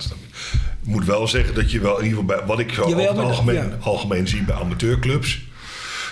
Ik 0.82 0.88
moet 0.88 1.04
wel 1.04 1.28
zeggen 1.28 1.54
dat 1.54 1.70
je 1.70 1.80
wel 1.80 1.98
in 1.98 2.04
ieder 2.04 2.20
geval 2.20 2.36
bij, 2.36 2.46
wat 2.46 2.58
ik 2.58 2.72
zo 2.72 2.88
Jawel, 2.88 3.14
dat- 3.14 3.24
algemeen, 3.24 3.54
ja. 3.54 3.76
algemeen 3.80 4.28
zie 4.28 4.42
bij 4.42 4.54
amateurclubs, 4.54 5.40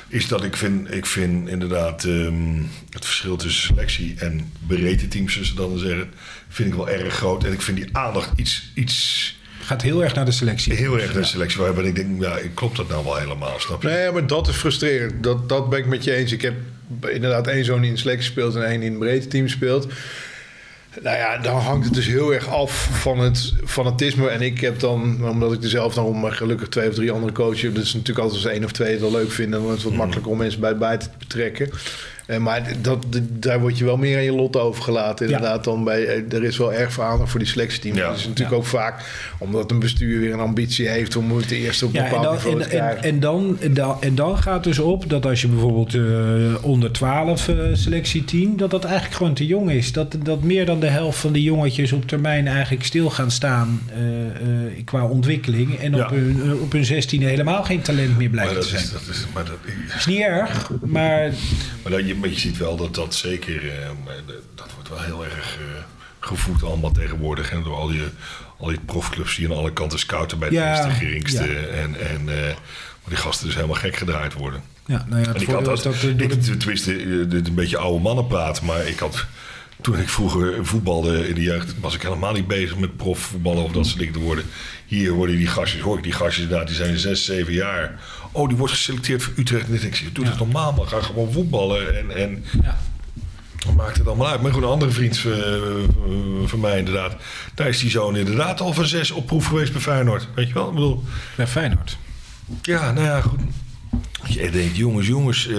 is 0.08 0.28
dat 0.28 0.44
ik 0.44 0.56
vind, 0.56 0.94
ik 0.94 1.06
vind 1.06 1.48
inderdaad 1.48 2.04
ehm, 2.04 2.62
het 2.90 3.04
verschil 3.04 3.36
tussen 3.36 3.66
selectie 3.66 4.14
en 4.18 4.52
breedte 4.66 5.08
teams, 5.08 5.32
zoals 5.32 5.48
ze 5.48 5.54
dan 5.54 5.78
zeggen, 5.78 6.10
vind 6.48 6.68
ik 6.68 6.74
wel 6.74 6.88
erg 6.88 7.14
groot. 7.14 7.44
En 7.44 7.52
ik 7.52 7.62
vind 7.62 7.76
die 7.76 7.96
aandacht 7.96 8.30
iets, 8.36 8.70
iets 8.74 9.36
Gaat 9.68 9.82
heel 9.82 10.02
erg 10.02 10.14
naar 10.14 10.24
de 10.24 10.30
selectie. 10.30 10.74
Heel 10.74 10.98
erg 10.98 11.12
de 11.12 11.24
selectie. 11.24 11.64
En 11.64 11.84
ik 11.84 11.94
denk, 11.94 12.22
ja, 12.22 12.38
klopt 12.54 12.76
dat 12.76 12.88
nou 12.88 13.04
wel 13.04 13.16
helemaal? 13.16 13.58
Snap 13.58 13.82
je? 13.82 13.88
Nee, 13.88 14.10
maar 14.10 14.26
dat 14.26 14.48
is 14.48 14.56
frustrerend. 14.56 15.22
Dat, 15.22 15.48
dat 15.48 15.68
ben 15.68 15.78
ik 15.78 15.86
met 15.86 16.04
je 16.04 16.14
eens. 16.14 16.32
Ik 16.32 16.42
heb 16.42 16.54
inderdaad 17.06 17.46
één 17.46 17.64
zoon 17.64 17.80
die 17.80 17.88
in 17.88 17.94
de 17.94 18.00
selectie 18.00 18.30
speelt 18.30 18.54
en 18.54 18.64
één 18.64 18.80
die 18.80 18.88
in 18.88 18.94
het 18.94 19.02
breedte 19.02 19.28
team 19.28 19.48
speelt. 19.48 19.86
Nou 21.02 21.16
ja, 21.16 21.38
dan 21.38 21.56
hangt 21.56 21.84
het 21.84 21.94
dus 21.94 22.06
heel 22.06 22.34
erg 22.34 22.48
af 22.48 22.88
van 22.92 23.18
het 23.18 23.52
fanatisme. 23.64 24.28
En 24.28 24.40
ik 24.40 24.60
heb 24.60 24.80
dan, 24.80 25.28
omdat 25.28 25.52
ik 25.52 25.62
er 25.62 25.68
zelf 25.68 25.94
dan 25.94 26.20
maar 26.20 26.32
gelukkig 26.32 26.68
twee 26.68 26.88
of 26.88 26.94
drie 26.94 27.12
andere 27.12 27.32
coaches 27.32 27.62
heb, 27.62 27.74
dat 27.74 27.84
is 27.84 27.94
natuurlijk 27.94 28.18
altijd 28.18 28.44
als 28.44 28.52
één 28.52 28.64
of 28.64 28.72
twee 28.72 28.90
het 28.90 29.00
wel 29.00 29.10
leuk 29.10 29.30
vinden. 29.30 29.62
Dan 29.62 29.68
is 29.68 29.74
het 29.74 29.84
wat 29.84 29.92
makkelijker 29.92 30.32
om 30.32 30.38
mensen 30.38 30.60
bij 30.60 30.76
buiten 30.76 31.10
te 31.10 31.16
betrekken. 31.18 31.70
Eh, 32.28 32.38
maar 32.38 32.62
dat, 32.80 33.06
daar 33.28 33.60
word 33.60 33.78
je 33.78 33.84
wel 33.84 33.96
meer 33.96 34.16
aan 34.16 34.22
je 34.22 34.32
lot 34.32 34.56
overgelaten. 34.56 35.26
Inderdaad, 35.26 35.64
dan 35.64 35.84
bij, 35.84 36.04
eh, 36.06 36.32
er 36.32 36.44
is 36.44 36.56
wel 36.58 36.72
erg 36.72 36.92
veel 36.92 37.04
aandacht 37.04 37.30
voor 37.30 37.38
die 37.40 37.48
selectieteam. 37.48 37.96
Ja. 37.96 38.08
Dat 38.08 38.16
is 38.16 38.22
natuurlijk 38.26 38.50
Ja. 38.50 38.56
ook 38.56 38.66
vaak 38.66 39.02
omdat 39.38 39.70
een 39.70 39.78
bestuur 39.78 40.20
weer 40.20 40.32
een 40.32 40.40
ambitie 40.40 40.88
heeft 40.88 41.16
om 41.16 41.36
het 41.36 41.50
eerst 41.50 41.82
op 41.82 41.88
een 41.88 41.94
Ja, 41.94 42.04
en 42.04 42.08
bepaald 42.10 42.24
dan, 42.24 42.34
niveau 42.34 42.56
en, 42.56 42.62
te 42.62 42.68
krijgen. 42.76 43.02
en, 43.02 43.08
en, 43.10 43.20
dan, 43.20 43.56
en, 43.60 43.74
dan, 43.74 43.96
en 44.00 44.14
dan 44.14 44.38
gaat 44.38 44.64
dus 44.64 44.78
op 44.78 45.08
dat 45.10 45.26
als 45.26 45.40
je 45.40 45.48
bijvoorbeeld 45.48 45.94
eh, 45.94 46.64
onder 46.64 46.92
12 46.92 47.48
eh, 47.48 47.56
selectieteam, 47.72 48.56
dat 48.56 48.70
dat 48.70 48.84
eigenlijk 48.84 49.14
gewoon 49.16 49.34
te 49.34 49.46
jong 49.46 49.70
is. 49.70 49.92
Dat, 49.92 50.16
dat 50.22 50.42
meer 50.42 50.66
dan 50.66 50.80
de 50.80 50.86
helft 50.86 51.18
van 51.18 51.32
die 51.32 51.42
jongetjes 51.42 51.92
op 51.92 52.06
termijn 52.06 52.46
eigenlijk 52.46 52.84
stil 52.84 53.10
gaan 53.10 53.30
staan 53.30 53.80
eh, 53.94 54.26
eh, 54.26 54.84
qua 54.84 55.04
ontwikkeling. 55.04 55.78
En 55.78 55.94
op, 55.94 56.00
Ja. 56.10 56.16
hun, 56.16 56.58
op 56.60 56.72
hun 56.72 56.84
16 56.84 57.22
helemaal 57.22 57.64
geen 57.64 57.80
talent 57.80 58.18
meer 58.18 58.30
dat 58.32 58.60
te 58.60 58.68
zijn. 58.68 58.82
is, 58.82 58.90
dat 58.92 59.02
is, 59.10 59.24
maar 59.34 59.44
dat, 59.44 59.58
is 59.98 60.06
niet 60.06 60.20
erg, 60.20 60.70
maar 60.84 61.32
Maar, 61.82 61.92
dat, 61.92 62.06
je, 62.08 62.16
maar 62.18 62.28
je 62.28 62.38
ziet 62.38 62.56
wel 62.56 62.76
dat 62.76 62.94
dat 62.94 63.14
zeker, 63.14 63.56
eh, 63.56 63.88
de- 64.26 64.42
dat 64.54 64.70
wordt 64.74 64.88
wel 64.88 65.00
heel 65.02 65.24
erg 65.24 65.56
eh, 65.58 65.64
gevoed 66.20 66.62
allemaal 66.62 66.90
tegenwoordig. 66.92 67.50
En 67.50 67.62
door 67.62 67.74
al 67.74 67.86
die, 67.86 68.02
al 68.58 68.66
die 68.68 68.80
profclubs 68.86 69.36
die 69.36 69.48
aan 69.50 69.56
alle 69.56 69.72
kanten 69.72 69.98
scouten 69.98 70.38
bij 70.38 70.48
de 70.48 70.54
Ja, 70.54 70.70
eerste, 70.76 70.90
geringste. 70.90 71.44
ja. 71.50 71.58
En, 71.66 72.00
en 72.08 72.28
eh, 72.28 72.44
maar 73.02 73.08
die 73.08 73.16
gasten 73.16 73.46
dus 73.46 73.54
helemaal 73.54 73.76
gek 73.76 73.96
gedraaid 73.96 74.32
worden. 74.34 74.62
ja, 74.86 75.04
nou 75.08 75.22
ja, 75.22 75.28
het 75.32 75.40
ik 75.42 75.48
had 75.48 75.64
dat, 75.64 75.84
eh, 75.86 76.08
ik, 76.18 76.42
tenminste, 76.42 76.96
eh, 76.96 77.30
dit 77.30 77.46
een 77.48 77.54
beetje 77.54 77.76
oude 77.78 78.00
mannen 78.02 78.26
praten, 78.26 78.64
maar 78.64 78.86
ik 78.86 78.98
had... 78.98 79.26
Toen 79.80 79.98
ik 79.98 80.08
vroeger 80.08 80.66
voetbalde 80.66 81.28
in 81.28 81.34
de 81.34 81.42
jeugd, 81.42 81.74
was 81.80 81.94
ik 81.94 82.02
helemaal 82.02 82.32
niet 82.32 82.46
bezig 82.46 82.76
met 82.78 82.96
profvoetballen 82.96 83.64
of 83.64 83.72
dat 83.72 83.86
soort 83.86 83.98
dingen 83.98 84.12
te 84.12 84.18
worden. 84.20 84.44
Hier 84.86 85.12
worden 85.12 85.36
die 85.36 85.46
gastjes, 85.46 85.80
hoor 85.80 85.96
ik 85.96 86.02
die 86.02 86.12
gastjes 86.12 86.42
inderdaad, 86.42 86.66
die 86.66 86.76
zijn 86.76 86.98
6, 86.98 87.24
7 87.24 87.52
jaar. 87.52 88.00
Oh, 88.32 88.48
die 88.48 88.56
wordt 88.56 88.72
geselecteerd 88.72 89.22
voor 89.22 89.32
Utrecht. 89.36 89.68
En 89.68 89.74
ik 89.86 90.10
doe 90.14 90.24
Ja. 90.24 90.30
dat 90.30 90.38
normaal, 90.38 90.72
maar 90.72 90.86
ga 90.86 91.00
gewoon 91.00 91.32
voetballen. 91.32 91.98
En, 91.98 92.16
en 92.16 92.44
ja. 92.62 92.78
dan 93.58 93.74
maakt 93.74 93.96
het 93.98 94.06
allemaal 94.06 94.28
uit. 94.28 94.42
Maar 94.42 94.52
goed, 94.52 94.62
een 94.62 94.68
andere 94.68 94.90
vriend 94.90 95.22
eh, 95.26 95.54
eh, 95.54 95.62
van 96.44 96.60
mij 96.60 96.78
inderdaad. 96.78 97.16
Daar 97.54 97.68
is 97.68 97.78
die 97.80 97.90
zoon 97.90 98.16
inderdaad 98.16 98.60
al 98.60 98.72
van 98.72 98.86
zes 98.86 99.10
op 99.10 99.26
proef 99.26 99.46
geweest 99.46 99.72
bij 99.72 99.80
Feyenoord. 99.80 100.28
Weet 100.34 100.48
je 100.48 100.54
wel? 100.54 100.68
Ik 100.68 100.74
bedoel, 100.74 101.04
Bij 101.36 101.46
Feyenoord. 101.46 101.98
ja, 102.62 102.92
nou 102.92 103.06
ja, 103.06 103.20
goed. 103.20 103.40
Je 104.26 104.50
denkt, 104.50 104.76
jongens, 104.76 105.06
jongens. 105.06 105.48
eh, 105.48 105.56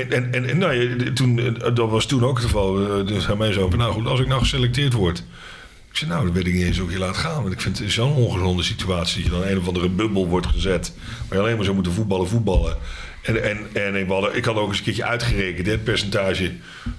en, 0.00 0.12
en, 0.12 0.32
en, 0.32 0.48
en 0.48 0.58
nou, 0.58 0.74
ja, 0.74 1.12
toen, 1.12 1.38
eh, 1.38 1.74
dat 1.74 1.90
was 1.90 2.06
toen 2.06 2.24
ook 2.24 2.36
het 2.36 2.44
geval. 2.46 2.72
Dus 3.04 3.26
hij 3.26 3.36
mij 3.36 3.52
zo 3.52 3.68
van, 3.70 3.78
nou 3.78 3.92
goed, 3.92 4.06
als 4.06 4.20
ik 4.20 4.26
nou 4.26 4.40
geselecteerd 4.40 4.92
word. 4.92 5.24
Ik 5.90 5.96
zei, 5.96 6.10
nou, 6.10 6.24
dan 6.24 6.34
weet 6.34 6.46
ik 6.46 6.54
niet 6.54 6.64
eens 6.64 6.78
hoe 6.78 6.86
ik 6.86 6.92
je 6.92 6.98
laat 6.98 7.16
gaan. 7.16 7.42
Want 7.42 7.52
ik 7.52 7.60
vind 7.60 7.78
het 7.78 7.92
zo'n 7.92 8.12
ongezonde 8.12 8.62
situatie. 8.62 9.22
Dat 9.22 9.24
je 9.24 9.38
dan 9.38 9.48
in 9.48 9.52
een 9.52 9.60
of 9.60 9.66
andere 9.66 9.88
bubbel 9.88 10.28
wordt 10.28 10.46
gezet. 10.46 10.92
Waar 11.28 11.38
je 11.38 11.44
alleen 11.44 11.54
maar 11.54 11.64
zou 11.64 11.74
moeten 11.74 11.92
voetballen, 11.94 12.28
voetballen. 12.28 12.76
En, 13.22 13.42
en, 13.42 13.58
en 13.72 14.06
we 14.06 14.12
hadden, 14.12 14.36
ik 14.36 14.44
had 14.44 14.56
ook 14.56 14.68
eens 14.68 14.78
een 14.78 14.84
keertje 14.84 15.04
uitgerekend. 15.04 15.66
Het 15.66 15.84
percentage 15.84 16.52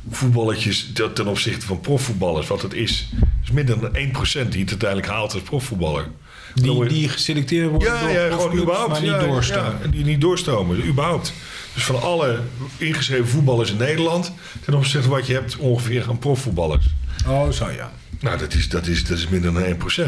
voetballetjes 0.09 0.91
ten- 0.93 1.27
opzichte 1.27 1.65
van 1.65 1.79
profvoetballers. 1.79 2.47
Wat 2.47 2.61
het 2.61 2.73
is. 2.73 3.09
is 3.43 3.51
minder 3.51 3.79
dan 3.79 3.95
1% 3.95 4.49
die 4.49 4.61
het 4.61 4.69
uiteindelijk 4.69 5.07
haalt 5.07 5.33
als 5.33 5.41
profvoetballer. 5.41 6.07
Die, 6.53 6.85
die 6.87 7.09
geselecteerd 7.09 7.69
worden 7.69 7.93
ja, 7.93 8.01
door 8.01 8.11
ja, 8.11 8.29
gewoon 8.29 8.57
überhaupt. 8.57 8.91
maar 8.91 9.01
niet 9.01 9.09
ja, 9.09 9.19
doorstaan. 9.19 9.77
ja, 9.83 9.87
die 9.87 10.05
niet 10.05 10.21
doorstromen, 10.21 10.85
überhaupt. 10.87 11.33
Dus 11.73 11.83
van 11.83 12.01
alle 12.01 12.39
ingeschreven 12.77 13.27
voetballers 13.27 13.71
in 13.71 13.77
Nederland... 13.77 14.31
ten 14.65 14.73
opzichte 14.73 15.01
van 15.01 15.11
wat 15.17 15.27
je 15.27 15.33
hebt 15.33 15.57
ongeveer 15.57 16.05
aan 16.09 16.19
profvoetballers. 16.19 16.85
Oh, 17.27 17.49
zo 17.49 17.69
ja. 17.69 17.91
Nou, 18.19 18.37
dat 18.37 18.53
is, 18.53 18.69
dat 18.69 18.87
is, 18.87 19.03
dat 19.03 19.17
is 19.17 19.27
minder 19.27 19.53
dan 19.53 19.63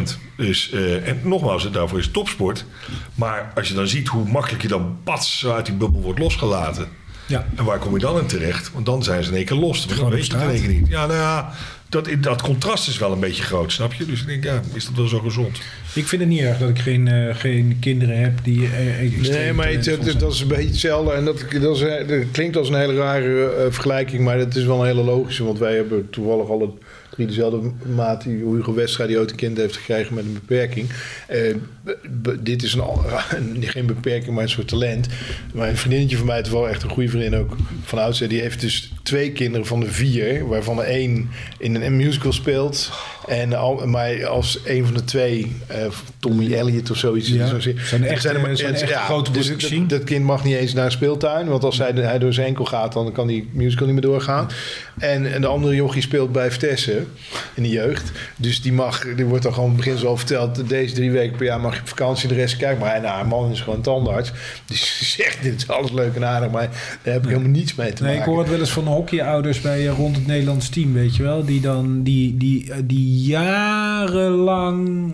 1%. 0.08 0.17
Dus, 0.38 0.71
eh, 0.71 1.08
en 1.08 1.19
nogmaals, 1.24 1.71
daarvoor 1.71 1.97
is 1.97 2.04
het 2.04 2.13
topsport. 2.13 2.65
Maar 3.15 3.52
als 3.56 3.67
je 3.67 3.74
dan 3.74 3.88
ziet 3.88 4.08
hoe 4.08 4.30
makkelijk 4.30 4.62
je 4.62 4.67
dan 4.67 4.97
pats 5.04 5.39
zo 5.39 5.54
uit 5.54 5.65
die 5.65 5.76
bubbel 5.76 6.02
wordt 6.02 6.19
losgelaten... 6.19 6.88
Ja. 7.26 7.45
En 7.56 7.63
waar 7.63 7.80
kom 7.80 7.93
je 7.93 8.00
dan 8.00 8.19
in 8.19 8.28
terecht? 8.28 8.71
Want 8.71 8.86
dan 8.86 9.04
zijn 9.04 9.24
ze 9.24 9.30
in 9.30 9.36
één 9.36 9.45
keer 9.45 9.58
los. 9.58 9.86
Op 10.00 10.10
weet 10.10 10.26
je 10.26 10.34
in 10.34 10.39
één 10.39 10.62
keer 10.62 10.69
niet. 10.69 10.88
Ja, 10.88 11.06
nou 11.06 11.19
ja, 11.19 11.54
dat, 11.89 12.10
dat 12.19 12.41
contrast 12.41 12.88
is 12.88 12.97
wel 12.97 13.12
een 13.12 13.19
beetje 13.19 13.43
groot, 13.43 13.71
snap 13.71 13.93
je? 13.93 14.06
Dus 14.06 14.21
ik 14.21 14.28
denk, 14.28 14.43
ja, 14.43 14.62
is 14.74 14.86
dat 14.86 14.95
wel 14.95 15.08
zo 15.08 15.19
gezond? 15.19 15.62
Ik 15.95 16.08
vind 16.08 16.21
het 16.21 16.30
niet 16.30 16.41
erg 16.41 16.58
dat 16.58 16.69
ik 16.69 16.80
geen, 16.80 17.08
eh, 17.08 17.36
geen 17.36 17.77
kinderen 17.80 18.17
heb 18.19 18.39
die. 18.43 18.65
eh, 18.67 19.01
extreem 19.01 19.32
Nee, 19.41 19.54
maar 19.54 19.69
het, 19.71 20.19
dat 20.19 20.34
is 20.34 20.41
een 20.41 20.47
beetje 20.47 20.67
hetzelfde. 20.69 21.12
En 21.12 21.25
dat, 21.25 21.45
dat, 21.62 21.75
is, 21.75 21.82
eh, 21.82 22.08
dat 22.08 22.32
klinkt 22.32 22.58
als 22.58 22.69
een 22.69 22.75
hele 22.75 22.95
rare 22.95 23.45
eh, 23.45 23.63
vergelijking, 23.71 24.23
maar 24.23 24.38
dat 24.38 24.56
is 24.56 24.63
wel 24.65 24.80
een 24.80 24.86
hele 24.86 25.04
logische. 25.04 25.43
Want 25.43 25.60
wij 25.60 25.75
hebben 25.75 26.10
toevallig 26.10 26.49
alle 26.49 26.69
drie 27.10 27.27
dezelfde 27.27 27.71
maat 27.95 28.23
die 28.23 28.36
Hugo 28.36 28.73
Westra 28.73 29.08
die 29.08 29.17
ooit 29.17 29.32
een 29.32 29.36
kind 29.36 29.58
heeft 29.58 29.77
gekregen 29.77 30.15
met 30.15 30.23
een 30.25 30.34
beperking. 30.34 30.89
Eh, 31.27 31.56
dit 32.39 32.63
is 32.63 32.73
een, 32.73 32.84
geen 33.75 33.86
beperking, 33.86 34.34
maar 34.34 34.43
een 34.43 34.49
soort 34.49 34.67
talent. 34.67 35.08
Maar 35.54 35.69
een 35.69 35.77
vriendinnetje 35.77 36.17
van 36.17 36.25
mij, 36.25 36.41
toevallig 36.41 36.69
echt 36.69 36.84
een 36.84 36.89
goede 36.89 37.10
vriendin 37.10 37.36
ook 37.36 37.56
van 37.84 37.99
oudsher, 37.99 38.30
die 38.30 38.41
heeft 38.41 38.62
dus 38.62 38.91
twee 39.12 39.32
kinderen 39.32 39.65
van 39.67 39.80
de 39.80 39.91
vier, 39.91 40.47
waarvan 40.47 40.80
er 40.80 40.86
één 40.86 41.30
in 41.58 41.76
een 41.76 41.95
musical 41.95 42.34
speelt. 42.34 42.91
En 43.28 43.54
al, 43.54 43.88
maar 43.88 44.26
als 44.28 44.60
een 44.65 44.86
van 44.86 44.93
de 44.93 45.04
twee, 45.04 45.56
eh, 45.67 45.86
Tommy 46.19 46.54
Elliot 46.54 46.91
of 46.91 46.97
zoiets, 46.97 47.28
Ja, 47.28 47.47
zo- 47.47 47.60
zijn 47.60 48.04
echt, 48.04 48.26
er 48.26 48.41
maar- 48.41 48.58
zijn 48.58 48.74
echt 48.76 48.93
grote 48.93 49.32
dus 49.32 49.45
productie. 49.45 49.80
dat, 49.80 49.89
dat 49.89 50.04
kind 50.04 50.26
mag 50.26 50.43
niet 50.43 50.56
eens 50.56 50.74
naar 50.74 50.86
een 50.86 50.91
speeltuin. 50.91 51.47
Want 51.47 51.63
als 51.63 51.78
hij, 51.78 51.91
hij 51.91 52.19
door 52.19 52.34
zijn 52.34 52.47
enkel 52.47 52.65
gaat, 52.65 52.93
dan 52.93 53.12
kan 53.12 53.28
die 53.28 53.50
musical 53.54 53.86
niet 53.86 53.93
meer 53.93 54.04
doorgaan. 54.04 54.47
En, 55.00 55.34
en 55.34 55.41
de 55.41 55.47
andere 55.47 55.76
jochie 55.76 56.02
speelt 56.02 56.32
bij 56.32 56.52
Vitesse 56.52 57.04
in 57.54 57.63
de 57.63 57.69
jeugd. 57.69 58.12
Dus 58.38 58.62
die, 58.62 58.74
mag, 58.74 59.06
die 59.15 59.26
wordt 59.26 59.43
dan 59.43 59.54
gewoon 59.54 59.69
in 59.69 59.76
het 59.76 59.86
begin 59.86 60.00
zo 60.00 60.15
verteld... 60.15 60.69
deze 60.69 60.93
drie 60.93 61.12
weken 61.12 61.38
per 61.38 61.45
jaar 61.45 61.60
mag 61.60 61.74
je 61.76 61.82
op 61.82 61.88
vakantie. 61.88 62.28
De 62.28 62.36
rest 62.36 62.58
kijk 62.58 62.80
maar. 62.80 62.93
En 62.95 63.02
nou, 63.02 63.13
haar 63.15 63.28
man 63.28 63.52
is 63.52 63.62
gewoon 63.62 63.82
tandarts. 63.82 64.32
Dus 64.65 64.97
die 65.00 65.08
zegt, 65.24 65.43
dit 65.43 65.56
is 65.56 65.67
alles 65.67 65.91
leuk 65.91 66.15
en 66.15 66.26
aardig. 66.26 66.52
Maar 66.52 66.69
daar 67.04 67.13
heb 67.13 67.24
ik 67.24 67.30
helemaal 67.30 67.50
niets 67.52 67.76
mee 67.76 67.93
te 67.93 68.04
Nee, 68.04 68.12
ik 68.12 68.17
maken. 68.17 68.32
hoor 68.34 68.41
het 68.41 68.52
wel 68.52 68.60
eens 68.60 68.71
van 68.71 68.88
hockeyouders 69.02 69.62
bij 69.62 69.88
eh, 69.88 69.98
rond 69.98 70.16
het 70.16 70.28
Nederlands 70.28 70.70
team, 70.70 70.94
weet 70.94 71.16
je 71.16 71.24
wel. 71.24 71.46
Die 71.46 71.62
dan 71.62 72.04
die, 72.04 72.38
die, 72.38 72.72
eh, 72.72 72.78
die 72.84 73.22
jarenlang 73.22 75.12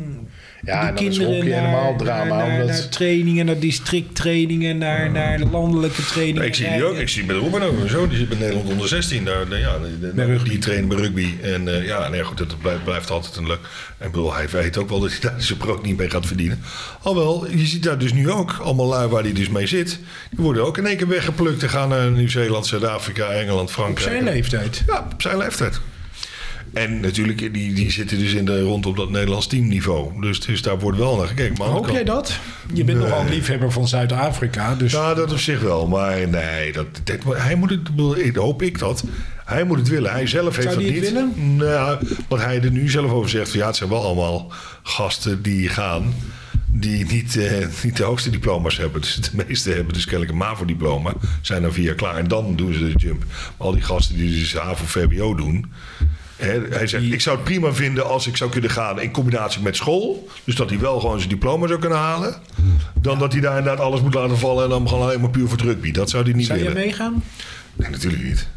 Ja, 0.67 0.81
de 0.81 0.87
en 0.87 1.05
is 1.07 1.17
kinderen 1.17 1.47
naar, 1.49 1.59
helemaal 1.59 1.95
drama, 1.97 2.25
Naar, 2.35 2.47
naar, 2.47 2.61
omdat- 2.61 2.67
naar 2.79 2.89
trainingen, 2.89 3.45
naar 3.45 3.59
districttrainingen, 3.59 4.77
naar, 4.77 5.11
naar 5.11 5.39
landelijke 5.39 6.05
trainingen. 6.05 6.45
ik 6.47 6.55
zie 6.55 6.69
die 6.71 6.83
ook. 6.83 6.95
Ik 6.97 7.09
zie 7.09 7.25
met 7.25 7.35
Robin 7.35 7.61
ook. 7.61 7.77
Mijn 7.77 7.89
zoon 7.89 8.09
die 8.09 8.17
zit 8.17 8.29
bij 8.29 8.37
Nederland 8.37 8.69
onder 8.69 8.87
16. 8.87 9.25
Daar, 9.25 9.57
ja, 9.59 9.77
die- 9.99 10.11
Bij 10.11 10.25
rugby. 10.25 10.49
die 10.49 10.57
trainen 10.57 10.87
bij 10.87 10.97
rugby. 10.97 11.33
En 11.41 11.67
eh, 11.67 11.85
ja, 11.85 12.07
nee, 12.09 12.23
goed, 12.23 12.37
dat 12.37 12.59
blijft, 12.61 12.83
blijft 12.83 13.09
altijd 13.09 13.35
een 13.35 13.47
leuk. 13.47 13.59
En 13.97 14.05
ik 14.05 14.11
bedoel, 14.11 14.33
hij 14.33 14.49
weet 14.49 14.77
ook 14.77 14.89
wel 14.89 14.99
dat 14.99 15.11
hij 15.11 15.19
daar 15.29 15.41
zijn 15.41 15.57
brood 15.57 15.83
niet 15.83 15.97
mee 15.97 16.09
gaat 16.09 16.25
verdienen. 16.25 16.61
Alhoewel, 17.01 17.47
je 17.57 17.65
ziet 17.65 17.83
daar 17.83 17.97
dus 17.97 18.13
nu 18.13 18.29
ook 18.31 18.57
allemaal 18.61 18.87
lui 18.87 19.07
waar 19.07 19.23
hij 19.23 19.33
dus 19.33 19.49
mee 19.49 19.67
zit. 19.67 19.99
Die 20.29 20.39
worden 20.43 20.65
ook 20.65 20.77
in 20.77 20.85
één 20.85 20.97
keer 20.97 21.07
weggeplukt 21.07 21.63
en 21.63 21.69
gaan 21.69 21.89
naar 21.89 22.11
Nieuw-Zeeland, 22.11 22.65
Zuid-Afrika, 22.67 23.27
Engeland, 23.29 23.67
Op 23.67 23.73
Frankrijk. 23.73 24.09
zijn 24.11 24.23
leeftijd. 24.23 24.83
Ja, 24.87 25.07
op 25.13 25.21
zijn 25.21 25.37
leeftijd. 25.37 25.79
En 26.73 26.99
natuurlijk, 26.99 27.53
die, 27.53 27.73
die 27.73 27.91
zitten 27.91 28.19
dus 28.19 28.33
in 28.33 28.45
de, 28.45 28.61
rond 28.61 28.85
op 28.85 28.95
dat 28.97 29.09
Nederlands 29.09 29.47
teamniveau. 29.47 30.21
Dus, 30.21 30.39
dus 30.39 30.61
daar 30.61 30.79
wordt 30.79 30.97
wel 30.97 31.17
naar 31.17 31.27
gekeken. 31.27 31.55
Maar 31.57 31.67
Hoop 31.67 31.89
jij 31.89 32.03
dat? 32.03 32.39
Je 32.73 32.83
bent 32.83 32.97
Nee. 32.97 33.07
nogal 33.07 33.21
een 33.23 33.29
liefhebber 33.29 33.71
van 33.71 33.87
Zuid-Afrika, 33.87 34.75
dus 34.75 34.91
Ja, 34.91 35.13
dat 35.13 35.31
op 35.31 35.39
zich 35.39 35.59
wel. 35.61 35.87
Maar 35.87 36.27
nee, 36.27 36.71
dat, 36.73 36.85
dat- 37.03 37.37
hij 37.37 37.55
moet 37.55 37.69
het, 37.69 38.35
hoop 38.35 38.61
ik 38.61 38.79
dat. 38.79 39.03
Hij 39.45 39.63
moet 39.63 39.77
het 39.77 39.87
willen. 39.87 40.11
Hij 40.11 40.27
zelf 40.27 40.55
heeft 40.55 40.71
Zou 40.71 40.83
dat 40.83 40.93
niet. 40.93 41.03
het 41.03 41.13
willen? 41.13 41.55
Nou, 41.55 42.07
wat 42.27 42.41
hij 42.41 42.61
er 42.61 42.71
nu 42.71 42.89
zelf 42.89 43.11
over 43.11 43.29
zegt. 43.29 43.53
Ja, 43.53 43.67
het 43.67 43.75
zijn 43.75 43.89
wel 43.89 44.03
allemaal 44.05 44.51
gasten 44.83 45.41
die 45.41 45.69
gaan. 45.69 46.13
Die 46.71 47.05
niet, 47.05 47.37
eh, 47.37 47.65
niet 47.83 47.97
de 47.97 48.03
hoogste 48.03 48.29
diploma's 48.29 48.77
hebben. 48.77 49.01
Dus 49.01 49.15
de 49.15 49.43
meeste 49.47 49.69
hebben 49.71 49.93
dus 49.93 50.03
kennelijk 50.03 50.31
een 50.31 50.37
MAVO-diploma. 50.37 51.13
Zijn 51.41 51.61
dan 51.61 51.73
vier 51.73 51.85
jaar 51.85 51.95
klaar. 51.95 52.15
En 52.15 52.27
dan 52.27 52.55
doen 52.55 52.73
ze 52.73 52.79
de 52.79 52.93
jump. 52.97 53.23
Maar 53.57 53.67
al 53.67 53.71
die 53.73 53.81
gasten 53.81 54.15
die 54.17 54.29
dus 54.39 54.53
HAVO-VWO 54.53 55.35
doen. 55.35 55.65
Hij 56.37 56.87
zegt, 56.87 57.03
ik 57.03 57.21
zou 57.21 57.35
het 57.35 57.45
prima 57.45 57.73
vinden 57.73 58.07
als 58.07 58.27
ik 58.27 58.37
zou 58.37 58.51
kunnen 58.51 58.69
gaan 58.69 59.01
in 59.01 59.11
combinatie 59.11 59.61
met 59.61 59.75
school. 59.75 60.27
Dus 60.43 60.55
dat 60.55 60.69
hij 60.69 60.79
wel 60.79 60.99
gewoon 60.99 61.17
zijn 61.17 61.29
diploma 61.29 61.67
zou 61.67 61.79
kunnen 61.79 61.97
halen. 61.97 62.35
Dan 63.01 63.19
dat 63.19 63.31
hij 63.31 63.41
daar 63.41 63.57
inderdaad 63.57 63.85
alles 63.85 64.01
moet 64.01 64.13
laten 64.13 64.37
vallen 64.37 64.63
en 64.63 64.69
dan 64.69 64.87
gewoon 64.87 65.03
alleen 65.03 65.21
maar 65.21 65.29
puur 65.29 65.47
voor 65.47 65.57
rugby. 65.57 65.91
Dat 65.91 66.09
zou 66.09 66.23
hij 66.23 66.33
niet 66.33 66.45
zou 66.45 66.57
je 66.59 66.65
willen. 66.65 66.81
meegaan? 66.81 67.23
Nee, 67.73 67.89
natuurlijk 67.89 68.23
niet. 68.23 68.47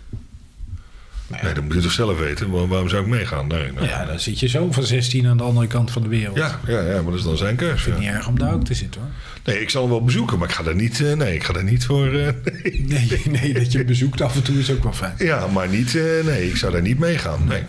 Nee, 1.42 1.54
dat 1.54 1.64
moet 1.64 1.74
je 1.74 1.80
toch 1.80 1.92
zelf 1.92 2.18
weten. 2.18 2.50
Waar- 2.50 2.68
Waarom 2.68 2.88
zou 2.88 3.02
ik 3.02 3.08
meegaan? 3.08 3.46
Nee, 3.46 3.72
nee. 3.78 3.88
Ja, 3.88 4.04
dan 4.04 4.20
zit 4.20 4.40
je 4.40 4.48
zo 4.48 4.72
van 4.72 4.82
16 4.82 5.26
aan 5.26 5.36
de 5.36 5.42
andere 5.42 5.66
kant 5.66 5.90
van 5.90 6.02
de 6.02 6.08
wereld. 6.08 6.36
ja, 6.36 6.60
ja, 6.66 6.80
ja, 6.80 6.94
maar 6.94 7.04
dat 7.10 7.14
is 7.14 7.22
dan 7.22 7.36
zijn 7.36 7.56
keus. 7.56 7.84
ja. 7.84 7.98
Niet 7.98 8.08
erg 8.08 8.28
om 8.28 8.38
daar 8.38 8.52
ook 8.54 8.64
te 8.64 8.74
zitten 8.74 9.00
hoor. 9.00 9.10
Nee, 9.44 9.60
ik 9.60 9.70
zal 9.70 9.82
hem 9.82 9.90
wel 9.90 10.04
bezoeken, 10.04 10.38
maar 10.38 10.48
ik 10.48 10.54
ga 10.54 10.62
daar 10.62 10.74
niet, 10.74 11.00
eh, 11.04 11.12
nee, 11.12 11.34
ik 11.34 11.44
ga 11.44 11.52
daar 11.52 11.64
niet 11.64 11.84
voor. 11.84 12.06
eh, 12.06 12.12
nee. 12.62 12.84
Nee, 12.86 13.20
nee, 13.30 13.52
dat 13.52 13.72
je 13.72 13.78
hem 13.78 13.86
bezoekt 13.86 14.20
af 14.20 14.34
en 14.34 14.42
toe 14.42 14.58
is 14.58 14.70
ook 14.70 14.82
wel 14.82 14.92
fijn. 14.92 15.14
Ja, 15.18 15.46
maar 15.46 15.68
niet, 15.68 15.94
eh, 15.96 16.02
nee, 16.24 16.48
ik 16.48 16.56
zou 16.56 16.72
daar 16.72 16.82
niet 16.82 16.98
meegaan. 16.98 17.44
Nee. 17.48 17.62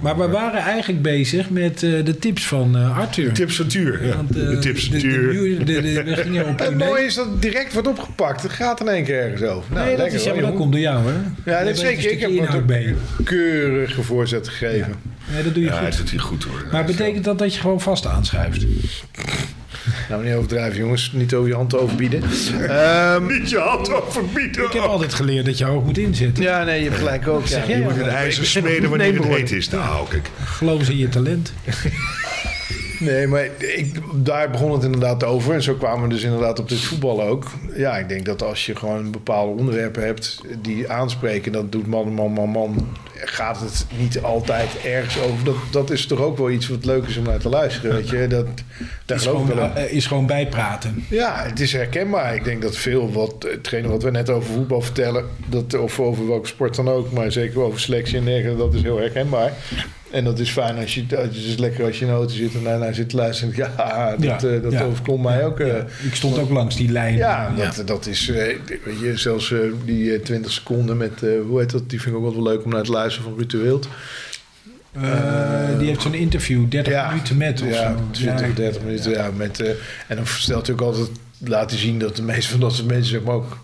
Maar 0.00 0.18
we 0.18 0.28
waren 0.28 0.60
eigenlijk 0.60 1.02
bezig 1.02 1.50
met 1.50 1.78
de 1.78 2.16
tips 2.20 2.46
van 2.46 2.74
Arthur. 2.94 3.32
Tips 3.32 3.56
van 3.56 3.66
Tuur. 3.66 4.06
Ja. 4.06 4.16
Want, 4.16 4.32
de 4.32 4.58
tips 4.58 4.82
van 4.84 4.90
de- 4.94 5.00
de- 5.02 5.08
Tuur. 5.08 5.58
de- 5.58 5.64
de- 5.64 5.80
de- 5.82 6.02
We 6.02 6.16
gingen 6.16 6.46
op 6.48 6.58
Het 6.64 6.78
mooie 6.78 7.04
is 7.04 7.14
dat 7.14 7.26
het 7.26 7.42
direct 7.42 7.72
wordt 7.72 7.88
opgepakt. 7.88 8.42
Het 8.42 8.52
gaat 8.52 8.80
in 8.80 8.88
één 8.88 9.04
keer 9.04 9.20
ergens 9.22 9.42
over. 9.42 9.72
Nou, 9.72 9.86
nee, 9.86 9.90
dat 9.96 9.98
lekker 9.98 10.18
is, 10.18 10.24
ja, 10.24 10.30
hoor, 10.30 10.40
maar 10.40 10.50
dat 10.50 10.58
komt 10.60 10.72
door 10.72 10.80
jou, 10.80 11.04
hè? 11.12 11.50
Ja, 11.50 11.64
dat 11.64 11.78
zeker. 11.78 12.10
Ik 12.10 12.48
heb 12.48 12.66
bij 12.66 12.82
je. 12.82 12.94
Keurige 13.24 14.02
voorzet 14.02 14.48
gegeven. 14.48 14.94
Nee, 15.32 15.42
dat 15.42 15.54
doe 15.54 15.62
je 15.62 15.68
Ja, 15.68 15.76
hij 15.80 15.88
goed. 15.90 15.96
doet 15.98 16.10
hij 16.10 16.18
goed 16.18 16.44
hoor. 16.44 16.66
Maar 16.72 16.84
betekent 16.84 17.24
dat 17.24 17.38
dat 17.38 17.54
je 17.54 17.60
gewoon 17.60 17.80
vast 17.80 18.06
aanschuift? 18.06 18.64
Nou, 20.08 20.24
niet 20.24 20.34
overdrijven, 20.34 20.78
jongens. 20.78 21.10
Niet 21.12 21.34
over 21.34 21.48
je 21.48 21.54
hand 21.54 21.76
overbieden. 21.76 22.22
Ehm, 22.68 23.26
Niet 23.26 23.50
je 23.50 23.58
hand 23.58 23.92
overbieden. 23.92 24.64
Ik 24.64 24.72
heb 24.72 24.82
altijd 24.82 25.14
geleerd 25.14 25.44
dat 25.44 25.58
je 25.58 25.64
hoog 25.64 25.84
moet 25.84 25.98
inzetten. 25.98 26.42
ja, 26.42 26.64
nee, 26.64 26.78
je 26.78 26.84
hebt 26.84 26.98
gelijk 26.98 27.28
ook. 27.28 27.40
Ja. 27.42 27.46
Zeg 27.46 27.66
jij 27.66 27.76
Je 27.76 27.82
moet 27.82 27.92
ook 27.92 27.98
een 27.98 28.04
wel. 28.04 28.14
ijzer 28.14 28.42
Ik 28.42 28.48
smeden 28.48 28.88
wanneer 28.88 29.14
het 29.14 29.24
heet 29.24 29.50
is. 29.52 29.68
Nou, 29.68 30.08
kijk. 30.08 30.30
Geloof 30.44 30.88
in 30.88 30.96
je 30.98 31.08
talent. 31.08 31.52
Nee, 32.98 33.26
maar 33.26 33.44
ik, 33.58 33.94
daar 34.14 34.50
begon 34.50 34.72
het 34.72 34.84
inderdaad 34.84 35.24
over. 35.24 35.54
En 35.54 35.62
zo 35.62 35.74
kwamen 35.74 36.08
we 36.08 36.14
dus 36.14 36.22
inderdaad 36.22 36.58
op 36.58 36.68
dit 36.68 36.80
voetbal 36.80 37.22
ook. 37.22 37.50
Ja, 37.76 37.96
ik 37.98 38.08
denk 38.08 38.24
dat 38.24 38.42
als 38.42 38.66
je 38.66 38.76
gewoon 38.76 39.10
bepaalde 39.10 39.58
onderwerpen 39.58 40.04
hebt 40.04 40.40
die 40.62 40.90
aanspreken, 40.90 41.52
dat 41.52 41.72
doet 41.72 41.86
man, 41.86 42.12
man, 42.12 42.32
man, 42.32 42.48
man, 42.48 42.88
gaat 43.14 43.60
het 43.60 43.86
niet 43.98 44.22
altijd 44.22 44.70
ergens 44.84 45.18
over. 45.18 45.44
Dat, 45.44 45.56
dat 45.70 45.90
is 45.90 46.06
toch 46.06 46.20
ook 46.20 46.38
wel 46.38 46.50
iets 46.50 46.68
wat 46.68 46.84
leuk 46.84 47.06
is 47.06 47.16
om 47.16 47.24
naar 47.24 47.38
te 47.38 47.48
luisteren, 47.48 47.94
weet 47.94 48.08
je. 48.08 48.26
Dat, 48.26 48.46
daar 49.04 49.16
Is 49.16 49.22
gewoon, 49.22 49.46
wel 49.46 49.74
eh, 49.74 49.92
is 49.92 50.06
gewoon 50.06 50.26
bijpraten. 50.26 51.04
Ja, 51.08 51.42
het 51.42 51.60
is 51.60 51.72
herkenbaar. 51.72 52.34
Ik 52.34 52.44
denk 52.44 52.62
dat 52.62 52.76
veel 52.76 53.12
wat, 53.12 53.46
hetgene 53.50 53.88
wat 53.88 54.02
we 54.02 54.10
net 54.10 54.30
over 54.30 54.52
voetbal 54.52 54.80
vertellen, 54.80 55.24
dat, 55.46 55.74
of 55.74 56.00
over 56.00 56.28
welke 56.28 56.48
sport 56.48 56.74
dan 56.74 56.88
ook, 56.88 57.12
maar 57.12 57.32
zeker 57.32 57.60
over 57.60 57.80
selectie 57.80 58.18
en 58.18 58.24
dergelijke, 58.24 58.58
dat 58.58 58.74
is 58.74 58.82
heel 58.82 58.98
herkenbaar. 58.98 59.52
En 60.14 60.24
dat 60.24 60.38
is 60.38 60.50
fijn 60.50 60.76
als 60.78 60.94
je, 60.94 61.04
het 61.08 61.34
is 61.36 61.56
lekker 61.56 61.84
als 61.84 61.98
je 61.98 62.04
in 62.04 62.10
de 62.10 62.16
auto 62.16 62.34
zit 62.34 62.54
en 62.54 62.62
daarna 62.64 62.92
zit 62.92 63.08
te 63.08 63.16
luisteren. 63.16 63.54
Ja, 63.56 64.10
dat, 64.18 64.40
Ja, 64.42 64.48
eh, 64.48 64.62
dat 64.62 64.72
ja. 64.72 64.82
overkomt 64.82 65.22
mij 65.22 65.44
ook. 65.46 65.60
eh. 65.60 65.76
Ik 66.02 66.14
stond 66.14 66.38
ook 66.38 66.50
langs 66.50 66.76
die 66.76 66.90
lijn. 66.90 67.16
Ja, 67.16 67.52
dat, 67.56 67.82
dat 67.86 68.06
is, 68.06 68.28
eh, 68.28 68.34
weet 68.84 68.98
je, 69.00 69.16
zelfs 69.16 69.54
die 69.84 70.14
eh, 70.14 70.20
20 70.22 70.52
seconden 70.52 70.96
met, 70.96 71.20
hoe 71.46 71.60
heet 71.60 71.70
dat, 71.70 71.90
die 71.90 72.00
vind 72.00 72.16
ik 72.16 72.22
ook 72.22 72.34
wel 72.34 72.42
leuk 72.42 72.64
om 72.64 72.70
naar 72.70 72.82
te 72.82 72.90
luisteren 72.90 73.28
van 73.28 73.38
Ruud 73.38 73.50
de 73.50 73.58
Wild. 73.58 73.88
Die 75.78 75.86
heeft 75.88 76.02
zo'n 76.02 76.14
interview, 76.14 76.70
30 76.70 76.92
Ja. 76.92 77.08
minuten 77.10 77.36
met 77.36 77.62
of 77.62 77.68
Ja, 77.68 77.74
zo. 77.92 77.96
20, 78.10 78.46
Ja, 78.48 78.54
30 78.54 78.82
minuten. 78.82 79.10
Ja, 79.10 79.30
met, 79.36 79.60
en 80.08 80.16
dan 80.16 80.26
stelt 80.26 80.66
hij 80.66 80.74
ook 80.76 80.82
altijd 80.82 81.08
laten 81.38 81.78
zien 81.78 81.98
dat 81.98 82.16
de 82.16 82.22
meeste 82.22 82.50
van 82.50 82.60
dat 82.60 82.72
soort 82.74 82.88
mensen 82.88 83.10
zeg 83.10 83.22
maar 83.22 83.34
ook 83.34 83.58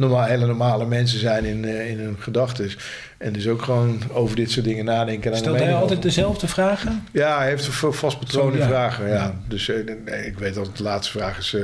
normaal, 0.00 0.24
hele 0.24 0.46
normale 0.46 0.86
mensen 0.86 1.18
zijn 1.18 1.44
in, 1.44 1.64
eh, 1.64 1.90
in 1.90 1.98
hun 1.98 2.16
gedachten. 2.18 2.70
En 3.18 3.32
dus 3.32 3.48
ook 3.48 3.62
gewoon 3.62 4.02
over 4.12 4.36
dit 4.36 4.50
soort 4.50 4.64
dingen 4.64 4.84
nadenken. 4.84 5.32
en 5.32 5.38
Stelt 5.38 5.58
hij 5.58 5.72
altijd 5.74 5.90
over- 5.90 6.02
dezelfde 6.02 6.48
vragen? 6.48 7.04
Ja, 7.12 7.38
hij 7.38 7.48
heeft 7.48 7.68
vast 7.72 8.18
ja. 8.58 8.66
vragen. 8.66 9.08
Ja. 9.08 9.14
Ja. 9.14 9.34
Dus 9.48 9.68
eh, 9.68 9.76
nee, 10.04 10.26
ik 10.26 10.38
weet 10.38 10.56
altijd 10.56 10.76
de 10.76 10.82
laatste 10.82 11.18
vraag 11.18 11.38
is... 11.38 11.54
eh, 11.54 11.62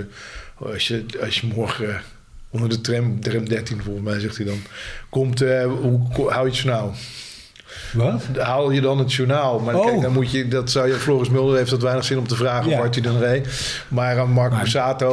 als, 0.72 0.88
je, 0.88 1.04
als 1.22 1.40
je 1.40 1.46
morgen 1.54 2.00
onder 2.50 2.68
de 2.68 2.80
tram, 2.80 3.20
tram 3.20 3.48
13 3.48 3.82
volgens 3.82 4.04
mij 4.04 4.20
zegt 4.20 4.36
hij 4.36 4.46
dan... 4.46 4.60
Komt, 5.10 5.40
eh, 5.42 5.64
hoe 5.64 6.00
hou 6.30 6.44
je 6.44 6.50
het 6.50 6.58
journaal? 6.58 6.94
Wat? 7.92 8.22
Haal 8.38 8.70
je 8.70 8.80
dan 8.80 8.98
het 8.98 9.12
journaal? 9.12 9.58
Maar 9.58 9.74
Oh. 9.74 9.86
kijk, 9.86 10.00
dan 10.00 10.12
moet 10.12 10.30
je, 10.30 10.48
dat 10.48 10.70
zou 10.70 10.88
je, 10.88 10.94
Floris 10.94 11.30
Mulder 11.30 11.56
heeft 11.56 11.70
dat 11.70 11.82
weinig 11.82 12.04
zin 12.04 12.18
om 12.18 12.26
te 12.28 12.36
vragen 12.36 12.70
Ja. 12.70 12.78
of 12.78 12.84
Arthur 12.84 13.02
den 13.02 13.18
Rey. 13.18 13.42
Maar 13.88 14.18
aan 14.18 14.30
Marco 14.30 14.56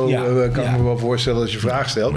ja, 0.08 0.24
eh, 0.26 0.52
kan 0.52 0.64
ja. 0.64 0.72
ik 0.72 0.78
me 0.78 0.84
wel 0.84 0.98
voorstellen 0.98 1.42
als 1.42 1.50
je 1.50 1.56
een 1.56 1.62
vraag 1.62 1.90
stelt. 1.90 2.16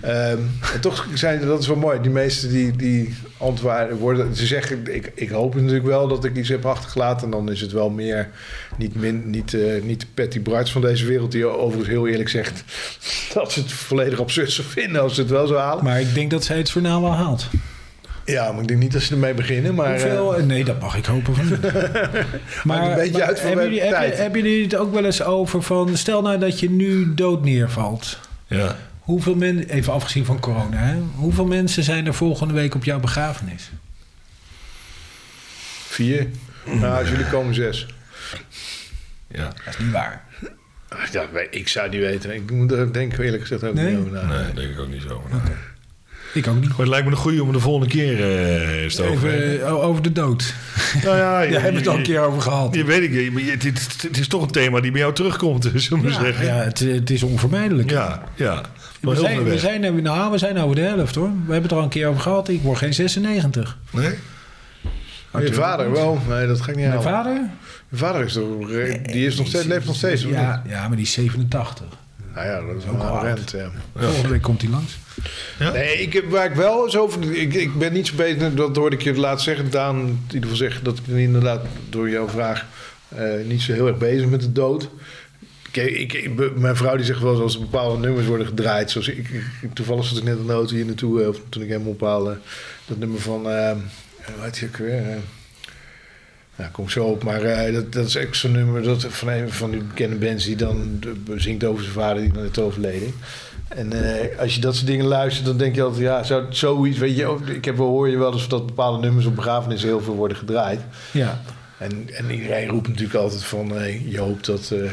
Ehm, 0.00 0.38
en 0.74 0.80
toch 0.80 1.06
zijn 1.14 1.46
dat 1.46 1.60
is 1.60 1.66
wel 1.66 1.76
mooi. 1.76 2.00
Die 2.00 2.10
meesten 2.10 2.48
die, 2.48 2.76
die 2.76 3.14
antwoorden 3.38 3.96
worden. 3.96 4.36
Ze 4.36 4.46
zeggen, 4.46 4.94
ik, 4.94 5.12
ik 5.14 5.30
hoop 5.30 5.54
natuurlijk 5.54 5.86
wel 5.86 6.08
dat 6.08 6.24
ik 6.24 6.36
iets 6.36 6.48
heb 6.48 6.66
achtergelaten. 6.66 7.24
En 7.24 7.30
dan 7.30 7.50
is 7.50 7.60
het 7.60 7.72
wel 7.72 7.90
meer 7.90 8.28
niet, 8.78 8.94
min, 8.94 9.30
niet, 9.30 9.54
eh, 9.54 9.82
niet 9.82 10.00
de 10.00 10.06
Patty 10.14 10.40
Brights 10.40 10.72
van 10.72 10.80
deze 10.80 11.06
wereld. 11.06 11.32
Die 11.32 11.46
overigens 11.46 11.88
heel 11.88 12.06
eerlijk 12.06 12.28
zegt 12.28 12.64
dat 13.34 13.52
ze 13.52 13.60
het 13.60 13.72
volledig 13.72 14.20
absurd 14.20 14.52
zou 14.52 14.66
vinden 14.68 15.02
als 15.02 15.14
ze 15.14 15.20
het 15.20 15.30
wel 15.30 15.46
zou 15.46 15.60
halen. 15.60 15.84
Maar 15.84 16.00
ik 16.00 16.14
denk 16.14 16.30
dat 16.30 16.44
zij 16.44 16.56
het 16.56 16.70
journaal 16.70 17.00
wel 17.02 17.14
haalt. 17.14 17.46
Ja, 18.24 18.52
maar 18.52 18.62
ik 18.62 18.68
denk 18.68 18.80
niet 18.80 18.92
dat 18.92 19.02
ze 19.02 19.12
ermee 19.12 19.34
beginnen. 19.34 19.74
Maar, 19.74 19.90
Hoeveel? 19.90 20.36
eh, 20.36 20.44
nee, 20.44 20.64
dat 20.64 20.80
mag 20.80 20.96
ik 20.96 21.04
hopen 21.04 21.34
van. 21.34 21.48
Maakt 22.64 22.88
een 22.88 22.94
beetje 22.94 23.22
uit 23.24 23.38
van 23.38 23.46
hebben 23.48 23.64
jullie, 23.64 23.80
heb, 23.80 23.90
tijd. 23.90 24.16
hebben 24.16 24.42
jullie 24.42 24.62
het 24.64 24.76
ook 24.76 24.92
wel 24.92 25.04
eens 25.04 25.22
over 25.22 25.62
van... 25.62 25.96
Stel 25.96 26.22
nou 26.22 26.38
dat 26.38 26.60
je 26.60 26.70
nu 26.70 27.14
dood 27.14 27.44
neervalt. 27.44 28.18
Ja. 28.46 28.76
Hoeveel 28.98 29.34
mensen, 29.34 29.68
even 29.68 29.92
afgezien 29.92 30.24
van 30.24 30.40
corona, 30.40 30.76
hè, 30.76 30.96
hoeveel 31.14 31.46
mensen 31.46 31.82
zijn 31.82 32.06
er 32.06 32.14
volgende 32.14 32.54
week 32.54 32.74
op 32.74 32.84
jouw 32.84 33.00
begrafenis? 33.00 33.70
Vier. 35.88 36.26
Nou, 36.64 36.98
als 37.00 37.08
jullie 37.08 37.26
komen 37.26 37.54
zes. 37.54 37.86
ja. 39.28 39.44
Dat 39.64 39.74
is 39.74 39.78
niet 39.78 39.92
waar. 39.92 40.24
Ja, 41.12 41.26
ik 41.50 41.68
zou 41.68 41.88
niet 41.90 42.00
weten. 42.00 42.34
Ik 42.34 42.50
moet 42.50 42.72
er 42.72 42.92
denk 42.92 43.12
ik 43.12 43.18
eerlijk 43.18 43.42
gezegd 43.42 43.64
ook 43.64 43.74
Nee? 43.74 43.90
niet 43.90 43.98
over 43.98 44.12
na. 44.12 44.22
Nee, 44.42 44.52
denk 44.54 44.70
ik 44.70 44.78
ook 44.80 44.88
niet 44.88 45.02
zo. 45.02 45.22
Nee. 45.30 45.40
Ik 46.34 46.46
ook 46.46 46.54
niet. 46.60 46.68
Maar 46.68 46.78
het 46.78 46.88
lijkt 46.88 47.04
me 47.06 47.10
een 47.12 47.18
goeie 47.18 47.42
om 47.42 47.52
de 47.52 47.60
volgende 47.60 47.88
keer 47.88 48.20
eh 48.22 48.82
eens 48.82 48.94
te 48.94 49.02
over 49.02 49.60
eh, 49.62 49.84
over 49.84 50.02
de 50.02 50.12
dood. 50.12 50.54
Nou 51.04 51.16
ja, 51.16 51.30
Daar 51.40 51.48
hebben 51.50 51.70
we 51.72 51.78
het 51.78 51.88
al 51.88 51.96
een 51.96 52.02
keer 52.02 52.20
over 52.20 52.40
gehad. 52.42 52.74
Je 52.74 52.84
weet 52.84 53.02
ik, 53.02 53.12
je- 53.12 53.30
maar 53.30 53.42
het, 53.42 53.62
het, 53.62 54.02
het 54.02 54.18
is 54.18 54.28
toch 54.28 54.42
een 54.42 54.50
thema 54.50 54.80
die 54.80 54.90
bij 54.90 55.00
jou 55.00 55.14
terugkomt, 55.14 55.70
zullen 55.74 56.02
we 56.04 56.10
Ja, 56.10 56.20
zeggen. 56.20 56.46
ja, 56.46 56.54
het, 56.54 56.78
het 56.78 57.10
is 57.10 57.22
onvermijdelijk. 57.22 57.90
ja. 57.90 58.22
ja. 58.34 58.60
We 59.00 59.10
Maar 59.10 59.16
zijn, 59.18 59.44
we, 59.44 59.58
zijn, 59.58 60.02
nou, 60.02 60.30
we 60.30 60.38
zijn 60.38 60.58
over 60.58 60.76
de 60.76 60.82
helft 60.82 61.14
hoor. 61.14 61.26
We 61.28 61.34
hebben 61.52 61.62
het 61.62 61.70
er 61.70 61.76
al 61.76 61.82
een 61.82 61.88
keer 61.88 62.06
over 62.08 62.20
gehad. 62.20 62.48
Ik 62.48 62.62
word 62.62 62.78
geen 62.78 62.94
96. 62.94 63.78
Nee? 63.90 64.14
Je 65.40 65.52
vader 65.52 65.90
wel. 65.92 66.18
Nee, 66.28 66.46
dat 66.46 66.60
ga 66.60 66.70
ik 66.70 66.76
niet 66.76 66.86
Mijn 66.86 66.98
halen. 67.02 67.12
vader? 67.24 67.40
Je 67.88 67.96
vader 67.96 68.24
is 68.24 68.32
toch, 68.32 68.68
die 69.02 69.26
is 69.26 69.36
nog 69.36 69.46
steeds, 69.46 69.64
leeft 69.64 69.86
nog 69.86 69.96
steeds. 69.96 70.22
Ja, 70.22 70.62
ja, 70.68 70.88
maar 70.88 70.96
die 70.96 71.06
is 71.06 71.12
87. 71.12 71.86
Nou 72.34 72.46
ja, 72.46 72.60
dat 72.72 72.76
is 72.82 72.88
Ook 72.88 72.96
wel 72.96 73.06
een 73.06 73.12
oud. 73.12 73.22
rent. 73.24 73.50
Ja. 73.50 73.70
Volgende 73.96 74.28
week 74.28 74.42
komt 74.42 74.62
hij 74.62 74.70
langs. 74.70 74.98
Nee, 75.72 75.94
ik 76.02 76.12
heb, 76.12 76.30
waar 76.30 76.44
ik 76.50 76.54
wel 76.56 76.84
eens 76.84 76.96
over... 76.96 77.32
Ik, 77.32 77.54
ik 77.54 77.78
ben 77.78 77.92
niet 77.92 78.06
zo 78.06 78.14
bezig, 78.16 78.54
dat 78.54 78.76
hoorde 78.76 78.96
ik 78.96 79.02
je 79.02 79.14
laatst 79.14 79.44
zeggen. 79.44 79.70
Daan, 79.70 79.98
in 79.98 80.18
ieder 80.26 80.40
geval 80.42 80.56
zeggen 80.56 80.84
dat 80.84 80.98
ik 80.98 81.06
inderdaad 81.06 81.64
door 81.88 82.10
jouw 82.10 82.28
vraag... 82.28 82.66
eh, 83.08 83.24
niet 83.46 83.62
zo 83.62 83.72
heel 83.72 83.86
erg 83.86 83.98
bezig 83.98 84.26
met 84.28 84.40
de 84.40 84.52
dood. 84.52 84.88
Kijk, 85.70 85.90
ik, 85.90 86.12
ik- 86.12 86.56
mijn 86.58 86.76
vrouw 86.76 86.96
die 86.96 87.04
zegt 87.04 87.20
wel 87.20 87.32
eens 87.32 87.40
als 87.40 87.54
er 87.54 87.60
bepaalde 87.60 87.98
nummers 88.06 88.26
worden 88.26 88.46
gedraaid. 88.46 88.90
Zoals 88.90 89.08
ik, 89.08 89.28
ik- 89.62 89.74
toevallig 89.74 90.04
zat 90.04 90.18
ik 90.18 90.24
net 90.24 90.46
de 90.46 90.52
auto 90.52 90.74
hier 90.74 90.84
naartoe, 90.84 91.22
eh, 91.22 91.28
of 91.28 91.36
toen 91.48 91.62
ik 91.62 91.68
hem 91.68 91.86
ophaalde. 91.86 92.38
Dat 92.86 92.98
nummer 92.98 93.20
van, 93.20 93.50
eh 93.50 93.70
hoe 94.34 94.44
heet 94.44 94.58
die 94.58 94.68
ook 94.68 94.76
weer? 94.76 95.02
Eh, 96.56 96.60
nou, 96.60 96.70
kom 96.70 96.88
zo 96.88 97.04
op, 97.04 97.24
maar 97.24 97.42
eh, 97.42 97.74
dat, 97.74 97.92
dat 97.92 98.06
is 98.06 98.14
echt 98.16 98.36
zo'n 98.36 98.52
nummer 98.52 98.82
dat, 98.82 99.04
van 99.08 99.28
een 99.28 99.50
van 99.50 99.70
die 99.70 99.82
bekende 99.82 100.16
bands 100.16 100.44
die 100.44 100.56
dan 100.56 101.02
zingt 101.36 101.64
over 101.64 101.82
zijn 101.82 101.94
vader 101.94 102.22
die 102.22 102.32
dan 102.32 102.44
is 102.44 102.58
overleden. 102.58 103.14
En 103.68 103.92
eh, 103.92 104.38
als 104.40 104.54
je 104.54 104.60
dat 104.60 104.74
soort 104.74 104.86
dingen 104.86 105.06
luistert, 105.06 105.46
dan 105.46 105.56
denk 105.56 105.74
je 105.74 105.82
altijd, 105.82 106.02
ja, 106.02 106.22
zo, 106.22 106.44
zoiets, 106.50 106.98
weet 106.98 107.16
je, 107.16 107.26
ook- 107.26 107.46
ik 107.46 107.64
heb 107.64 107.76
hoor 107.76 108.08
je 108.08 108.16
wel 108.18 108.32
eens 108.32 108.48
dat 108.48 108.66
bepaalde 108.66 108.98
nummers 109.06 109.26
op 109.26 109.34
begrafenissen 109.36 109.88
heel 109.88 110.00
veel 110.00 110.14
worden 110.14 110.36
gedraaid. 110.36 110.80
Ja. 111.10 111.40
En, 111.84 112.08
en 112.14 112.30
iedereen 112.30 112.68
roept 112.68 112.88
natuurlijk 112.88 113.14
altijd 113.14 113.44
van, 113.44 113.76
eh, 113.78 114.10
je 114.12 114.18
hoopt 114.18 114.46
dat, 114.46 114.70
eh, 114.72 114.90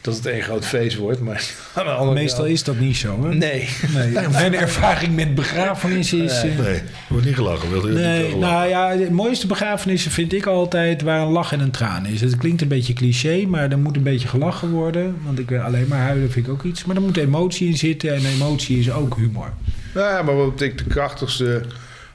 dat 0.00 0.16
het 0.16 0.26
een 0.26 0.42
groot 0.42 0.66
feest 0.66 0.96
wordt, 0.96 1.20
maar 1.20 1.50
aan 1.74 1.84
de 1.84 1.90
andere 1.90 2.20
Meestal 2.20 2.38
kant- 2.40 2.50
is 2.50 2.64
dat 2.64 2.78
niet 2.78 2.96
zo. 2.96 3.22
Hè? 3.24 3.34
Nee. 3.34 3.68
Nee. 3.94 4.10
Mijn 4.30 4.54
ervaring 4.54 5.14
met 5.14 5.34
begrafenissen 5.34 6.22
is... 6.22 6.32
eh, 6.42 6.42
Nee, 6.58 6.74
er 6.74 6.82
wordt 7.08 7.26
niet 7.26 7.34
gelachen. 7.34 7.70
Wil 7.70 7.82
Nee, 7.82 7.92
niet 8.22 8.32
gelachen. 8.32 8.38
nou 8.38 8.68
ja, 8.68 8.96
de 8.96 9.10
mooiste 9.10 9.46
begrafenissen 9.46 10.10
vind 10.10 10.32
ik 10.32 10.46
altijd 10.46 11.02
waar 11.02 11.20
een 11.20 11.32
lach 11.32 11.52
en 11.52 11.60
een 11.60 11.70
traan 11.70 12.06
is. 12.06 12.20
Het 12.20 12.36
klinkt 12.36 12.62
een 12.62 12.68
beetje 12.68 12.92
cliché, 12.92 13.44
maar 13.46 13.70
er 13.70 13.78
moet 13.78 13.96
een 13.96 14.02
beetje 14.02 14.28
gelachen 14.28 14.70
worden. 14.70 15.16
Want 15.24 15.38
ik 15.38 15.48
wil 15.48 15.60
alleen 15.60 15.86
maar 15.88 16.00
huilen 16.00 16.30
vind 16.30 16.46
ik 16.46 16.52
ook 16.52 16.62
iets. 16.64 16.84
Maar 16.84 16.96
er 16.96 17.02
moet 17.02 17.16
emotie 17.16 17.68
in 17.68 17.76
zitten 17.76 18.14
en 18.14 18.26
emotie 18.26 18.78
is 18.78 18.90
ook 18.90 19.16
humor. 19.16 19.52
Nou 19.94 20.06
ja, 20.08 20.22
maar 20.22 20.36
wat 20.36 20.60
ik 20.60 20.78
de 20.78 20.84
krachtigste 20.84 21.62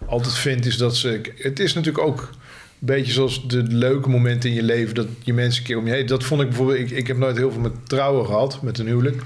altijd 0.05 0.33
vind 0.33 0.65
is 0.65 0.77
dat 0.77 0.95
ze... 0.95 1.21
Het 1.37 1.59
is 1.59 1.73
natuurlijk 1.73 2.05
ook 2.07 2.29
beetje 2.79 3.11
zoals 3.13 3.47
de 3.47 3.63
leuke 3.63 4.09
momenten 4.09 4.49
in 4.49 4.55
je 4.55 4.63
leven... 4.63 4.95
dat 4.95 5.07
je 5.23 5.33
mensen 5.33 5.59
een 5.61 5.67
keer 5.67 5.77
om 5.77 5.87
je 5.87 5.93
heen... 5.93 6.05
Dat 6.05 6.23
vond 6.23 6.41
ik 6.41 6.47
bijvoorbeeld... 6.47 6.79
Ik, 6.79 6.89
ik 6.91 7.07
heb 7.07 7.17
nooit 7.17 7.37
heel 7.37 7.51
veel 7.51 7.61
met 7.61 7.71
trouwen 7.89 8.25
gehad, 8.25 8.61
met 8.61 8.79
een 8.79 8.87
huwelijk. 8.87 9.21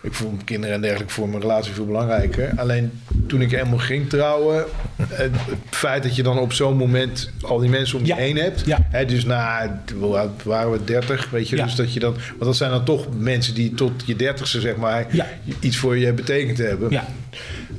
Ik 0.00 0.12
vond 0.14 0.44
kinderen 0.44 0.74
en 0.74 0.80
dergelijke 0.80 1.12
voor 1.12 1.28
mijn 1.28 1.40
relatie 1.40 1.72
veel 1.72 1.86
belangrijker. 1.86 2.52
Alleen 2.56 2.90
toen 3.26 3.40
ik 3.40 3.50
helemaal 3.50 3.78
ging 3.78 4.08
trouwen... 4.08 4.64
Het 5.08 5.30
feit 5.70 6.02
dat 6.02 6.16
je 6.16 6.22
dan 6.22 6.38
op 6.38 6.52
zo'n 6.52 6.76
moment 6.76 7.30
al 7.40 7.58
die 7.58 7.70
mensen 7.70 7.98
om 7.98 8.04
je 8.04 8.10
Ja. 8.14 8.16
heen 8.16 8.36
hebt... 8.36 8.62
Ja. 8.66 8.86
Hè, 8.90 9.04
dus 9.04 9.24
na, 9.24 9.82
waren 10.44 10.70
we 10.72 10.84
30, 10.84 11.30
weet 11.30 11.48
je, 11.48 11.56
Ja. 11.56 11.64
dus 11.64 11.74
dat 11.74 11.92
je 11.92 12.00
dan, 12.00 12.12
want 12.12 12.44
dat 12.44 12.56
zijn 12.56 12.70
dan 12.70 12.84
toch 12.84 13.06
mensen 13.18 13.54
die 13.54 13.74
tot 13.74 13.92
je 14.04 14.16
dertigste 14.16 14.60
zeg 14.60 14.76
maar 14.76 15.06
Ja. 15.10 15.26
iets 15.60 15.76
voor 15.76 15.98
je 15.98 16.12
betekend 16.12 16.58
hebben. 16.58 16.90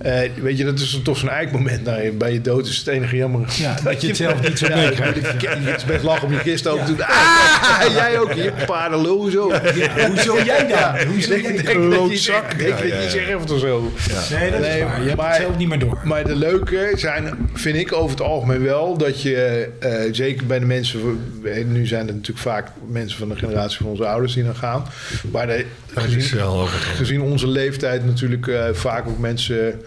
Eh, 0.03 0.29
weet 0.41 0.57
je, 0.57 0.63
dat 0.63 0.79
is 0.79 0.99
toch 1.03 1.17
zo'n 1.17 1.29
eikmoment. 1.29 1.83
Nou, 1.83 2.11
bij 2.11 2.33
je 2.33 2.41
dood 2.41 2.67
is 2.67 2.77
het 2.77 2.87
enige 2.87 3.15
jammer. 3.15 3.53
Ja, 3.57 3.75
dat 3.83 4.01
je 4.01 4.07
het 4.07 4.17
zelf 4.17 4.41
niet 4.47 4.57
zo 4.57 4.67
Ja, 4.67 4.75
meekrijgt. 4.75 5.15
Je 5.41 5.47
het 5.47 5.77
is 5.77 5.85
best 5.85 6.03
lachen 6.03 6.27
om 6.27 6.33
je 6.33 6.39
kist 6.39 6.67
open 6.67 6.85
te 6.85 6.95
doen. 6.95 7.05
Ah, 7.05 7.93
jij 7.95 8.19
ook 8.19 8.33
hier, 8.33 8.53
paardenlul 8.65 9.29
zo. 9.29 9.53
Ja, 9.75 10.07
hoezo 10.07 10.43
jij 10.43 10.67
dan? 10.67 11.07
Hoezo 11.07 11.29
jij 11.33 11.41
denk 11.41 11.65
dan? 11.65 12.09
je 12.09 12.15
ik 12.49 12.57
denk 12.57 12.79
Ja, 12.79 12.87
dat 12.95 13.03
je 13.03 13.09
zegt 13.09 13.51
of 13.51 13.59
zo. 13.59 13.91
Nee, 14.31 14.51
dat 14.51 14.59
is 14.59 14.81
waar. 14.83 15.01
Je 15.01 15.07
hebt 15.07 15.15
maar- 15.15 15.31
het 15.31 15.41
zelf 15.41 15.57
niet 15.57 15.67
meer 15.67 15.79
door. 15.79 15.99
Maar 16.03 16.23
de 16.23 16.35
leuke 16.35 16.91
zijn, 16.95 17.49
vind 17.53 17.77
ik 17.77 17.93
over 17.93 18.09
het 18.09 18.21
algemeen 18.21 18.63
wel, 18.63 18.97
dat 18.97 19.21
je 19.21 19.69
eh, 19.79 19.91
zeker 20.11 20.45
bij 20.45 20.59
de 20.59 20.65
mensen, 20.65 20.99
eh, 21.43 21.65
nu 21.65 21.85
zijn 21.85 22.05
het 22.05 22.15
natuurlijk 22.15 22.45
vaak 22.45 22.67
mensen 22.87 23.17
van 23.19 23.29
de 23.29 23.35
generatie 23.35 23.77
van 23.77 23.85
onze 23.87 24.05
ouders 24.05 24.33
die 24.33 24.43
dan 24.43 24.55
gaan, 24.55 24.85
maar 25.31 25.47
de, 25.47 25.65
gezien, 25.95 26.41
over 26.41 26.79
gezien 26.79 27.21
onze 27.21 27.47
leeftijd 27.47 28.05
natuurlijk 28.05 28.47
eh, 28.47 28.63
vaak 28.71 29.07
ook 29.07 29.17
mensen 29.19 29.81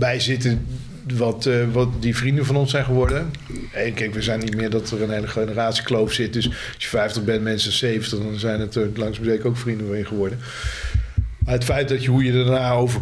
bij 0.00 0.20
zitten 0.20 0.66
wat, 1.16 1.46
eh, 1.46 1.54
wat 1.72 1.88
die 2.02 2.16
vrienden 2.16 2.46
van 2.46 2.56
ons 2.56 2.70
zijn 2.70 2.84
geworden. 2.84 3.30
En 3.72 3.94
kijk, 3.94 4.14
we 4.14 4.22
zijn 4.22 4.38
niet 4.38 4.56
meer 4.56 4.70
dat 4.70 4.90
er 4.90 5.02
een 5.02 5.10
hele 5.10 5.28
generatiekloof 5.28 6.12
zit. 6.12 6.32
Dus 6.32 6.46
als 6.46 6.84
je 6.84 6.88
50 6.88 7.24
bent, 7.24 7.42
mensen 7.42 7.72
70, 7.72 8.18
dan 8.18 8.38
zijn 8.38 8.60
het 8.60 8.74
er 8.74 8.88
langzaam 8.94 9.24
zeker 9.24 9.46
ook 9.46 9.56
vrienden 9.56 9.86
van 9.86 9.98
je 9.98 10.04
geworden. 10.04 10.38
Maar 11.38 11.54
het 11.54 11.64
feit 11.64 11.88
dat 11.88 12.04
je 12.04 12.10
hoe 12.10 12.24
je 12.24 12.32
daarna 12.32 12.70
over 12.70 13.00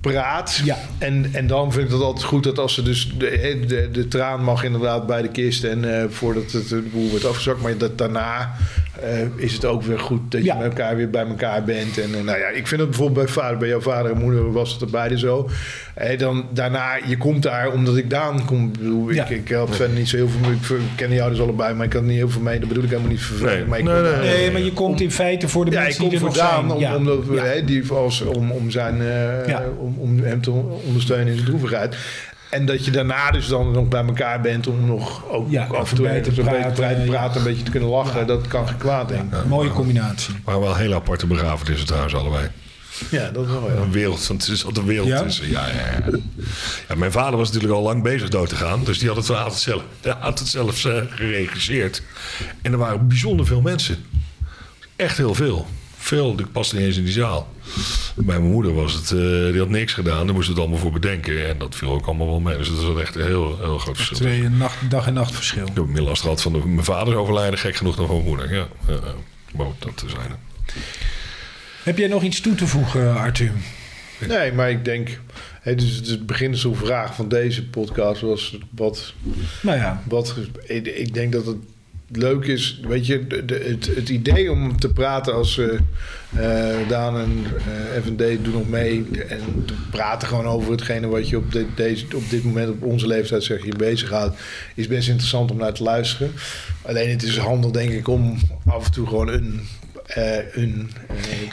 praat. 0.00 0.60
Ja. 0.64 0.78
En, 0.98 1.28
en 1.32 1.46
dan 1.46 1.72
vind 1.72 1.86
ik 1.86 1.92
het 1.92 2.02
altijd 2.02 2.24
goed 2.24 2.44
dat 2.44 2.58
als 2.58 2.74
ze 2.74 2.82
dus 2.82 3.12
de, 3.18 3.64
de, 3.66 3.88
de 3.92 4.08
traan 4.08 4.44
mag 4.44 4.64
inderdaad 4.64 5.06
bij 5.06 5.22
de 5.22 5.28
kist 5.28 5.64
en 5.64 6.00
eh, 6.00 6.04
voordat 6.08 6.52
het 6.52 6.68
de 6.68 6.88
boel 6.92 7.10
wordt 7.10 7.24
afgezakt, 7.24 7.62
maar 7.62 7.78
dat 7.78 7.98
daarna 7.98 8.40
eh, 8.40 8.89
is 9.36 9.52
het 9.52 9.64
ook 9.64 9.82
weer 9.82 9.98
goed 9.98 10.20
dat 10.32 10.44
Ja. 10.44 10.54
je 10.54 10.60
met 10.62 10.68
elkaar 10.70 10.96
weer 10.96 11.10
bij 11.10 11.26
elkaar 11.26 11.64
bent. 11.64 11.98
En 11.98 12.14
eh, 12.14 12.24
nou 12.24 12.38
ja, 12.38 12.48
ik 12.48 12.66
vind 12.66 12.80
het 12.80 12.90
bijvoorbeeld 12.90 13.24
bij 13.24 13.34
vader, 13.34 13.58
bij 13.58 13.68
jouw 13.68 13.80
vader 13.80 14.10
en 14.12 14.18
moeder 14.18 14.52
was 14.52 14.72
het 14.72 14.80
er 14.80 14.90
beide 14.90 15.18
zo. 15.18 15.48
Eh, 15.94 16.18
dan 16.18 16.44
daarna, 16.52 16.98
je 17.06 17.16
komt 17.16 17.42
daar 17.42 17.72
omdat 17.72 17.96
ik 17.96 18.10
Daan 18.10 18.44
kom. 18.44 18.64
Ik 18.66 18.72
bedoel, 18.78 19.08
ik, 19.10 19.14
Ja. 19.16 19.26
ik 19.28 19.48
had 19.50 19.76
verder 19.76 19.96
niet 19.96 20.08
zo 20.08 20.16
heel 20.16 20.28
veel. 20.60 20.76
Ik 20.76 20.82
ken 20.96 21.12
jou 21.12 21.30
dus 21.30 21.40
allebei, 21.40 21.74
maar 21.74 21.86
ik 21.86 21.92
had 21.92 22.02
niet 22.02 22.16
heel 22.16 22.28
veel 22.30 22.40
mee. 22.42 22.58
Dat 22.58 22.68
bedoel 22.68 22.82
ik 22.84 22.88
helemaal 22.90 23.10
niet 23.10 23.20
vervelend. 23.22 23.56
Nee. 23.56 23.66
maar 23.66 23.78
ik 23.78 24.20
Nee, 24.22 24.50
maar 24.50 24.60
je 24.60 24.72
komt 24.72 25.00
in 25.00 25.10
feite 25.10 25.48
voor 25.48 25.64
de 25.64 25.70
ja, 25.70 25.76
ik 25.78 25.82
mensen 25.84 26.00
kom 26.02 26.10
die 26.10 26.18
er 26.18 26.24
voor 26.24 26.34
nog 26.36 26.46
Daan 26.50 26.60
zijn. 26.60 26.72
om, 26.72 26.80
ja. 26.80 26.96
omdat 26.96 27.66
die 27.66 27.92
als, 27.92 28.20
om, 28.20 28.50
om, 28.50 28.70
zijn, 28.70 29.00
eh, 29.00 29.46
Ja. 29.46 29.62
om, 29.78 29.94
om 29.98 30.18
hem 30.22 30.40
te 30.40 30.50
ondersteunen 30.86 31.26
in 31.26 31.34
zijn 31.34 31.46
droevigheid. 31.46 31.96
En 32.50 32.66
dat 32.66 32.84
je 32.84 32.90
daarna 32.90 33.30
dus 33.30 33.46
dan 33.46 33.70
nog 33.70 33.88
bij 33.88 34.04
elkaar 34.04 34.40
bent 34.40 34.66
om 34.66 34.86
nog 34.86 35.28
ook 35.28 35.50
Ja, 35.50 35.66
af 35.66 35.90
en 35.90 35.96
toe 35.96 36.06
te 36.06 36.12
even 36.12 36.38
een 36.38 36.62
beetje 36.62 37.04
praten, 37.06 37.38
een 37.38 37.46
beetje 37.46 37.62
te 37.62 37.70
kunnen 37.70 37.88
lachen. 37.88 38.26
Dat 38.26 38.46
kan 38.46 38.68
geen 38.68 38.76
kwaad, 38.76 39.08
denk 39.08 39.34
ik. 39.34 39.44
Mooie 39.44 39.70
combinatie. 39.70 40.34
Maar 40.44 40.60
wel 40.60 40.76
heel 40.76 40.94
aparte 40.94 41.26
begrafenissen 41.26 41.86
trouwens 41.86 42.14
allebei. 42.14 42.48
Ja, 43.10 43.30
dat 43.30 43.46
is 43.46 43.50
wel 43.52 43.70
ja. 43.70 43.76
Een 43.76 43.92
wereld, 43.92 44.26
want 44.26 44.46
het 44.46 44.50
is 44.56 44.64
altijd 44.64 44.84
een 44.84 44.90
wereld 44.90 45.08
Ja? 45.08 45.22
tussen. 45.22 45.50
Ja, 45.50 45.66
ja, 45.66 45.74
ja. 45.74 46.18
ja, 46.88 46.94
mijn 46.94 47.12
vader 47.12 47.38
was 47.38 47.46
natuurlijk 47.46 47.74
al 47.74 47.82
lang 47.82 48.02
bezig 48.02 48.28
dood 48.28 48.48
te 48.48 48.56
gaan. 48.56 48.84
Dus 48.84 48.98
die 48.98 49.08
had 49.08 49.16
het, 49.16 49.26
wel 49.26 49.36
altijd 49.36 49.60
zelf, 49.60 49.82
ja, 50.02 50.16
had 50.20 50.38
het 50.38 50.54
eh, 50.54 51.00
geregisseerd. 51.10 52.02
En 52.62 52.72
er 52.72 52.78
waren 52.78 53.08
bijzonder 53.08 53.46
veel 53.46 53.60
mensen. 53.60 54.04
Echt 54.96 55.16
heel 55.16 55.34
veel. 55.34 55.66
Veel, 56.10 56.38
ik 56.38 56.52
paste 56.52 56.76
niet 56.76 56.84
eens 56.84 56.96
in 56.96 57.04
die 57.04 57.12
zaal. 57.12 57.48
Bij 58.14 58.24
mijn 58.38 58.50
moeder 58.50 58.74
was 58.74 58.92
het, 58.92 59.10
eh, 59.10 59.18
die 59.50 59.58
had 59.58 59.68
niks 59.68 59.92
gedaan. 59.92 60.26
Daar 60.26 60.34
moest 60.34 60.48
het 60.48 60.58
allemaal 60.58 60.78
voor 60.78 60.92
bedenken. 60.92 61.48
En 61.48 61.58
dat 61.58 61.74
viel 61.74 61.90
ook 61.90 62.06
allemaal 62.06 62.26
wel 62.26 62.40
mee. 62.40 62.56
Dus 62.56 62.68
dat 62.68 62.82
was 62.82 63.00
echt 63.00 63.14
een 63.14 63.24
heel, 63.24 63.58
heel 63.58 63.78
groot 63.78 63.96
verschil. 63.96 64.16
Twee 64.16 64.48
nacht, 64.48 64.90
dag 64.90 65.06
en 65.06 65.14
nacht 65.14 65.34
verschil. 65.34 65.66
Ik 65.66 65.74
heb 65.74 65.86
meer 65.86 66.02
last 66.02 66.22
gehad 66.22 66.42
van 66.42 66.52
de, 66.52 66.66
mijn 66.66 66.84
vader 66.84 67.16
overlijden. 67.16 67.58
Gek 67.58 67.76
genoeg 67.76 67.96
dan 67.96 68.06
van 68.06 68.14
mijn 68.14 68.28
moeder. 68.28 68.54
Ja, 68.54 68.68
maar 69.56 69.66
ook 69.66 69.80
dat 69.82 69.96
te 69.96 70.08
zijn. 70.08 70.36
Heb 71.82 71.98
jij 71.98 72.08
nog 72.08 72.22
iets 72.22 72.40
toe 72.40 72.54
te 72.54 72.66
voegen, 72.66 73.16
Arthur? 73.16 73.52
Nee, 74.28 74.52
maar 74.52 74.70
ik 74.70 74.84
denk... 74.84 75.20
Hè, 75.60 75.74
dus 75.74 75.96
het 76.04 76.26
beginselvraag 76.26 77.14
van 77.14 77.28
deze 77.28 77.66
podcast 77.66 78.20
was... 78.20 78.58
Wat, 78.70 79.14
Nou 79.62 79.78
ja, 79.78 80.02
wat, 80.08 80.34
ik, 80.66 80.86
ik 80.86 81.14
denk 81.14 81.32
dat 81.32 81.46
het 81.46 81.56
leuk 82.12 82.44
is, 82.44 82.80
weet 82.88 83.06
je, 83.06 83.24
het, 83.46 83.94
het 83.94 84.08
idee 84.08 84.52
om 84.52 84.78
te 84.78 84.92
praten 84.92 85.34
als 85.34 85.58
eh, 85.58 86.88
Daan 86.88 87.18
en 87.18 87.44
eh 87.56 88.02
FND 88.02 88.44
doen 88.44 88.52
nog 88.52 88.68
mee 88.68 89.06
en 89.28 89.64
te 89.66 89.74
praten 89.90 90.28
gewoon 90.28 90.46
over 90.46 90.70
hetgene 90.70 91.06
wat 91.06 91.28
je 91.28 91.36
op 91.36 91.52
dit, 91.52 91.66
deze, 91.74 92.04
op 92.14 92.30
dit 92.30 92.44
moment 92.44 92.68
op 92.68 92.82
onze 92.82 93.06
leeftijd 93.06 93.42
zeg 93.42 93.64
je 93.64 93.76
bezighoudt, 93.76 94.40
is 94.74 94.86
best 94.86 95.08
interessant 95.08 95.50
om 95.50 95.56
naar 95.56 95.72
te 95.72 95.82
luisteren. 95.82 96.32
Alleen 96.82 97.10
het 97.10 97.22
is 97.22 97.36
handig 97.36 97.70
denk 97.70 97.90
ik 97.90 98.08
om 98.08 98.38
af 98.66 98.84
en 98.84 98.92
toe 98.92 99.06
gewoon 99.06 99.28
een, 99.28 99.60
een 100.14 100.90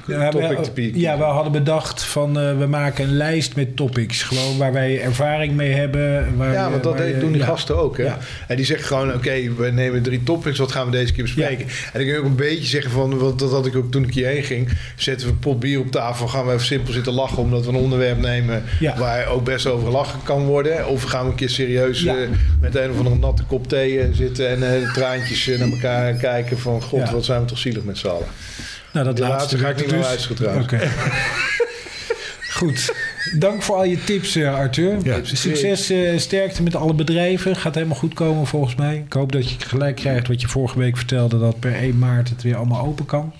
eh, 0.08 0.18
Ja, 0.18 0.30
topic 0.30 0.58
we, 0.58 0.64
te 0.64 0.72
pieken. 0.72 0.99
ja, 0.99 1.18
we 1.18 1.24
hadden 1.24 1.51
bedacht 1.51 2.03
van 2.03 2.39
eh, 2.39 2.58
we 2.58 2.66
maken 2.66 3.03
een 3.03 3.16
lijst 3.16 3.55
met 3.55 3.76
topics. 3.76 4.24
Gewoon 4.24 4.58
waar 4.58 4.74
wij 4.74 5.01
ervaring 5.01 5.53
mee 5.53 5.72
hebben. 5.72 6.38
Waar 6.38 6.53
Ja, 6.53 6.70
want 6.72 6.84
dat 6.84 6.97
waar 6.97 7.20
doen 7.20 7.32
die 7.32 7.41
ja. 7.41 7.47
gasten 7.47 7.78
ook. 7.78 7.97
Hè? 7.97 8.03
Ja. 8.03 8.18
En 8.47 8.55
die 8.55 8.66
zeggen 8.66 8.88
gewoon, 8.88 9.14
oké, 9.14 9.53
we 9.58 9.72
nemen 9.72 10.01
drie 10.01 10.24
topics, 10.24 10.58
wat 10.58 10.72
gaan 10.72 10.86
we 10.86 10.91
deze 10.91 11.14
keer 11.14 11.24
bespreken? 11.24 11.66
En 11.93 11.99
kun 11.99 12.05
je 12.05 12.18
ook 12.18 12.26
een 12.26 12.36
beetje 12.36 12.66
zeggen 12.66 12.91
van, 12.91 13.18
want 13.18 13.39
dat 13.39 13.51
had 13.51 13.66
ik 13.66 13.76
ook 13.76 13.91
toen 13.91 14.03
ik 14.03 14.14
hierheen 14.14 14.43
ging, 14.43 14.70
zetten 14.95 15.28
we 15.28 15.34
een 15.34 15.39
pot 15.39 15.60
bier 15.60 15.80
op 15.80 15.91
tafel, 15.91 16.28
gaan 16.28 16.45
we 16.45 16.53
even 16.53 16.66
simpel 16.66 16.93
zitten 16.93 17.14
lachen 17.14 17.38
omdat 17.38 17.64
we 17.66 17.70
een 17.70 17.76
onderwerp 17.76 18.20
nemen 18.20 18.64
waar 18.97 19.28
ook 19.28 19.43
best 19.43 19.68
over 19.68 19.86
gelachen 19.86 20.20
kan 20.24 20.45
worden. 20.45 20.88
Of 20.88 21.03
gaan 21.03 21.24
we 21.24 21.30
een 21.30 21.36
keer 21.36 21.49
serieus 21.49 22.05
eh, 22.05 22.14
met 22.62 22.76
een 22.76 22.91
of 22.91 22.97
andere 22.97 23.16
natte 23.16 23.43
kop 23.43 23.68
thee 23.68 23.99
eh, 23.99 24.08
zitten 24.12 24.49
en 24.49 24.74
eh, 24.84 24.93
traantjes 24.93 25.47
eh, 25.47 25.60
naar 25.60 25.70
elkaar 25.70 26.14
kijken 26.14 26.60
van, 26.60 26.82
god, 26.82 27.10
wat 27.10 27.26
zijn 27.26 27.41
we 27.41 27.47
toch 27.47 27.58
zielig 27.58 27.84
met 27.84 27.97
z'n 27.97 28.08
allen. 28.08 28.28
Nou, 28.91 29.06
dat 29.06 29.20
laatste, 29.20 29.38
laatste 29.38 29.58
ga 29.58 29.70
ik 29.70 29.78
niet 29.78 29.91
meer 29.91 30.00
dus. 30.00 30.64
Oké. 30.64 30.89
Goed. 32.58 32.93
Dank 33.38 33.62
voor 33.62 33.76
al 33.76 33.84
je 33.84 34.04
tips, 34.04 34.36
eh, 34.36 34.56
Arthur. 34.56 34.98
Ja. 35.04 35.20
Succes, 35.24 35.89
eh, 35.89 36.18
sterkte 36.18 36.64
met 36.64 36.76
alle 36.76 36.93
bedrijven. 36.93 37.56
Gaat 37.56 37.76
helemaal 37.76 37.98
goed 37.98 38.14
komen 38.14 38.48
volgens 38.48 38.76
mij. 38.76 39.04
Ik 39.06 39.14
hoop 39.14 39.32
dat 39.32 39.50
je 39.50 39.56
gelijk 39.60 39.95
krijgt 39.95 40.28
wat 40.28 40.41
je 40.41 40.48
vorige 40.48 40.80
week 40.80 40.98
vertelde... 40.98 41.39
dat 41.39 41.60
per 41.60 41.74
1 41.74 41.98
maart 41.98 42.30
het 42.30 42.43
weer 42.43 42.56
allemaal 42.56 42.86
open 42.86 43.06
kan. 43.06 43.34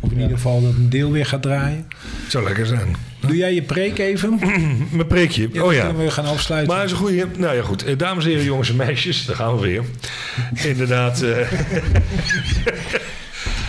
Of 0.00 0.10
in 0.10 0.20
ieder 0.20 0.36
geval 0.36 0.62
dat 0.62 0.72
een 0.72 0.90
deel 0.90 1.12
weer 1.12 1.26
gaat 1.26 1.42
draaien. 1.42 1.88
Zou 2.28 2.44
lekker 2.44 2.66
zijn. 2.66 2.96
Doe 3.20 3.36
jij 3.36 3.54
je 3.54 3.62
preek 3.62 3.98
even? 3.98 4.38
Mijn 4.90 5.06
preekje. 5.06 5.48
Ja, 5.52 5.60
oh 5.60 5.66
dan 5.66 5.74
ja. 5.74 5.86
kunnen 5.86 6.04
we 6.04 6.10
gaan 6.10 6.24
afsluiten. 6.24 6.74
Maar 6.74 6.84
is 6.84 6.90
een 6.90 6.96
goede. 6.96 7.26
Nou 7.36 7.56
ja, 7.56 7.62
goed. 7.62 7.84
Eh, 7.84 7.98
Dames 7.98 8.24
en 8.24 8.30
heren, 8.30 8.44
jongens 8.44 8.68
en 8.68 8.76
meisjes, 8.76 9.24
daar 9.24 9.36
gaan 9.36 9.54
we 9.54 9.60
weer. 9.60 9.82
Inderdaad. 10.54 11.22
eh, 11.22 11.52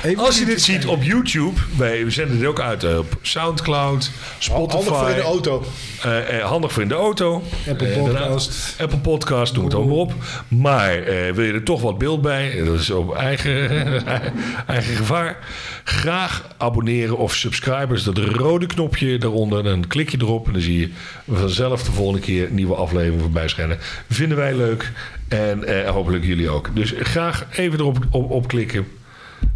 Even 0.03 0.23
als 0.23 0.39
je 0.39 0.45
dit 0.45 0.61
ziet 0.61 0.85
op 0.85 1.03
YouTube, 1.03 1.59
wij 1.77 2.11
zenden 2.11 2.37
dit 2.39 2.47
ook 2.47 2.59
uit 2.59 2.83
eh, 2.83 2.97
op 2.97 3.17
Soundcloud, 3.21 4.11
Spotify. 4.37 4.75
Handig 4.75 4.97
voor 4.97 5.09
in 5.09 5.15
de 5.15 5.21
auto. 5.21 5.63
Eh, 6.01 6.39
eh, 6.39 6.45
handig 6.45 6.71
voor 6.71 6.81
in 6.81 6.87
de 6.87 6.93
auto. 6.93 7.43
Apple. 7.69 7.87
Podcast. 7.87 8.75
Apple 8.79 8.97
Podcast, 8.97 9.53
noem 9.53 9.65
het 9.65 9.73
allemaal 9.73 9.97
op. 9.97 10.13
Maar 10.47 11.03
wil 11.33 11.43
je 11.43 11.53
er 11.53 11.63
toch 11.63 11.81
wat 11.81 11.97
beeld 11.97 12.21
bij? 12.21 12.63
Dat 12.65 12.79
is 12.79 12.89
op 12.89 13.15
eigen, 13.15 13.69
eigen 14.67 14.95
gevaar. 14.95 15.37
Graag 15.83 16.47
abonneren 16.57 17.17
of 17.17 17.35
subscribers. 17.35 18.03
Dat 18.03 18.17
rode 18.17 18.65
knopje 18.65 19.17
daaronder. 19.17 19.63
Dan 19.63 19.87
klik 19.87 20.09
je 20.09 20.17
erop 20.21 20.47
en 20.47 20.53
dan 20.53 20.61
zie 20.61 20.79
je 20.79 20.89
vanzelf 21.31 21.83
de 21.83 21.91
volgende 21.91 22.21
keer 22.21 22.47
een 22.47 22.55
nieuwe 22.55 22.75
aflevering 22.75 23.21
voorbij 23.21 23.47
schijnen. 23.47 23.77
Vinden 24.09 24.37
wij 24.37 24.55
leuk. 24.55 24.91
En 25.27 25.87
hopelijk 25.87 26.23
jullie 26.23 26.49
ook. 26.49 26.69
Dus 26.73 26.93
graag 26.99 27.45
even 27.51 27.79
erop 27.79 27.97
op, 28.11 28.31
op 28.31 28.47
klikken. 28.47 28.87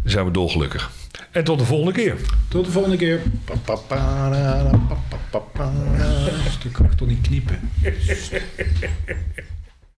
Dan 0.02 0.10
zijn 0.12 0.24
we 0.24 0.30
dolgelukkig. 0.30 0.90
En 1.30 1.44
tot 1.44 1.58
de 1.58 1.64
volgende 1.64 1.92
keer. 1.92 2.16
Tot 2.48 2.64
de 2.64 2.70
volgende 2.70 2.96
keer. 2.96 3.20
Stuk 6.50 6.72
kan 6.72 6.84
ik 6.84 6.92
toch 6.92 7.08
niet 7.08 7.20
kniepen. 7.20 7.70